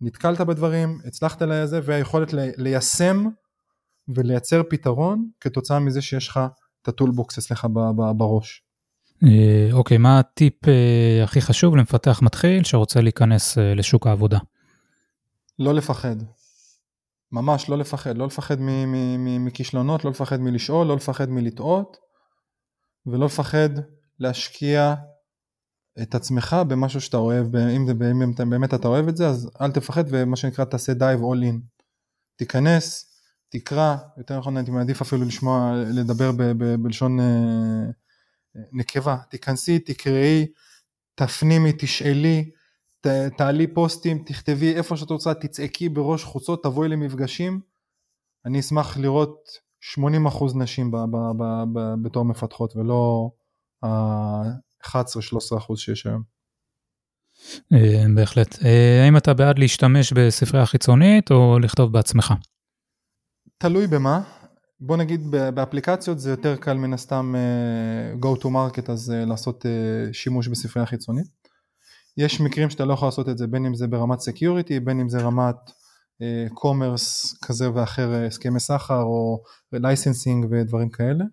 [0.00, 3.24] נתקלת בדברים, הצלחת לזה והיכולת ליישם
[4.08, 6.40] ולייצר פתרון כתוצאה מזה שיש לך
[6.82, 7.66] את הטולבוקס אצלך
[8.16, 8.62] בראש.
[9.72, 10.54] אוקיי, מה הטיפ
[11.24, 14.38] הכי חשוב למפתח מתחיל שרוצה להיכנס לשוק העבודה?
[15.58, 16.16] לא לפחד.
[17.32, 18.56] ממש לא לפחד, לא לפחד
[19.40, 21.96] מכישלונות, לא לפחד מלשאול, לא לפחד מלטעות
[23.06, 23.68] ולא לפחד
[24.18, 24.94] להשקיע
[26.02, 29.72] את עצמך במשהו שאתה אוהב, אם, זה, אם באמת אתה אוהב את זה, אז אל
[29.72, 31.60] תפחד ומה שנקרא תעשה דייב all in.
[32.36, 33.14] תיכנס,
[33.48, 37.90] תקרא, יותר נכון הייתי מעדיף אפילו לשמוע, לדבר ב, ב, בלשון אה,
[38.72, 40.46] נקבה, תיכנסי, תקראי,
[41.14, 42.50] תפנימי, תשאלי,
[43.00, 43.06] ת,
[43.36, 47.60] תעלי פוסטים, תכתבי איפה שאת רוצה, תצעקי בראש חוצות, תבואי למפגשים.
[48.46, 49.48] אני אשמח לראות
[49.98, 53.30] 80% נשים ב, ב, ב, ב, בתור מפתחות ולא
[53.82, 56.22] ה-11-13% שיש היום.
[58.14, 58.58] בהחלט.
[59.04, 62.34] האם אתה בעד להשתמש בספרייה חיצונית או לכתוב בעצמך?
[63.58, 64.22] תלוי במה.
[64.80, 69.66] בוא נגיד באפליקציות זה יותר קל מן הסתם uh, go to market אז לעשות
[70.12, 71.26] שימוש בספרייה חיצונית.
[72.18, 75.08] יש מקרים שאתה לא יכול לעשות את זה בין אם זה ברמת security בין אם
[75.08, 75.56] זה רמת
[76.54, 81.24] commerce uh, כזה ואחר הסכמי סחר או licensing ודברים כאלה.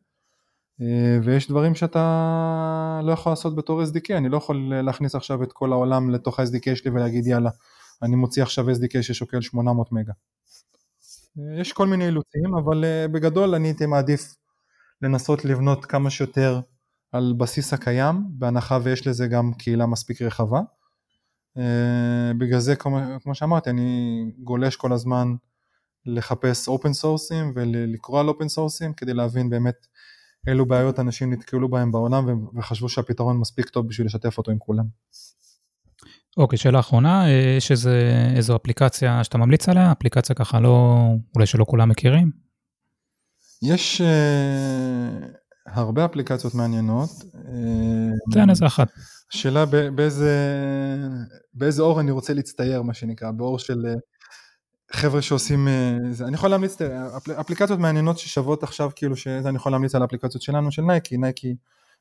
[0.81, 0.83] Uh,
[1.23, 5.71] ויש דברים שאתה לא יכול לעשות בתור SDK, אני לא יכול להכניס עכשיו את כל
[5.71, 7.49] העולם לתוך ה-SDK שלי ולהגיד יאללה
[8.03, 10.13] אני מוציא עכשיו SDK ששוקל 800 מגה.
[11.61, 14.35] יש כל מיני אילוצים, אבל אה, בגדול אני הייתי מעדיף
[15.01, 16.59] לנסות לבנות כמה שיותר
[17.15, 20.61] על בסיס הקיים, בהנחה ויש לזה גם קהילה מספיק רחבה.
[21.57, 25.35] אה, בגלל זה, כמו, כמו שאמרתי, אני גולש כל הזמן
[26.05, 29.87] לחפש open source ים ולקרוא על open source ים כדי להבין באמת
[30.47, 34.85] אילו בעיות אנשים נתקלו בהם בעולם וחשבו שהפתרון מספיק טוב בשביל לשתף אותו עם כולם.
[36.37, 39.91] אוקיי, שאלה אחרונה, אה, יש איזה, איזו אפליקציה שאתה ממליץ עליה?
[39.91, 42.31] אפליקציה ככה לא, אולי שלא כולם מכירים?
[43.61, 44.05] יש uh,
[45.65, 47.09] הרבה אפליקציות מעניינות.
[47.35, 47.51] אה,
[48.33, 48.87] תן איזה אחת.
[49.33, 49.65] השאלה
[49.95, 50.31] באיזה,
[51.53, 53.85] באיזה אור אני רוצה להצטייר, מה שנקרא, באור של
[54.91, 55.67] חבר'ה שעושים,
[56.11, 56.77] זה, אני יכול להמליץ,
[57.39, 61.55] אפליקציות מעניינות ששוות עכשיו, כאילו, שאני יכול להמליץ על האפליקציות שלנו, של נייקי, נייקי,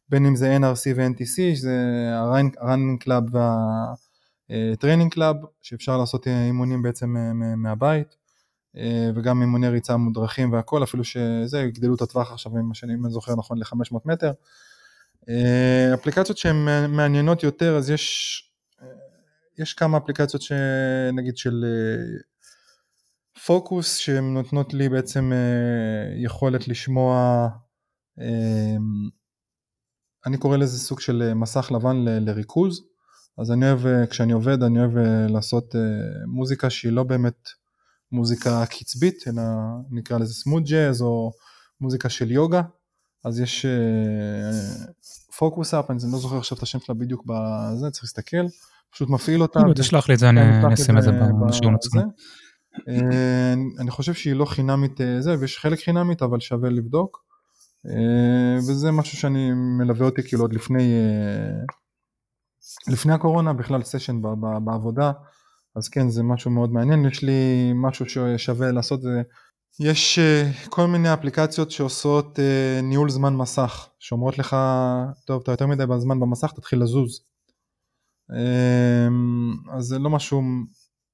[0.09, 1.75] בין אם זה NRC ו-NTC, שזה
[2.15, 3.55] ה-Running Club וה...
[4.79, 8.17] Training אה, Club, שאפשר לעשות אה, אימונים בעצם אה, מהבית,
[9.15, 13.59] וגם אימוני ריצה מודרכים והכל, אפילו שזה, הגדלו את הטווח עכשיו, אם אני זוכר נכון,
[13.59, 14.33] ל-500 מטר.
[15.95, 16.57] אפליקציות שהן
[16.89, 18.41] מעניינות יותר, אז יש,
[19.59, 21.65] יש כמה אפליקציות שנגיד של
[23.47, 25.33] פוקוס, שהן נותנות לי בעצם
[26.17, 27.49] יכולת לשמוע,
[30.27, 32.83] אני קורא לזה סוג של מסך לבן לריכוז.
[33.39, 35.81] אז אני אוהב, אה, כשאני עובד, אני אוהב אה, לעשות אה,
[36.27, 37.49] מוזיקה שהיא לא באמת
[38.15, 39.43] מוזיקה קצבית, אלא
[39.91, 41.33] נקרא לזה סמוט ג'אז או
[41.81, 42.63] מוזיקה של יוגה,
[43.25, 43.67] אז יש
[45.39, 48.47] פוקוס אפ, אני לא זוכר עכשיו את השם שלה בדיוק בזה, צריך להסתכל,
[48.91, 49.61] פשוט מפעיל אותה.
[49.75, 51.11] תשלח לי את זה, אני אשים את זה
[51.47, 52.03] בשיעור עצמו.
[53.79, 57.25] אני חושב שהיא לא חינמית זה, ויש חלק חינמית, אבל שווה לבדוק.
[58.69, 60.93] וזה משהו שאני מלווה אותי כאילו עוד לפני
[62.89, 64.23] לפני הקורונה בכלל סשן
[64.65, 65.13] בעבודה,
[65.77, 69.23] אז כן זה משהו מאוד מעניין, יש לי משהו ששווה לעשות זה,
[69.81, 74.57] יש אה, כל מיני אפליקציות שעושות אה, ניהול זמן מסך, שאומרות לך,
[75.27, 77.21] טוב אתה יותר מדי בזמן במסך תתחיל לזוז,
[78.31, 80.43] אמ, אז זה לא משהו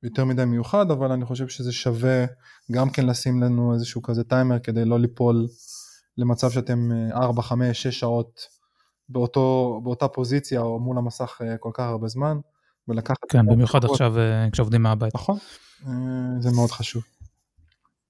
[0.03, 2.25] יותר מדי מיוחד, אבל אני חושב שזה שווה
[2.73, 5.47] גם כן לשים לנו איזשהו כזה טיימר כדי לא ליפול
[6.17, 8.41] למצב שאתם 4, 5, 6 שעות
[9.09, 12.39] באותו, באותה פוזיציה או מול המסך אה, כל כך הרבה זמן,
[12.89, 13.17] ולקחת...
[13.29, 15.15] כן, במיוחד עכשיו אה, כשעובדים מהבית.
[15.15, 15.39] נכון,
[15.87, 15.93] אה,
[16.41, 17.03] זה מאוד חשוב.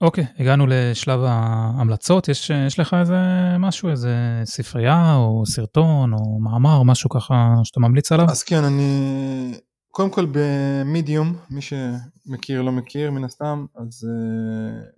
[0.00, 3.16] אוקיי, הגענו לשלב ההמלצות, יש, יש לך איזה
[3.58, 8.26] משהו, איזה ספרייה או סרטון או מאמר, משהו ככה שאתה ממליץ עליו?
[8.30, 9.60] אז כן, אני
[9.90, 14.08] קודם כל במדיום, מי שמכיר לא מכיר מן הסתם, אז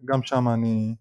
[0.05, 0.94] גם שם אני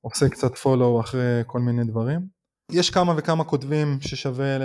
[0.00, 2.39] עושה קצת פולו אחרי כל מיני דברים.
[2.72, 4.58] יש כמה וכמה כותבים ששווה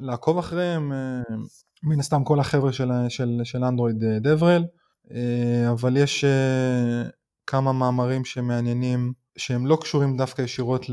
[0.00, 1.36] לעקוב אחריהם, אה,
[1.82, 4.64] מן הסתם כל החבר'ה של, של, של אנדרואיד אה, דברל,
[5.14, 6.24] אה, אבל יש
[7.46, 10.86] כמה מאמרים שמעניינים, שהם לא קשורים דווקא ישירות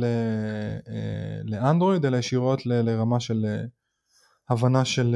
[1.44, 3.46] לאנדרואיד, אלא ישירות לרמה של
[4.50, 5.16] הבנה של,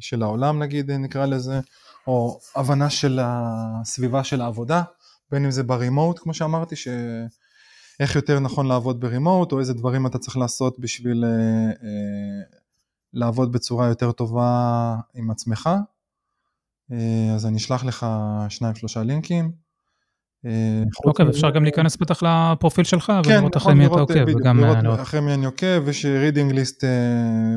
[0.00, 1.60] של העולם נגיד נקרא לזה,
[2.06, 4.82] או הבנה של הסביבה של העבודה,
[5.30, 6.88] בין אם זה ברימוט כמו שאמרתי, ש...
[8.00, 11.30] איך יותר נכון לעבוד ברימוט, או איזה דברים אתה צריך לעשות בשביל אה,
[11.68, 12.42] אה,
[13.12, 15.70] לעבוד בצורה יותר טובה עם עצמך.
[16.92, 18.06] אה, אז אני אשלח לך
[18.48, 19.52] שניים שלושה לינקים.
[21.04, 24.24] אוקיי, ואפשר גם להיכנס בטח לפרופיל שלך ולראות אחרי מי אתה עוקב.
[24.36, 26.84] וגם לראות אחרי מי אני עוקב, יש reading list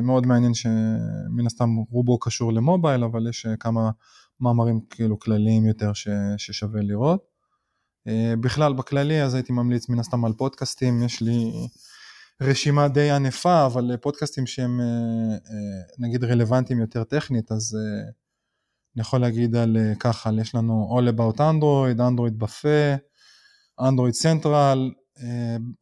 [0.02, 3.90] מאוד מעניין שמן הסתם רובו קשור למובייל, אבל יש כמה
[4.40, 5.92] מאמרים כאילו כלליים יותר
[6.36, 7.33] ששווה לראות.
[8.08, 11.52] אה, בכלל בכללי אז הייתי ממליץ מן הסתם על פודקאסטים, יש לי
[12.42, 14.86] רשימה די ענפה, אבל פודקאסטים שהם אה,
[15.34, 17.78] אה, נגיד רלוונטיים יותר טכנית, אז
[18.94, 22.98] אני יכול להגיד על ככה, יש לנו All About Android, Android Buffet,
[23.80, 24.78] Android Central,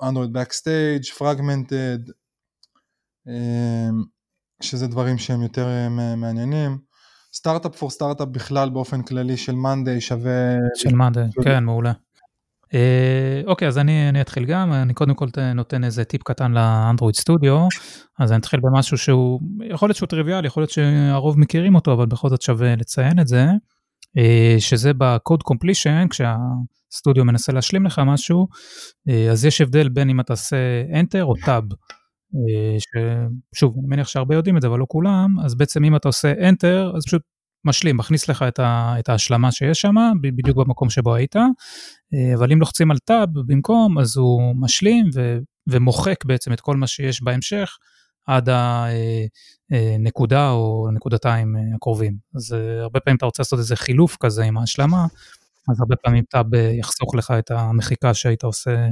[0.02, 2.12] Android Backstage, Fragmented,
[4.62, 6.78] שזה דברים שהם יותר מעניינים.
[7.34, 10.56] סטארט-אפ פור סטארט-אפ בכלל באופן כללי של מאנדיי שווה...
[10.74, 11.92] של מאנדיי, כן, מעולה.
[12.74, 17.14] אה, אוקיי, אז אני, אני אתחיל גם, אני קודם כל נותן איזה טיפ קטן לאנדרואיד
[17.14, 17.68] סטודיו,
[18.18, 19.40] אז אני אתחיל במשהו שהוא,
[19.70, 23.28] יכול להיות שהוא טריוויאלי, יכול להיות שהרוב מכירים אותו, אבל בכל זאת שווה לציין את
[23.28, 23.46] זה.
[24.58, 28.48] שזה בקוד קומפלישן, כשהסטודיו מנסה להשלים לך משהו,
[29.30, 30.56] אז יש הבדל בין אם אתה עושה
[30.92, 31.74] Enter או Tab.
[32.78, 36.32] ששוב, אני מניח שהרבה יודעים את זה, אבל לא כולם, אז בעצם אם אתה עושה
[36.32, 37.22] Enter, אז פשוט
[37.64, 41.36] משלים, מכניס לך את, ה, את ההשלמה שיש שם, בדיוק במקום שבו היית,
[42.34, 46.86] אבל אם לוחצים על טאב במקום, אז הוא משלים ו, ומוחק בעצם את כל מה
[46.86, 47.76] שיש בהמשך
[48.26, 48.48] עד
[49.70, 52.16] הנקודה או נקודתיים הקרובים.
[52.36, 55.06] אז הרבה פעמים אתה רוצה לעשות איזה חילוף כזה עם ההשלמה,
[55.70, 58.86] אז הרבה פעמים טאב יחסוך לך את המחיקה שהיית עושה,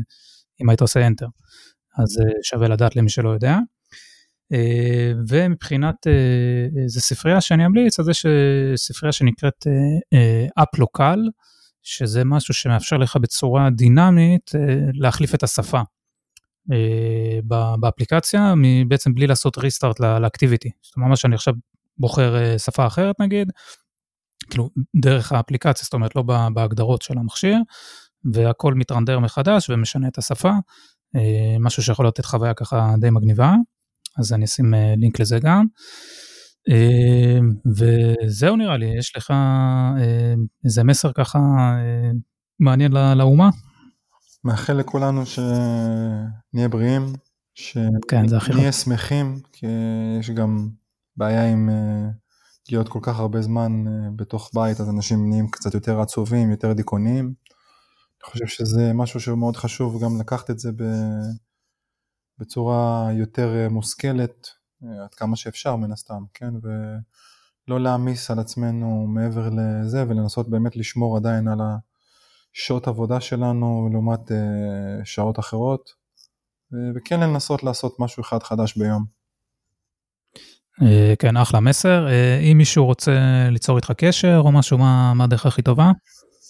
[0.63, 1.29] אם היית עושה Enter.
[1.99, 3.59] אז שווה לדעת למי שלא יודע.
[4.53, 6.07] אה, ומבחינת
[6.83, 9.67] איזה אה, ספרייה שאני אמליץ, אז יש אה, ספרייה שנקראת
[10.55, 11.19] אפלוקל,
[11.83, 14.51] שזה משהו שמאפשר לך בצורה דינמית
[14.95, 15.81] להחליף את השפה
[17.81, 18.55] באפליקציה,
[18.89, 20.71] בעצם בלי לעשות ריסטארט לאקטיביטי.
[20.83, 21.55] זאת אומרת, ממש אני עכשיו
[21.99, 23.53] בוחר שפה אחרת נגיד,
[24.51, 26.23] כאילו דרך האפליקציה, זאת אומרת לא
[26.55, 27.57] בהגדרות של המכשיר,
[28.33, 30.53] והכל מתרנדר מחדש ומשנה את השפה,
[31.61, 33.55] משהו שיכול לתת חוויה ככה די מגניבה.
[34.19, 35.67] אז אני אשים אה, לינק לזה גם.
[36.71, 37.39] אה,
[37.77, 40.35] וזהו נראה לי, יש לך אה,
[40.65, 41.39] איזה מסר ככה
[42.61, 43.51] מעניין לאומה?
[44.45, 47.13] מאחל לכולנו שנהיה בריאים,
[48.09, 49.67] כן, שנהיה שמחים, כי
[50.21, 50.69] יש גם
[51.17, 51.71] בעיה עם
[52.71, 53.85] להיות כל כך הרבה זמן
[54.17, 57.25] בתוך בית, אז אנשים נהיים קצת יותר עצובים, יותר דיכאוניים.
[57.25, 60.83] אני חושב שזה משהו שהוא מאוד חשוב גם לקחת את זה ב...
[62.41, 64.49] בצורה יותר אה, מושכלת,
[64.85, 66.55] אה, עד כמה שאפשר מן הסתם, כן?
[66.63, 71.59] ולא להעמיס על עצמנו מעבר לזה, ולנסות באמת לשמור עדיין על
[72.55, 76.01] השעות עבודה שלנו לעומת אה, שעות אחרות,
[76.95, 79.05] וכן לנסות לעשות משהו אחד חדש ביום.
[81.19, 82.07] כן, אחלה מסר.
[82.53, 83.13] אם מישהו רוצה
[83.51, 85.93] ליצור איתך קשר או משהו, מה הדרך הכי טובה?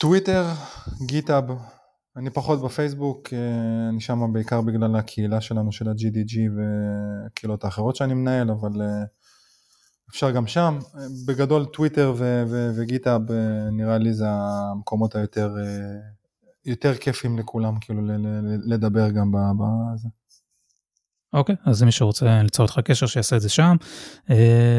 [0.01, 0.47] טוויטר,
[1.07, 1.45] גיטאב,
[2.16, 8.15] אני פחות בפייסבוק, אה, אני שם בעיקר בגלל הקהילה שלנו של ה-GDG והקהילות האחרות שאני
[8.15, 9.05] מנהל, אבל אה,
[10.11, 10.78] אפשר גם שם.
[11.27, 12.15] בגדול טוויטר
[12.77, 13.23] וגיטאב
[13.73, 15.55] נראה לי זה המקומות היותר
[16.65, 18.03] יותר כיפים לכולם, כאילו
[18.66, 20.09] לדבר גם בזה.
[21.32, 23.77] אוקיי, okay, אז אם מישהו רוצה ליצור איתך קשר, שיעשה את זה שם.
[24.28, 24.32] Uh,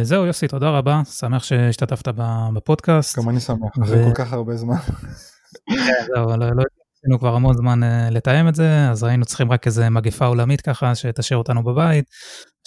[0.04, 2.08] זהו, יוסי, תודה רבה, שמח שהשתתפת
[2.54, 3.20] בפודקאסט.
[3.20, 3.84] גם אני שמח, ו...
[3.84, 4.76] אחרי כל כך הרבה זמן.
[5.70, 6.64] כן, זהו, לא, לא
[7.04, 10.62] עשינו כבר המון זמן אה, לתאם את זה, אז היינו צריכים רק איזה מגפה עולמית
[10.62, 12.06] ככה שתשאיר אותנו בבית,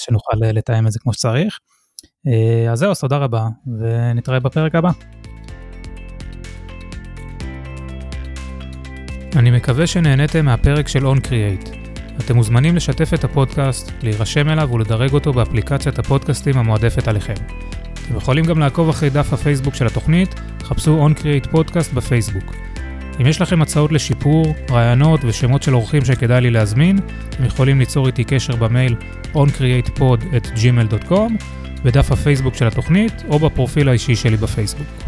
[0.00, 1.58] שנוכל אה, לתאם את זה כמו שצריך.
[2.26, 3.46] אה, אז זהו, אז תודה רבה,
[3.80, 4.90] ונתראה בפרק הבא.
[9.36, 11.76] אני מקווה שנהניתם מהפרק של OnCreate.
[12.24, 17.34] אתם מוזמנים לשתף את הפודקאסט, להירשם אליו ולדרג אותו באפליקציית הפודקאסטים המועדפת עליכם.
[17.92, 22.73] אתם יכולים גם לעקוב אחרי דף הפייסבוק של התוכנית, חפשו OnCreate פודקאסט בפייסבוק.
[23.20, 28.06] אם יש לכם הצעות לשיפור, רעיונות ושמות של אורחים שכדאי לי להזמין, אתם יכולים ליצור
[28.06, 28.94] איתי קשר במייל
[29.34, 31.32] oncreatepod@gmail.com,
[31.84, 35.03] בדף הפייסבוק של התוכנית או בפרופיל האישי שלי בפייסבוק.